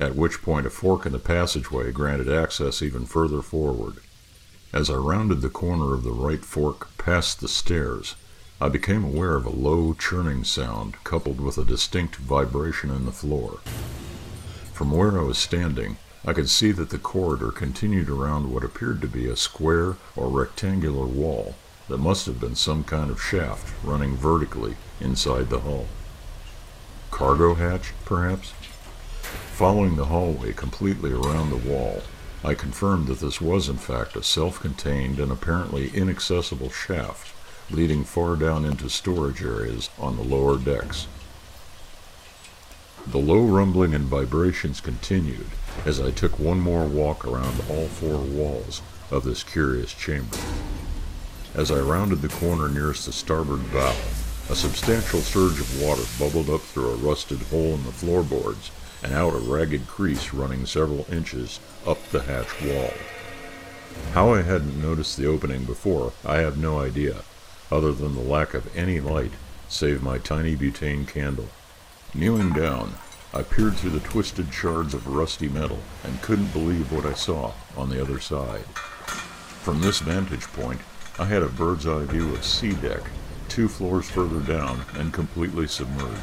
at 0.00 0.16
which 0.16 0.42
point 0.42 0.66
a 0.66 0.70
fork 0.70 1.06
in 1.06 1.12
the 1.12 1.18
passageway 1.18 1.92
granted 1.92 2.28
access 2.28 2.82
even 2.82 3.06
further 3.06 3.42
forward. 3.42 3.96
As 4.72 4.88
I 4.88 4.94
rounded 4.94 5.42
the 5.42 5.50
corner 5.50 5.94
of 5.94 6.02
the 6.02 6.12
right 6.12 6.44
fork 6.44 6.96
past 6.96 7.40
the 7.40 7.48
stairs, 7.48 8.14
I 8.60 8.68
became 8.68 9.04
aware 9.04 9.34
of 9.34 9.44
a 9.44 9.50
low 9.50 9.92
churning 9.92 10.44
sound 10.44 10.94
coupled 11.04 11.40
with 11.40 11.58
a 11.58 11.64
distinct 11.64 12.16
vibration 12.16 12.90
in 12.90 13.04
the 13.04 13.12
floor. 13.12 13.60
From 14.72 14.92
where 14.92 15.18
I 15.18 15.22
was 15.22 15.36
standing, 15.36 15.96
I 16.24 16.32
could 16.32 16.48
see 16.48 16.70
that 16.72 16.90
the 16.90 16.98
corridor 16.98 17.50
continued 17.50 18.08
around 18.08 18.52
what 18.52 18.62
appeared 18.62 19.00
to 19.00 19.08
be 19.08 19.26
a 19.26 19.36
square 19.36 19.96
or 20.14 20.28
rectangular 20.28 21.06
wall 21.06 21.56
that 21.88 21.98
must 21.98 22.26
have 22.26 22.40
been 22.40 22.54
some 22.54 22.84
kind 22.84 23.10
of 23.10 23.20
shaft 23.20 23.74
running 23.84 24.16
vertically 24.16 24.76
inside 25.00 25.50
the 25.50 25.60
hull. 25.60 25.86
Cargo 27.10 27.54
hatch, 27.54 27.92
perhaps? 28.04 28.54
Following 29.52 29.96
the 29.96 30.06
hallway 30.06 30.52
completely 30.52 31.12
around 31.12 31.50
the 31.50 31.68
wall, 31.70 32.02
I 32.44 32.54
confirmed 32.54 33.06
that 33.06 33.20
this 33.20 33.40
was 33.40 33.68
in 33.68 33.76
fact 33.76 34.16
a 34.16 34.22
self-contained 34.22 35.20
and 35.20 35.30
apparently 35.30 35.90
inaccessible 35.94 36.70
shaft 36.70 37.32
leading 37.70 38.04
far 38.04 38.36
down 38.36 38.64
into 38.64 38.88
storage 38.88 39.42
areas 39.42 39.88
on 39.98 40.16
the 40.16 40.22
lower 40.22 40.58
decks. 40.58 41.06
The 43.06 43.18
low 43.18 43.42
rumbling 43.42 43.94
and 43.94 44.04
vibrations 44.04 44.80
continued 44.80 45.46
as 45.84 46.00
I 46.00 46.10
took 46.10 46.38
one 46.38 46.60
more 46.60 46.86
walk 46.86 47.24
around 47.24 47.62
all 47.68 47.88
four 47.88 48.18
walls 48.18 48.82
of 49.10 49.24
this 49.24 49.42
curious 49.42 49.92
chamber. 49.92 50.36
As 51.54 51.70
I 51.70 51.80
rounded 51.80 52.22
the 52.22 52.28
corner 52.28 52.68
nearest 52.68 53.06
the 53.06 53.12
starboard 53.12 53.72
bow, 53.72 53.94
a 54.50 54.54
substantial 54.54 55.20
surge 55.20 55.60
of 55.60 55.82
water 55.82 56.02
bubbled 56.18 56.50
up 56.50 56.60
through 56.60 56.90
a 56.90 56.96
rusted 56.96 57.42
hole 57.42 57.74
in 57.74 57.84
the 57.84 57.92
floorboards 57.92 58.70
and 59.02 59.12
out 59.12 59.34
a 59.34 59.38
ragged 59.38 59.86
crease 59.86 60.32
running 60.32 60.66
several 60.66 61.06
inches 61.10 61.60
up 61.86 62.02
the 62.08 62.22
hatch 62.22 62.62
wall. 62.62 62.92
How 64.12 64.32
I 64.32 64.42
hadn't 64.42 64.80
noticed 64.80 65.16
the 65.16 65.26
opening 65.26 65.64
before, 65.64 66.12
I 66.24 66.38
have 66.38 66.56
no 66.56 66.80
idea, 66.80 67.22
other 67.70 67.92
than 67.92 68.14
the 68.14 68.20
lack 68.20 68.54
of 68.54 68.74
any 68.76 69.00
light 69.00 69.32
save 69.68 70.02
my 70.02 70.18
tiny 70.18 70.56
butane 70.56 71.06
candle. 71.06 71.48
Kneeling 72.14 72.52
down, 72.52 72.94
I 73.34 73.42
peered 73.42 73.76
through 73.76 73.90
the 73.90 74.00
twisted 74.00 74.52
shards 74.52 74.92
of 74.92 75.06
rusty 75.06 75.48
metal 75.48 75.78
and 76.04 76.20
couldn't 76.20 76.52
believe 76.52 76.92
what 76.92 77.06
I 77.06 77.14
saw 77.14 77.52
on 77.76 77.88
the 77.88 78.00
other 78.00 78.20
side. 78.20 78.66
From 79.62 79.80
this 79.80 80.00
vantage 80.00 80.46
point, 80.48 80.80
I 81.18 81.24
had 81.24 81.42
a 81.42 81.48
bird's 81.48 81.86
eye 81.86 82.04
view 82.04 82.34
of 82.34 82.44
sea 82.44 82.74
deck, 82.74 83.02
two 83.48 83.68
floors 83.68 84.10
further 84.10 84.40
down 84.40 84.84
and 84.94 85.12
completely 85.12 85.66
submerged. 85.66 86.20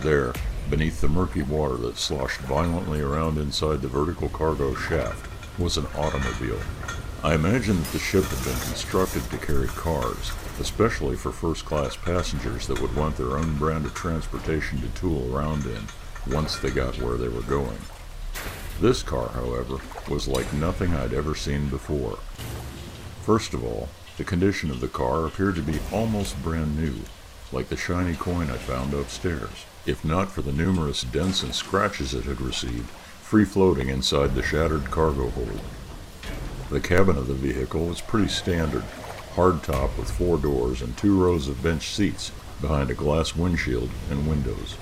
There, 0.00 0.32
beneath 0.70 1.00
the 1.00 1.08
murky 1.08 1.42
water 1.42 1.76
that 1.76 1.96
sloshed 1.96 2.40
violently 2.40 3.00
around 3.00 3.38
inside 3.38 3.82
the 3.82 3.88
vertical 3.88 4.28
cargo 4.28 4.74
shaft, 4.74 5.28
was 5.58 5.76
an 5.76 5.86
automobile. 5.96 6.60
I 7.22 7.34
imagine 7.34 7.76
that 7.78 7.88
the 7.88 7.98
ship 7.98 8.24
had 8.24 8.44
been 8.44 8.60
constructed 8.60 9.22
to 9.24 9.44
carry 9.44 9.66
cars, 9.68 10.30
especially 10.60 11.16
for 11.16 11.32
first 11.32 11.64
class 11.64 11.96
passengers 11.96 12.66
that 12.68 12.80
would 12.80 12.94
want 12.94 13.16
their 13.16 13.36
own 13.36 13.58
brand 13.58 13.86
of 13.86 13.94
transportation 13.94 14.80
to 14.80 14.88
tool 14.90 15.34
around 15.34 15.64
in 15.64 15.82
once 16.32 16.56
they 16.56 16.70
got 16.70 16.98
where 16.98 17.16
they 17.16 17.28
were 17.28 17.42
going. 17.42 17.78
This 18.80 19.02
car, 19.02 19.30
however, 19.30 19.78
was 20.08 20.28
like 20.28 20.52
nothing 20.52 20.94
I'd 20.94 21.12
ever 21.12 21.34
seen 21.34 21.68
before. 21.68 22.18
First 23.22 23.52
of 23.52 23.64
all, 23.64 23.88
the 24.16 24.24
condition 24.24 24.70
of 24.70 24.80
the 24.80 24.88
car 24.88 25.26
appeared 25.26 25.56
to 25.56 25.62
be 25.62 25.80
almost 25.92 26.40
brand 26.42 26.76
new, 26.76 27.00
like 27.50 27.68
the 27.68 27.76
shiny 27.76 28.14
coin 28.14 28.50
I 28.50 28.56
found 28.56 28.94
upstairs, 28.94 29.64
if 29.88 30.04
not 30.04 30.30
for 30.30 30.42
the 30.42 30.52
numerous 30.52 31.00
dents 31.02 31.42
and 31.42 31.54
scratches 31.54 32.12
it 32.12 32.24
had 32.24 32.40
received, 32.40 32.90
free 33.22 33.44
floating 33.44 33.88
inside 33.88 34.34
the 34.34 34.42
shattered 34.42 34.90
cargo 34.90 35.30
hold. 35.30 35.60
The 36.70 36.80
cabin 36.80 37.16
of 37.16 37.26
the 37.26 37.34
vehicle 37.34 37.86
was 37.86 38.02
pretty 38.02 38.28
standard, 38.28 38.84
hardtop 39.34 39.96
with 39.96 40.10
four 40.10 40.36
doors 40.36 40.82
and 40.82 40.94
two 40.96 41.18
rows 41.18 41.48
of 41.48 41.62
bench 41.62 41.88
seats 41.88 42.32
behind 42.60 42.90
a 42.90 42.94
glass 42.94 43.34
windshield 43.34 43.88
and 44.10 44.28
windows. 44.28 44.76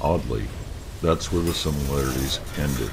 Oddly, 0.00 0.44
that's 1.00 1.32
where 1.32 1.42
the 1.42 1.54
similarities 1.54 2.38
ended. 2.58 2.90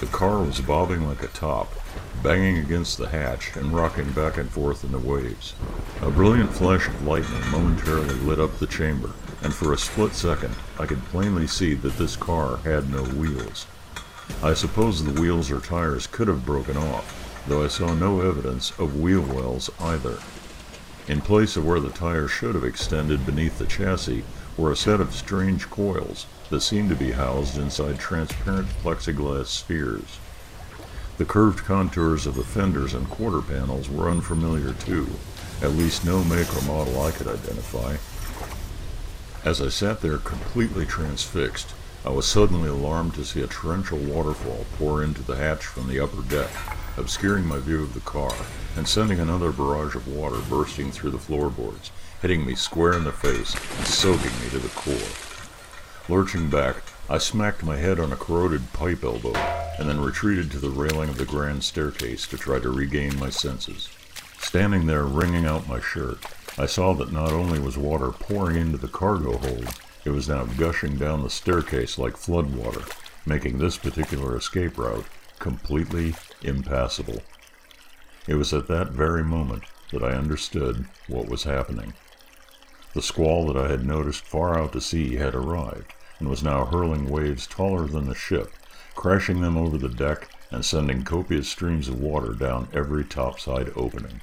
The 0.00 0.06
car 0.06 0.38
was 0.38 0.62
bobbing 0.62 1.06
like 1.06 1.22
a 1.22 1.28
top, 1.28 1.74
banging 2.22 2.56
against 2.56 2.96
the 2.96 3.08
hatch 3.08 3.54
and 3.54 3.74
rocking 3.74 4.10
back 4.12 4.38
and 4.38 4.50
forth 4.50 4.82
in 4.82 4.92
the 4.92 4.98
waves. 4.98 5.54
A 6.00 6.10
brilliant 6.10 6.52
flash 6.52 6.88
of 6.88 7.06
lightning 7.06 7.50
momentarily 7.50 8.14
lit 8.14 8.40
up 8.40 8.58
the 8.58 8.66
chamber, 8.66 9.10
and 9.42 9.54
for 9.54 9.72
a 9.72 9.78
split 9.78 10.14
second 10.14 10.54
I 10.78 10.86
could 10.86 11.04
plainly 11.06 11.46
see 11.46 11.74
that 11.74 11.96
this 11.96 12.16
car 12.16 12.58
had 12.58 12.90
no 12.90 13.04
wheels. 13.04 13.66
I 14.42 14.54
suppose 14.54 15.04
the 15.04 15.20
wheels 15.20 15.50
or 15.50 15.60
tires 15.60 16.06
could 16.06 16.28
have 16.28 16.46
broken 16.46 16.76
off, 16.76 17.44
though 17.46 17.64
I 17.64 17.68
saw 17.68 17.94
no 17.94 18.20
evidence 18.20 18.70
of 18.78 19.00
wheel 19.00 19.22
wells 19.22 19.70
either. 19.80 20.18
In 21.08 21.20
place 21.20 21.56
of 21.56 21.66
where 21.66 21.80
the 21.80 21.90
tire 21.90 22.28
should 22.28 22.54
have 22.54 22.64
extended 22.64 23.26
beneath 23.26 23.58
the 23.58 23.66
chassis 23.66 24.24
were 24.56 24.70
a 24.70 24.76
set 24.76 25.00
of 25.00 25.14
strange 25.14 25.68
coils 25.68 26.26
that 26.50 26.60
seemed 26.60 26.90
to 26.90 26.96
be 26.96 27.12
housed 27.12 27.58
inside 27.58 27.98
transparent 27.98 28.68
plexiglass 28.82 29.46
spheres. 29.46 30.18
The 31.18 31.24
curved 31.24 31.64
contours 31.64 32.26
of 32.26 32.34
the 32.34 32.44
fenders 32.44 32.94
and 32.94 33.08
quarter 33.08 33.42
panels 33.42 33.90
were 33.90 34.10
unfamiliar 34.10 34.72
too, 34.72 35.08
at 35.62 35.72
least 35.72 36.04
no 36.04 36.24
make 36.24 36.54
or 36.56 36.62
model 36.62 37.02
I 37.02 37.10
could 37.10 37.26
identify. 37.26 37.96
As 39.42 39.62
I 39.62 39.70
sat 39.70 40.02
there 40.02 40.18
completely 40.18 40.84
transfixed, 40.84 41.72
I 42.04 42.10
was 42.10 42.28
suddenly 42.28 42.68
alarmed 42.68 43.14
to 43.14 43.24
see 43.24 43.40
a 43.40 43.46
torrential 43.46 43.96
waterfall 43.96 44.66
pour 44.76 45.02
into 45.02 45.22
the 45.22 45.36
hatch 45.36 45.64
from 45.64 45.88
the 45.88 45.98
upper 45.98 46.20
deck, 46.20 46.50
obscuring 46.98 47.46
my 47.46 47.58
view 47.58 47.82
of 47.82 47.94
the 47.94 48.00
car, 48.00 48.34
and 48.76 48.86
sending 48.86 49.18
another 49.18 49.50
barrage 49.50 49.94
of 49.94 50.06
water 50.06 50.40
bursting 50.50 50.92
through 50.92 51.12
the 51.12 51.18
floorboards, 51.18 51.90
hitting 52.20 52.44
me 52.44 52.54
square 52.54 52.92
in 52.92 53.04
the 53.04 53.12
face 53.12 53.54
and 53.78 53.86
soaking 53.86 54.38
me 54.42 54.50
to 54.50 54.58
the 54.58 54.68
core. 54.68 54.94
Lurching 56.14 56.50
back, 56.50 56.76
I 57.08 57.16
smacked 57.16 57.62
my 57.62 57.76
head 57.76 57.98
on 57.98 58.12
a 58.12 58.16
corroded 58.16 58.74
pipe 58.74 59.02
elbow, 59.02 59.34
and 59.78 59.88
then 59.88 60.02
retreated 60.02 60.50
to 60.50 60.58
the 60.58 60.68
railing 60.68 61.08
of 61.08 61.16
the 61.16 61.24
grand 61.24 61.64
staircase 61.64 62.26
to 62.26 62.36
try 62.36 62.58
to 62.58 62.68
regain 62.68 63.18
my 63.18 63.30
senses. 63.30 63.88
Standing 64.38 64.86
there 64.86 65.04
wringing 65.04 65.46
out 65.46 65.66
my 65.66 65.80
shirt, 65.80 66.24
I 66.60 66.66
saw 66.66 66.92
that 66.92 67.10
not 67.10 67.32
only 67.32 67.58
was 67.58 67.78
water 67.78 68.10
pouring 68.10 68.58
into 68.58 68.76
the 68.76 68.86
cargo 68.86 69.38
hold, 69.38 69.80
it 70.04 70.10
was 70.10 70.28
now 70.28 70.44
gushing 70.44 70.98
down 70.98 71.22
the 71.22 71.30
staircase 71.30 71.96
like 71.96 72.18
floodwater, 72.18 72.86
making 73.24 73.56
this 73.56 73.78
particular 73.78 74.36
escape 74.36 74.76
route 74.76 75.06
completely 75.38 76.16
impassable. 76.42 77.22
It 78.28 78.34
was 78.34 78.52
at 78.52 78.68
that 78.68 78.90
very 78.90 79.24
moment 79.24 79.62
that 79.90 80.04
I 80.04 80.10
understood 80.10 80.84
what 81.08 81.30
was 81.30 81.44
happening. 81.44 81.94
The 82.92 83.00
squall 83.00 83.46
that 83.46 83.56
I 83.56 83.70
had 83.70 83.86
noticed 83.86 84.26
far 84.26 84.58
out 84.58 84.74
to 84.74 84.82
sea 84.82 85.14
had 85.14 85.34
arrived, 85.34 85.94
and 86.18 86.28
was 86.28 86.42
now 86.42 86.66
hurling 86.66 87.08
waves 87.08 87.46
taller 87.46 87.86
than 87.86 88.06
the 88.06 88.14
ship, 88.14 88.52
crashing 88.94 89.40
them 89.40 89.56
over 89.56 89.78
the 89.78 89.88
deck 89.88 90.28
and 90.50 90.62
sending 90.62 91.04
copious 91.04 91.48
streams 91.48 91.88
of 91.88 91.98
water 91.98 92.34
down 92.34 92.68
every 92.74 93.06
topside 93.06 93.72
opening. 93.76 94.20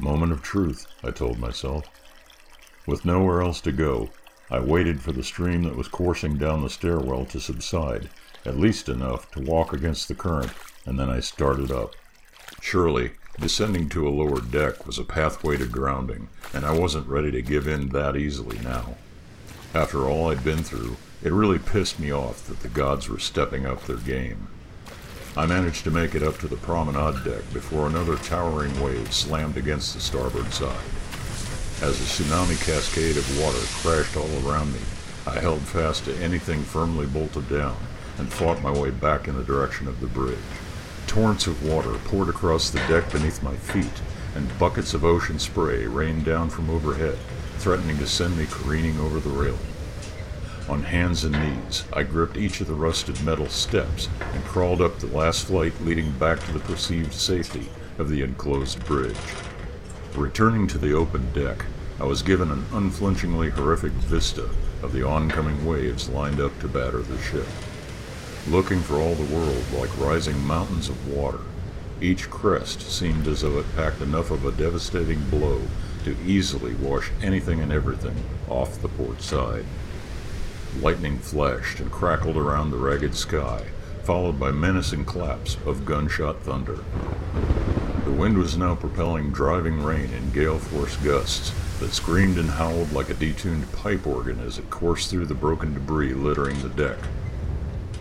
Moment 0.00 0.32
of 0.32 0.40
truth, 0.40 0.86
I 1.04 1.10
told 1.10 1.38
myself. 1.38 1.84
With 2.86 3.04
nowhere 3.04 3.42
else 3.42 3.60
to 3.60 3.70
go, 3.70 4.08
I 4.50 4.58
waited 4.58 5.02
for 5.02 5.12
the 5.12 5.22
stream 5.22 5.62
that 5.64 5.76
was 5.76 5.88
coursing 5.88 6.38
down 6.38 6.62
the 6.62 6.70
stairwell 6.70 7.26
to 7.26 7.38
subside, 7.38 8.08
at 8.46 8.56
least 8.56 8.88
enough 8.88 9.30
to 9.32 9.42
walk 9.42 9.74
against 9.74 10.08
the 10.08 10.14
current, 10.14 10.52
and 10.86 10.98
then 10.98 11.10
I 11.10 11.20
started 11.20 11.70
up. 11.70 11.94
Surely, 12.62 13.12
descending 13.38 13.90
to 13.90 14.08
a 14.08 14.10
lower 14.10 14.40
deck 14.40 14.86
was 14.86 14.98
a 14.98 15.04
pathway 15.04 15.58
to 15.58 15.66
grounding, 15.66 16.28
and 16.54 16.64
I 16.64 16.72
wasn't 16.72 17.06
ready 17.06 17.30
to 17.32 17.42
give 17.42 17.68
in 17.68 17.90
that 17.90 18.16
easily 18.16 18.58
now. 18.60 18.96
After 19.74 20.08
all 20.08 20.30
I'd 20.30 20.42
been 20.42 20.64
through, 20.64 20.96
it 21.22 21.32
really 21.32 21.58
pissed 21.58 22.00
me 22.00 22.10
off 22.10 22.46
that 22.46 22.60
the 22.60 22.68
gods 22.68 23.06
were 23.10 23.18
stepping 23.18 23.66
up 23.66 23.84
their 23.84 23.98
game. 23.98 24.48
I 25.36 25.46
managed 25.46 25.84
to 25.84 25.92
make 25.92 26.16
it 26.16 26.24
up 26.24 26.38
to 26.38 26.48
the 26.48 26.56
promenade 26.56 27.22
deck 27.24 27.42
before 27.52 27.86
another 27.86 28.16
towering 28.16 28.80
wave 28.82 29.12
slammed 29.12 29.56
against 29.56 29.94
the 29.94 30.00
starboard 30.00 30.52
side. 30.52 30.76
As 31.80 32.00
a 32.00 32.04
tsunami 32.04 32.60
cascade 32.66 33.16
of 33.16 33.40
water 33.40 33.60
crashed 33.80 34.16
all 34.16 34.48
around 34.48 34.72
me, 34.72 34.80
I 35.26 35.38
held 35.38 35.60
fast 35.60 36.06
to 36.06 36.16
anything 36.16 36.62
firmly 36.62 37.06
bolted 37.06 37.48
down 37.48 37.76
and 38.18 38.32
fought 38.32 38.60
my 38.60 38.72
way 38.72 38.90
back 38.90 39.28
in 39.28 39.36
the 39.36 39.44
direction 39.44 39.86
of 39.86 40.00
the 40.00 40.08
bridge. 40.08 40.36
Torrents 41.06 41.46
of 41.46 41.64
water 41.64 41.94
poured 42.06 42.28
across 42.28 42.70
the 42.70 42.80
deck 42.88 43.12
beneath 43.12 43.42
my 43.42 43.54
feet, 43.54 44.02
and 44.34 44.58
buckets 44.58 44.94
of 44.94 45.04
ocean 45.04 45.38
spray 45.38 45.86
rained 45.86 46.24
down 46.24 46.50
from 46.50 46.68
overhead, 46.68 47.18
threatening 47.58 47.98
to 47.98 48.06
send 48.06 48.36
me 48.36 48.46
careening 48.50 48.98
over 48.98 49.20
the 49.20 49.30
railing. 49.30 49.69
On 50.68 50.82
hands 50.82 51.24
and 51.24 51.34
knees, 51.34 51.84
I 51.92 52.02
gripped 52.02 52.36
each 52.36 52.60
of 52.60 52.66
the 52.66 52.74
rusted 52.74 53.22
metal 53.24 53.48
steps 53.48 54.08
and 54.20 54.44
crawled 54.44 54.80
up 54.80 54.98
the 54.98 55.06
last 55.06 55.46
flight 55.46 55.72
leading 55.80 56.12
back 56.12 56.40
to 56.40 56.52
the 56.52 56.60
perceived 56.60 57.12
safety 57.12 57.68
of 57.98 58.08
the 58.08 58.22
enclosed 58.22 58.84
bridge. 58.84 59.16
Returning 60.14 60.66
to 60.68 60.78
the 60.78 60.92
open 60.92 61.32
deck, 61.32 61.64
I 61.98 62.04
was 62.04 62.22
given 62.22 62.50
an 62.50 62.64
unflinchingly 62.72 63.50
horrific 63.50 63.92
vista 63.92 64.48
of 64.82 64.92
the 64.92 65.06
oncoming 65.06 65.66
waves 65.66 66.08
lined 66.08 66.40
up 66.40 66.58
to 66.60 66.68
batter 66.68 67.02
the 67.02 67.20
ship. 67.20 67.46
Looking 68.48 68.80
for 68.80 68.96
all 68.96 69.14
the 69.14 69.34
world 69.34 69.64
like 69.72 69.98
rising 69.98 70.38
mountains 70.46 70.88
of 70.88 71.08
water, 71.08 71.40
each 72.00 72.30
crest 72.30 72.80
seemed 72.80 73.28
as 73.28 73.42
though 73.42 73.58
it 73.58 73.76
packed 73.76 74.00
enough 74.00 74.30
of 74.30 74.46
a 74.46 74.52
devastating 74.52 75.22
blow 75.30 75.60
to 76.04 76.16
easily 76.24 76.74
wash 76.74 77.10
anything 77.22 77.60
and 77.60 77.70
everything 77.70 78.16
off 78.48 78.80
the 78.80 78.88
port 78.88 79.20
side. 79.20 79.66
Lightning 80.78 81.18
flashed 81.18 81.80
and 81.80 81.90
crackled 81.90 82.36
around 82.36 82.70
the 82.70 82.76
ragged 82.78 83.14
sky, 83.14 83.64
followed 84.04 84.38
by 84.38 84.50
menacing 84.50 85.04
claps 85.04 85.56
of 85.66 85.84
gunshot 85.84 86.40
thunder. 86.42 86.78
The 88.04 88.12
wind 88.12 88.38
was 88.38 88.56
now 88.56 88.76
propelling 88.76 89.30
driving 89.30 89.82
rain 89.82 90.10
in 90.12 90.30
gale 90.30 90.58
force 90.58 90.96
gusts 90.96 91.52
that 91.80 91.92
screamed 91.92 92.38
and 92.38 92.50
howled 92.50 92.92
like 92.92 93.10
a 93.10 93.14
detuned 93.14 93.70
pipe 93.72 94.06
organ 94.06 94.40
as 94.40 94.58
it 94.58 94.70
coursed 94.70 95.10
through 95.10 95.26
the 95.26 95.34
broken 95.34 95.74
debris 95.74 96.14
littering 96.14 96.60
the 96.62 96.68
deck. 96.70 96.98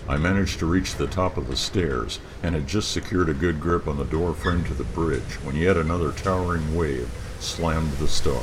I 0.08 0.18
managed 0.18 0.60
to 0.60 0.66
reach 0.66 0.96
the 0.96 1.08
top 1.08 1.38
of 1.38 1.48
the 1.48 1.56
stairs 1.56 2.20
and 2.42 2.56
had 2.56 2.68
just 2.68 2.92
secured 2.92 3.30
a 3.30 3.34
good 3.34 3.60
grip 3.60 3.88
on 3.88 3.98
the 3.98 4.06
door 4.06 4.34
frame 4.34 4.64
to 4.66 4.74
the 4.74 4.84
bridge 4.84 5.36
when 5.44 5.56
yet 5.56 5.78
another 5.78 6.12
towering 6.12 6.76
wave 6.76 7.10
slammed 7.40 7.92
the 7.94 8.08
star. 8.08 8.42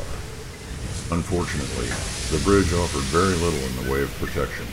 Unfortunately, 1.10 1.86
the 2.30 2.42
bridge 2.44 2.72
offered 2.72 3.02
very 3.04 3.34
little 3.34 3.60
in 3.60 3.84
the 3.84 3.92
way 3.92 4.02
of 4.02 4.18
protection. 4.18 4.66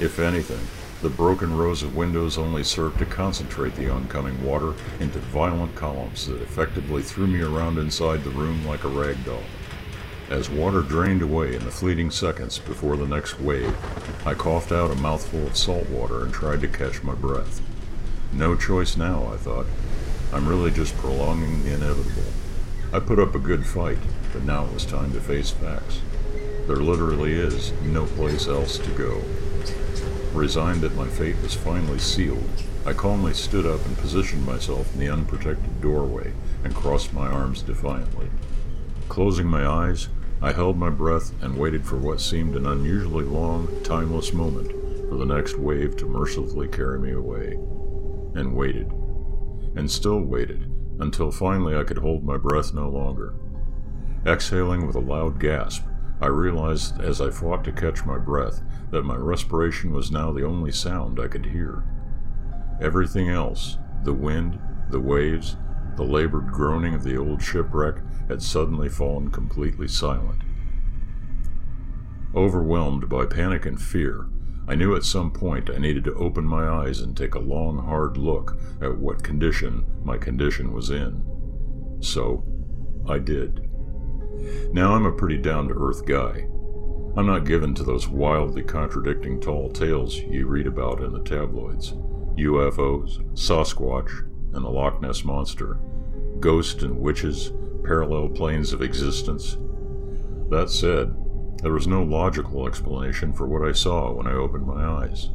If 0.00 0.18
anything, 0.18 0.66
the 1.02 1.08
broken 1.08 1.56
rows 1.56 1.84
of 1.84 1.96
windows 1.96 2.36
only 2.36 2.64
served 2.64 2.98
to 2.98 3.06
concentrate 3.06 3.76
the 3.76 3.88
oncoming 3.88 4.44
water 4.44 4.74
into 4.98 5.20
violent 5.20 5.74
columns 5.76 6.26
that 6.26 6.42
effectively 6.42 7.02
threw 7.02 7.28
me 7.28 7.42
around 7.42 7.78
inside 7.78 8.24
the 8.24 8.30
room 8.30 8.66
like 8.66 8.82
a 8.82 8.88
rag 8.88 9.24
doll. 9.24 9.42
As 10.30 10.50
water 10.50 10.82
drained 10.82 11.22
away 11.22 11.54
in 11.54 11.64
the 11.64 11.70
fleeting 11.70 12.10
seconds 12.10 12.58
before 12.58 12.96
the 12.96 13.06
next 13.06 13.38
wave, 13.38 13.76
I 14.26 14.34
coughed 14.34 14.72
out 14.72 14.90
a 14.90 14.96
mouthful 14.96 15.46
of 15.46 15.56
salt 15.56 15.88
water 15.90 16.22
and 16.22 16.32
tried 16.32 16.60
to 16.62 16.68
catch 16.68 17.04
my 17.04 17.14
breath. 17.14 17.60
No 18.32 18.56
choice 18.56 18.96
now, 18.96 19.30
I 19.32 19.36
thought. 19.36 19.66
I'm 20.32 20.48
really 20.48 20.70
just 20.70 20.96
prolonging 20.96 21.62
the 21.62 21.74
inevitable. 21.74 22.32
I 22.92 22.98
put 23.00 23.18
up 23.18 23.34
a 23.34 23.38
good 23.38 23.66
fight, 23.66 23.98
but 24.32 24.44
now 24.44 24.64
it 24.64 24.72
was 24.72 24.86
time 24.86 25.12
to 25.12 25.20
face 25.20 25.50
facts. 25.50 26.00
There 26.66 26.76
literally 26.76 27.32
is 27.32 27.72
no 27.82 28.06
place 28.06 28.46
else 28.46 28.78
to 28.78 28.90
go. 28.92 29.22
Resigned 30.32 30.80
that 30.80 30.94
my 30.94 31.08
fate 31.08 31.36
was 31.42 31.54
finally 31.54 31.98
sealed, 31.98 32.48
I 32.84 32.92
calmly 32.92 33.32
stood 33.32 33.64
up 33.64 33.84
and 33.86 33.96
positioned 33.96 34.44
myself 34.44 34.92
in 34.94 35.00
the 35.00 35.08
unprotected 35.08 35.80
doorway 35.80 36.32
and 36.64 36.74
crossed 36.74 37.12
my 37.12 37.28
arms 37.28 37.62
defiantly. 37.62 38.28
Closing 39.08 39.46
my 39.46 39.64
eyes, 39.64 40.08
I 40.40 40.52
held 40.52 40.76
my 40.76 40.90
breath 40.90 41.32
and 41.42 41.56
waited 41.56 41.84
for 41.84 41.96
what 41.96 42.20
seemed 42.20 42.56
an 42.56 42.66
unusually 42.66 43.24
long, 43.24 43.68
timeless 43.84 44.32
moment 44.32 44.72
for 45.08 45.16
the 45.16 45.24
next 45.24 45.58
wave 45.58 45.96
to 45.98 46.06
mercifully 46.06 46.66
carry 46.66 46.98
me 46.98 47.12
away. 47.12 47.58
And 48.34 48.56
waited. 48.56 48.90
And 49.76 49.88
still 49.88 50.20
waited 50.20 50.68
until 50.98 51.30
finally 51.30 51.76
I 51.76 51.84
could 51.84 51.98
hold 51.98 52.24
my 52.24 52.36
breath 52.36 52.74
no 52.74 52.88
longer. 52.88 53.34
Exhaling 54.24 54.86
with 54.86 54.94
a 54.94 55.00
loud 55.00 55.40
gasp, 55.40 55.84
I 56.20 56.28
realized 56.28 57.00
as 57.00 57.20
I 57.20 57.30
fought 57.30 57.64
to 57.64 57.72
catch 57.72 58.06
my 58.06 58.18
breath 58.18 58.62
that 58.92 59.02
my 59.02 59.16
respiration 59.16 59.92
was 59.92 60.12
now 60.12 60.32
the 60.32 60.44
only 60.44 60.70
sound 60.70 61.18
I 61.18 61.26
could 61.26 61.46
hear. 61.46 61.82
Everything 62.80 63.28
else, 63.28 63.78
the 64.04 64.12
wind, 64.12 64.60
the 64.90 65.00
waves, 65.00 65.56
the 65.96 66.04
labored 66.04 66.52
groaning 66.52 66.94
of 66.94 67.02
the 67.02 67.16
old 67.16 67.42
shipwreck, 67.42 67.96
had 68.28 68.42
suddenly 68.42 68.88
fallen 68.88 69.32
completely 69.32 69.88
silent. 69.88 70.42
Overwhelmed 72.32 73.08
by 73.08 73.26
panic 73.26 73.66
and 73.66 73.80
fear, 73.80 74.28
I 74.68 74.76
knew 74.76 74.94
at 74.94 75.02
some 75.02 75.32
point 75.32 75.68
I 75.68 75.78
needed 75.78 76.04
to 76.04 76.14
open 76.14 76.44
my 76.44 76.68
eyes 76.68 77.00
and 77.00 77.16
take 77.16 77.34
a 77.34 77.40
long, 77.40 77.78
hard 77.78 78.16
look 78.16 78.56
at 78.80 78.96
what 78.96 79.24
condition 79.24 79.84
my 80.04 80.16
condition 80.16 80.72
was 80.72 80.90
in. 80.90 81.24
So, 82.00 82.44
I 83.08 83.18
did. 83.18 83.68
Now, 84.72 84.94
I'm 84.94 85.06
a 85.06 85.12
pretty 85.12 85.38
down 85.38 85.68
to 85.68 85.74
earth 85.74 86.06
guy. 86.06 86.46
I'm 87.14 87.26
not 87.26 87.44
given 87.44 87.74
to 87.74 87.82
those 87.82 88.08
wildly 88.08 88.62
contradicting 88.62 89.40
tall 89.40 89.70
tales 89.70 90.16
you 90.16 90.46
read 90.46 90.66
about 90.66 91.02
in 91.02 91.12
the 91.12 91.22
tabloids 91.22 91.92
UFOs, 92.36 93.22
Sasquatch, 93.34 94.10
and 94.54 94.64
the 94.64 94.70
Loch 94.70 95.02
Ness 95.02 95.22
Monster, 95.24 95.78
ghosts 96.40 96.82
and 96.82 96.98
witches, 96.98 97.52
parallel 97.84 98.30
planes 98.30 98.72
of 98.72 98.80
existence. 98.80 99.58
That 100.48 100.70
said, 100.70 101.14
there 101.62 101.72
was 101.72 101.86
no 101.86 102.02
logical 102.02 102.66
explanation 102.66 103.32
for 103.32 103.46
what 103.46 103.66
I 103.66 103.72
saw 103.72 104.12
when 104.12 104.26
I 104.26 104.32
opened 104.32 104.66
my 104.66 104.84
eyes. 104.84 105.28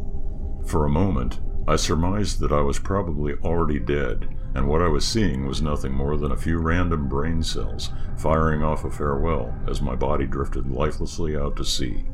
For 0.66 0.86
a 0.86 0.90
moment, 0.90 1.40
I 1.68 1.76
surmised 1.76 2.40
that 2.40 2.52
I 2.52 2.62
was 2.62 2.80
probably 2.80 3.36
already 3.44 3.80
dead 3.80 4.37
and 4.58 4.68
what 4.68 4.82
I 4.82 4.88
was 4.88 5.06
seeing 5.06 5.46
was 5.46 5.62
nothing 5.62 5.94
more 5.94 6.18
than 6.18 6.32
a 6.32 6.36
few 6.36 6.58
random 6.58 7.08
brain 7.08 7.44
cells 7.44 7.92
firing 8.18 8.64
off 8.64 8.86
a 8.86 8.90
farewell 8.90 9.54
as 9.68 9.84
my 9.84 9.94
body 9.94 10.26
drifted 10.26 10.72
lifelessly 10.72 11.38
out 11.38 11.56
to 11.58 11.64
sea. 11.64 12.06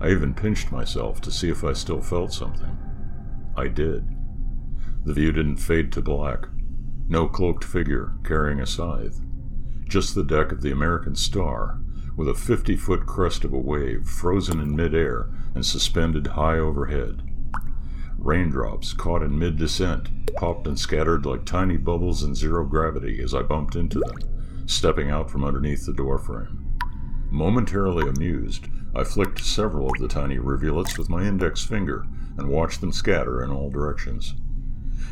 I 0.00 0.08
even 0.08 0.32
pinched 0.32 0.72
myself 0.72 1.20
to 1.20 1.30
see 1.30 1.50
if 1.50 1.62
I 1.62 1.74
still 1.74 2.00
felt 2.00 2.32
something. 2.32 2.78
I 3.58 3.68
did. 3.68 4.08
The 5.04 5.12
view 5.12 5.32
didn't 5.32 5.58
fade 5.58 5.92
to 5.92 6.00
black. 6.00 6.46
No 7.10 7.28
cloaked 7.28 7.64
figure 7.64 8.14
carrying 8.24 8.60
a 8.60 8.66
scythe. 8.66 9.20
Just 9.86 10.14
the 10.14 10.24
deck 10.24 10.52
of 10.52 10.62
the 10.62 10.72
American 10.72 11.14
Star, 11.14 11.78
with 12.16 12.30
a 12.30 12.34
50 12.34 12.74
foot 12.76 13.04
crest 13.04 13.44
of 13.44 13.52
a 13.52 13.58
wave 13.58 14.06
frozen 14.06 14.62
in 14.62 14.74
midair 14.74 15.28
and 15.54 15.66
suspended 15.66 16.28
high 16.28 16.58
overhead. 16.58 17.22
Raindrops, 18.20 18.92
caught 18.92 19.22
in 19.22 19.38
mid 19.38 19.56
descent, 19.56 20.34
popped 20.36 20.66
and 20.66 20.78
scattered 20.78 21.24
like 21.24 21.44
tiny 21.46 21.78
bubbles 21.78 22.22
in 22.22 22.34
zero 22.34 22.64
gravity 22.64 23.22
as 23.22 23.34
I 23.34 23.42
bumped 23.42 23.76
into 23.76 23.98
them, 23.98 24.18
stepping 24.66 25.10
out 25.10 25.30
from 25.30 25.44
underneath 25.44 25.86
the 25.86 25.94
doorframe. 25.94 26.66
Momentarily 27.30 28.08
amused, 28.08 28.68
I 28.94 29.04
flicked 29.04 29.40
several 29.40 29.90
of 29.90 29.98
the 29.98 30.08
tiny 30.08 30.38
rivulets 30.38 30.98
with 30.98 31.08
my 31.08 31.22
index 31.22 31.64
finger 31.64 32.06
and 32.36 32.48
watched 32.48 32.80
them 32.80 32.92
scatter 32.92 33.42
in 33.42 33.50
all 33.50 33.70
directions. 33.70 34.34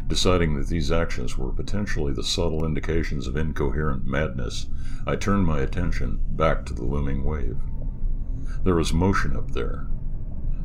Deciding 0.07 0.55
that 0.55 0.69
these 0.69 0.93
actions 0.93 1.39
were 1.39 1.51
potentially 1.51 2.13
the 2.13 2.23
subtle 2.23 2.65
indications 2.65 3.27
of 3.27 3.37
incoherent 3.37 4.07
madness, 4.07 4.67
I 5.07 5.17
turned 5.17 5.47
my 5.47 5.61
attention 5.61 6.21
back 6.31 6.67
to 6.67 6.75
the 6.75 6.85
looming 6.85 7.25
wave. 7.25 7.59
There 8.65 8.75
was 8.75 8.93
motion 8.93 9.37
up 9.37 9.53
there. 9.53 9.87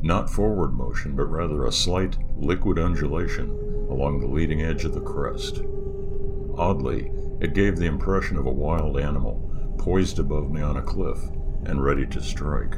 Not 0.04 0.28
forward 0.28 0.74
motion, 0.74 1.16
but 1.16 1.30
rather 1.30 1.64
a 1.64 1.72
slight, 1.72 2.18
liquid 2.36 2.78
undulation 2.78 3.48
along 3.88 4.20
the 4.20 4.26
leading 4.26 4.60
edge 4.60 4.84
of 4.84 4.92
the 4.92 5.00
crest. 5.00 5.62
Oddly, 6.58 7.10
it 7.40 7.54
gave 7.54 7.78
the 7.78 7.86
impression 7.86 8.36
of 8.36 8.44
a 8.44 8.52
wild 8.52 9.00
animal 9.00 9.50
poised 9.78 10.18
above 10.18 10.50
me 10.50 10.60
on 10.60 10.76
a 10.76 10.82
cliff 10.82 11.18
and 11.64 11.82
ready 11.82 12.04
to 12.08 12.20
strike. 12.20 12.76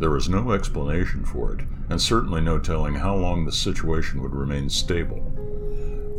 There 0.00 0.10
was 0.10 0.28
no 0.28 0.50
explanation 0.50 1.24
for 1.24 1.54
it, 1.54 1.64
and 1.88 2.02
certainly 2.02 2.40
no 2.40 2.58
telling 2.58 2.96
how 2.96 3.14
long 3.14 3.44
the 3.44 3.52
situation 3.52 4.20
would 4.20 4.34
remain 4.34 4.68
stable. 4.68 5.22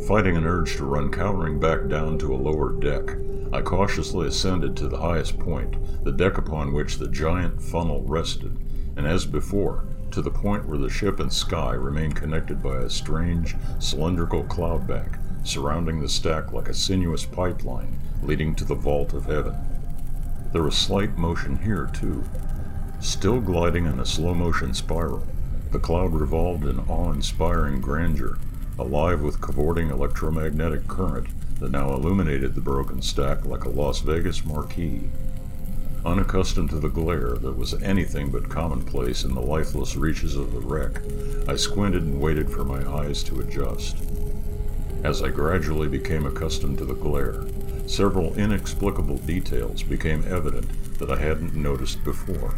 Fighting 0.08 0.38
an 0.38 0.46
urge 0.46 0.76
to 0.76 0.86
run 0.86 1.12
cowering 1.12 1.60
back 1.60 1.86
down 1.86 2.16
to 2.20 2.32
a 2.32 2.34
lower 2.34 2.72
deck, 2.80 3.14
I 3.52 3.60
cautiously 3.60 4.26
ascended 4.26 4.74
to 4.78 4.88
the 4.88 5.02
highest 5.02 5.38
point, 5.38 5.76
the 6.02 6.12
deck 6.12 6.38
upon 6.38 6.72
which 6.72 6.96
the 6.96 7.08
giant 7.08 7.60
funnel 7.60 8.04
rested, 8.04 8.56
and 8.96 9.06
as 9.06 9.26
before, 9.26 9.84
to 10.12 10.22
the 10.22 10.30
point 10.30 10.66
where 10.66 10.78
the 10.78 10.90
ship 10.90 11.20
and 11.20 11.32
sky 11.32 11.72
remained 11.74 12.16
connected 12.16 12.62
by 12.62 12.78
a 12.78 12.90
strange, 12.90 13.56
cylindrical 13.78 14.44
cloudbank 14.44 15.18
surrounding 15.44 16.00
the 16.00 16.08
stack 16.08 16.52
like 16.52 16.68
a 16.68 16.74
sinuous 16.74 17.24
pipeline 17.24 17.98
leading 18.22 18.54
to 18.54 18.64
the 18.64 18.74
vault 18.74 19.12
of 19.12 19.26
heaven. 19.26 19.54
There 20.52 20.62
was 20.62 20.76
slight 20.76 21.16
motion 21.16 21.58
here, 21.58 21.90
too. 21.92 22.24
Still 23.00 23.40
gliding 23.40 23.86
in 23.86 24.00
a 24.00 24.06
slow 24.06 24.34
motion 24.34 24.74
spiral, 24.74 25.26
the 25.70 25.78
cloud 25.78 26.12
revolved 26.12 26.64
in 26.64 26.80
awe 26.80 27.12
inspiring 27.12 27.80
grandeur, 27.80 28.38
alive 28.78 29.20
with 29.20 29.40
cavorting 29.40 29.90
electromagnetic 29.90 30.88
current 30.88 31.28
that 31.60 31.70
now 31.70 31.92
illuminated 31.92 32.54
the 32.54 32.60
broken 32.60 33.02
stack 33.02 33.44
like 33.44 33.64
a 33.64 33.68
Las 33.68 34.00
Vegas 34.00 34.44
marquee. 34.44 35.08
Unaccustomed 36.08 36.70
to 36.70 36.80
the 36.80 36.88
glare 36.88 37.34
that 37.34 37.58
was 37.58 37.74
anything 37.82 38.30
but 38.30 38.48
commonplace 38.48 39.24
in 39.24 39.34
the 39.34 39.42
lifeless 39.42 39.94
reaches 39.94 40.36
of 40.36 40.54
the 40.54 40.60
wreck, 40.60 41.02
I 41.46 41.54
squinted 41.54 42.02
and 42.02 42.18
waited 42.18 42.50
for 42.50 42.64
my 42.64 42.82
eyes 42.90 43.22
to 43.24 43.40
adjust. 43.40 43.98
As 45.04 45.22
I 45.22 45.28
gradually 45.28 45.86
became 45.86 46.24
accustomed 46.24 46.78
to 46.78 46.86
the 46.86 46.94
glare, 46.94 47.44
several 47.86 48.32
inexplicable 48.38 49.18
details 49.18 49.82
became 49.82 50.24
evident 50.26 50.70
that 50.98 51.10
I 51.10 51.18
hadn't 51.18 51.54
noticed 51.54 52.02
before. 52.04 52.54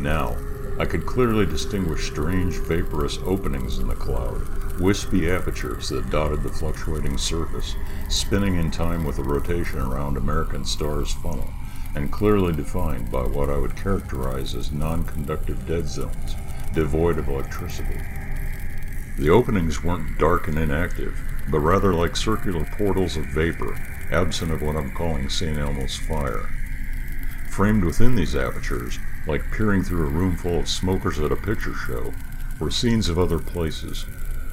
Now, 0.00 0.36
I 0.76 0.86
could 0.86 1.06
clearly 1.06 1.46
distinguish 1.46 2.10
strange 2.10 2.56
vaporous 2.56 3.18
openings 3.24 3.78
in 3.78 3.86
the 3.86 3.94
cloud, 3.94 4.80
wispy 4.80 5.30
apertures 5.30 5.88
that 5.90 6.10
dotted 6.10 6.42
the 6.42 6.48
fluctuating 6.48 7.16
surface, 7.16 7.76
spinning 8.08 8.56
in 8.56 8.72
time 8.72 9.04
with 9.04 9.16
the 9.16 9.22
rotation 9.22 9.78
around 9.78 10.16
American 10.16 10.64
Star's 10.64 11.12
funnel, 11.12 11.48
and 11.96 12.12
clearly 12.12 12.52
defined 12.52 13.10
by 13.10 13.22
what 13.22 13.50
I 13.50 13.56
would 13.56 13.74
characterize 13.74 14.54
as 14.54 14.70
non-conductive 14.70 15.66
dead 15.66 15.88
zones, 15.88 16.36
devoid 16.74 17.18
of 17.18 17.28
electricity. 17.28 18.00
The 19.18 19.30
openings 19.30 19.82
weren't 19.82 20.18
dark 20.18 20.46
and 20.46 20.58
inactive, 20.58 21.18
but 21.50 21.60
rather 21.60 21.94
like 21.94 22.14
circular 22.14 22.64
portals 22.76 23.16
of 23.16 23.24
vapor, 23.26 23.74
absent 24.12 24.52
of 24.52 24.62
what 24.62 24.76
I'm 24.76 24.92
calling 24.92 25.28
St. 25.28 25.58
Elmo's 25.58 25.96
fire. 25.96 26.48
Framed 27.50 27.84
within 27.84 28.14
these 28.14 28.36
apertures 28.36 28.98
like 29.26 29.50
peering 29.50 29.82
through 29.82 30.06
a 30.06 30.10
room 30.10 30.36
full 30.36 30.60
of 30.60 30.68
smokers 30.68 31.18
at 31.18 31.32
a 31.32 31.36
picture 31.36 31.74
show, 31.74 32.12
were 32.60 32.70
scenes 32.70 33.08
of 33.08 33.18
other 33.18 33.38
places, 33.38 34.04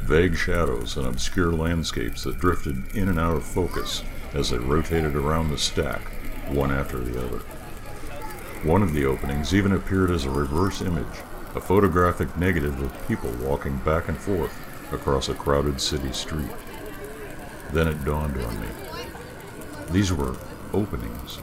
vague 0.01 0.35
shadows 0.35 0.97
and 0.97 1.05
obscure 1.05 1.51
landscapes 1.51 2.23
that 2.23 2.39
drifted 2.39 2.75
in 2.95 3.07
and 3.07 3.19
out 3.19 3.35
of 3.35 3.43
focus 3.43 4.03
as 4.33 4.49
they 4.49 4.57
rotated 4.57 5.15
around 5.15 5.49
the 5.49 5.57
stack, 5.57 6.12
one 6.49 6.71
after 6.71 6.99
the 6.99 7.23
other. 7.23 7.39
One 8.63 8.81
of 8.81 8.93
the 8.93 9.05
openings 9.05 9.53
even 9.53 9.71
appeared 9.71 10.11
as 10.11 10.25
a 10.25 10.29
reverse 10.29 10.81
image, 10.81 11.21
a 11.55 11.61
photographic 11.61 12.35
negative 12.37 12.81
of 12.81 13.07
people 13.07 13.31
walking 13.41 13.77
back 13.77 14.07
and 14.07 14.17
forth 14.17 14.57
across 14.93 15.29
a 15.29 15.33
crowded 15.33 15.81
city 15.81 16.11
street. 16.11 16.51
Then 17.71 17.87
it 17.87 18.05
dawned 18.05 18.41
on 18.41 18.61
me. 18.61 18.67
These 19.91 20.13
were 20.13 20.35
openings 20.73 21.39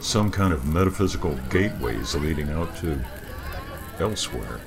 some 0.00 0.30
kind 0.30 0.52
of 0.52 0.66
metaphysical 0.66 1.36
gateways 1.50 2.14
leading 2.14 2.50
out 2.50 2.76
to 2.76 3.04
elsewhere. 3.98 4.60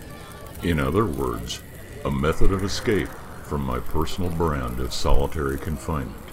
In 0.61 0.79
other 0.79 1.05
words, 1.05 1.61
a 2.03 2.11
method 2.11 2.51
of 2.51 2.63
escape 2.63 3.07
from 3.43 3.61
my 3.61 3.79
personal 3.79 4.29
brand 4.29 4.79
of 4.79 4.93
solitary 4.93 5.57
confinement. 5.57 6.30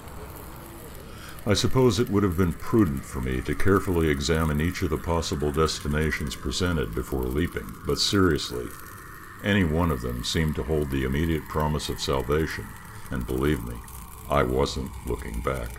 I 1.49 1.55
suppose 1.55 1.99
it 1.99 2.11
would 2.11 2.21
have 2.21 2.37
been 2.37 2.53
prudent 2.53 3.03
for 3.03 3.21
me 3.21 3.41
to 3.41 3.55
carefully 3.55 4.07
examine 4.07 4.61
each 4.61 4.83
of 4.83 4.91
the 4.91 4.99
possible 4.99 5.51
destinations 5.51 6.35
presented 6.35 6.93
before 6.93 7.23
leaping, 7.23 7.65
but 7.87 7.97
seriously, 7.97 8.67
any 9.43 9.63
one 9.63 9.89
of 9.89 10.01
them 10.01 10.23
seemed 10.23 10.53
to 10.57 10.63
hold 10.63 10.91
the 10.91 11.05
immediate 11.05 11.41
promise 11.49 11.89
of 11.89 11.99
salvation, 11.99 12.67
and 13.09 13.25
believe 13.25 13.63
me, 13.65 13.73
I 14.29 14.43
wasn't 14.43 14.91
looking 15.07 15.41
back. 15.41 15.71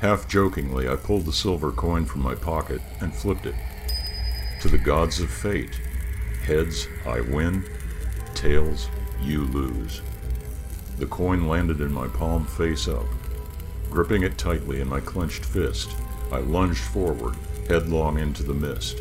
Half 0.00 0.26
jokingly, 0.26 0.88
I 0.88 0.96
pulled 0.96 1.26
the 1.26 1.32
silver 1.32 1.70
coin 1.70 2.04
from 2.04 2.22
my 2.22 2.34
pocket 2.34 2.82
and 3.00 3.14
flipped 3.14 3.46
it. 3.46 3.54
To 4.62 4.68
the 4.68 4.76
gods 4.76 5.20
of 5.20 5.30
fate. 5.30 5.80
Heads, 6.44 6.88
I 7.06 7.20
win. 7.20 7.62
Tails, 8.34 8.88
you 9.20 9.44
lose. 9.44 10.02
The 10.98 11.06
coin 11.06 11.46
landed 11.46 11.80
in 11.80 11.92
my 11.92 12.08
palm 12.08 12.44
face 12.44 12.88
up. 12.88 13.06
Gripping 13.92 14.22
it 14.22 14.38
tightly 14.38 14.80
in 14.80 14.88
my 14.88 15.00
clenched 15.00 15.44
fist, 15.44 15.94
I 16.32 16.38
lunged 16.38 16.80
forward, 16.80 17.36
headlong 17.68 18.18
into 18.18 18.42
the 18.42 18.54
mist. 18.54 19.00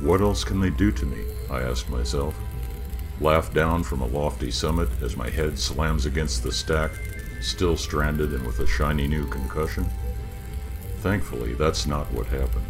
What 0.00 0.20
else 0.20 0.42
can 0.42 0.60
they 0.60 0.70
do 0.70 0.90
to 0.90 1.06
me? 1.06 1.24
I 1.48 1.60
asked 1.60 1.88
myself. 1.88 2.36
Laugh 3.20 3.54
down 3.54 3.84
from 3.84 4.00
a 4.00 4.06
lofty 4.06 4.50
summit 4.50 4.88
as 5.00 5.16
my 5.16 5.30
head 5.30 5.60
slams 5.60 6.06
against 6.06 6.42
the 6.42 6.50
stack 6.50 6.90
still 7.40 7.76
stranded 7.76 8.32
and 8.32 8.44
with 8.44 8.58
a 8.58 8.66
shiny 8.66 9.06
new 9.06 9.28
concussion? 9.28 9.86
Thankfully, 10.96 11.54
that's 11.54 11.86
not 11.86 12.10
what 12.10 12.26
happened. 12.26 12.66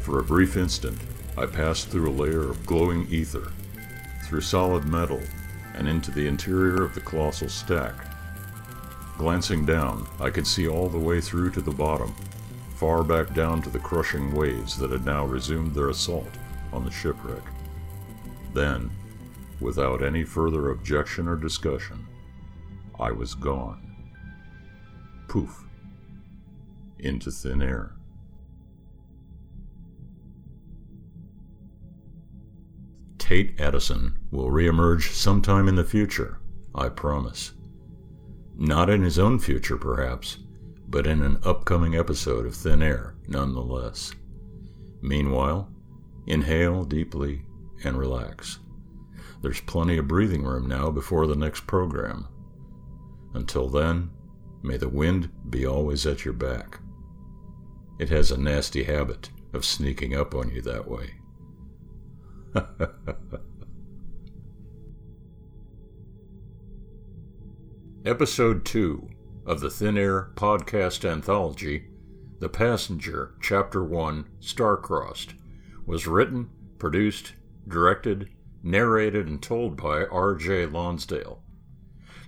For 0.00 0.18
a 0.18 0.24
brief 0.24 0.56
instant, 0.56 0.98
I 1.36 1.44
passed 1.44 1.90
through 1.90 2.08
a 2.08 2.20
layer 2.22 2.48
of 2.48 2.64
glowing 2.64 3.06
ether, 3.10 3.52
through 4.24 4.40
solid 4.40 4.86
metal, 4.86 5.20
and 5.74 5.86
into 5.86 6.10
the 6.10 6.26
interior 6.26 6.82
of 6.82 6.94
the 6.94 7.02
colossal 7.02 7.50
stack. 7.50 8.13
Glancing 9.16 9.64
down, 9.64 10.06
I 10.20 10.30
could 10.30 10.46
see 10.46 10.66
all 10.68 10.88
the 10.88 10.98
way 10.98 11.20
through 11.20 11.50
to 11.52 11.60
the 11.60 11.70
bottom, 11.70 12.12
far 12.74 13.04
back 13.04 13.32
down 13.32 13.62
to 13.62 13.70
the 13.70 13.78
crushing 13.78 14.34
waves 14.34 14.76
that 14.78 14.90
had 14.90 15.06
now 15.06 15.24
resumed 15.24 15.74
their 15.74 15.90
assault 15.90 16.30
on 16.72 16.84
the 16.84 16.90
shipwreck. 16.90 17.42
Then, 18.52 18.90
without 19.60 20.02
any 20.02 20.24
further 20.24 20.70
objection 20.70 21.28
or 21.28 21.36
discussion, 21.36 22.06
I 22.98 23.12
was 23.12 23.34
gone. 23.34 23.80
Poof. 25.28 25.64
Into 26.98 27.30
thin 27.30 27.62
air. 27.62 27.92
Tate 33.18 33.58
Addison 33.58 34.18
will 34.30 34.50
reemerge 34.50 35.12
sometime 35.12 35.66
in 35.66 35.76
the 35.76 35.82
future, 35.84 36.40
I 36.74 36.90
promise. 36.90 37.53
Not 38.56 38.88
in 38.88 39.02
his 39.02 39.18
own 39.18 39.38
future, 39.38 39.76
perhaps, 39.76 40.38
but 40.88 41.06
in 41.06 41.22
an 41.22 41.38
upcoming 41.42 41.96
episode 41.96 42.46
of 42.46 42.54
Thin 42.54 42.82
Air, 42.82 43.16
nonetheless. 43.26 44.12
Meanwhile, 45.02 45.68
inhale 46.26 46.84
deeply 46.84 47.42
and 47.82 47.98
relax. 47.98 48.60
There's 49.42 49.60
plenty 49.60 49.98
of 49.98 50.08
breathing 50.08 50.44
room 50.44 50.66
now 50.66 50.90
before 50.90 51.26
the 51.26 51.36
next 51.36 51.66
program. 51.66 52.28
Until 53.34 53.68
then, 53.68 54.10
may 54.62 54.76
the 54.76 54.88
wind 54.88 55.30
be 55.50 55.66
always 55.66 56.06
at 56.06 56.24
your 56.24 56.34
back. 56.34 56.80
It 57.98 58.08
has 58.08 58.30
a 58.30 58.40
nasty 58.40 58.84
habit 58.84 59.30
of 59.52 59.64
sneaking 59.64 60.14
up 60.16 60.34
on 60.34 60.50
you 60.50 60.62
that 60.62 60.88
way. 60.88 61.14
Episode 68.06 68.66
2 68.66 69.08
of 69.46 69.60
the 69.60 69.70
Thin 69.70 69.96
Air 69.96 70.30
podcast 70.34 71.10
anthology, 71.10 71.84
The 72.38 72.50
Passenger, 72.50 73.32
Chapter 73.40 73.82
1, 73.82 74.26
Star-Crossed, 74.40 75.32
was 75.86 76.06
written, 76.06 76.50
produced, 76.78 77.32
directed, 77.66 78.28
narrated, 78.62 79.26
and 79.26 79.42
told 79.42 79.78
by 79.78 80.04
R.J. 80.04 80.66
Lonsdale. 80.66 81.40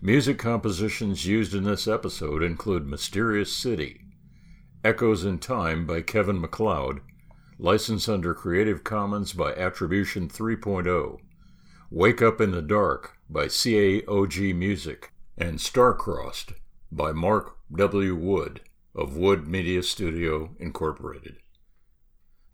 Music 0.00 0.38
compositions 0.38 1.26
used 1.26 1.54
in 1.54 1.64
this 1.64 1.86
episode 1.86 2.42
include 2.42 2.86
Mysterious 2.86 3.54
City, 3.54 4.00
Echoes 4.82 5.26
in 5.26 5.38
Time 5.38 5.86
by 5.86 6.00
Kevin 6.00 6.40
MacLeod, 6.40 7.02
licensed 7.58 8.08
under 8.08 8.32
Creative 8.32 8.82
Commons 8.82 9.34
by 9.34 9.54
Attribution 9.54 10.26
3.0, 10.26 11.18
Wake 11.90 12.22
Up 12.22 12.40
in 12.40 12.52
the 12.52 12.62
Dark 12.62 13.18
by 13.28 13.44
CAOG 13.44 14.54
Music, 14.54 15.12
and 15.38 15.60
Star-Crossed 15.60 16.52
by 16.90 17.12
Mark 17.12 17.56
W. 17.74 18.14
Wood 18.14 18.60
of 18.94 19.16
Wood 19.16 19.46
Media 19.46 19.82
Studio 19.82 20.54
Incorporated. 20.58 21.36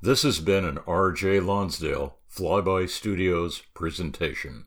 This 0.00 0.22
has 0.22 0.40
been 0.40 0.64
an 0.64 0.78
R.J. 0.86 1.40
Lonsdale 1.40 2.18
Flyby 2.28 2.88
Studios 2.88 3.62
presentation. 3.74 4.66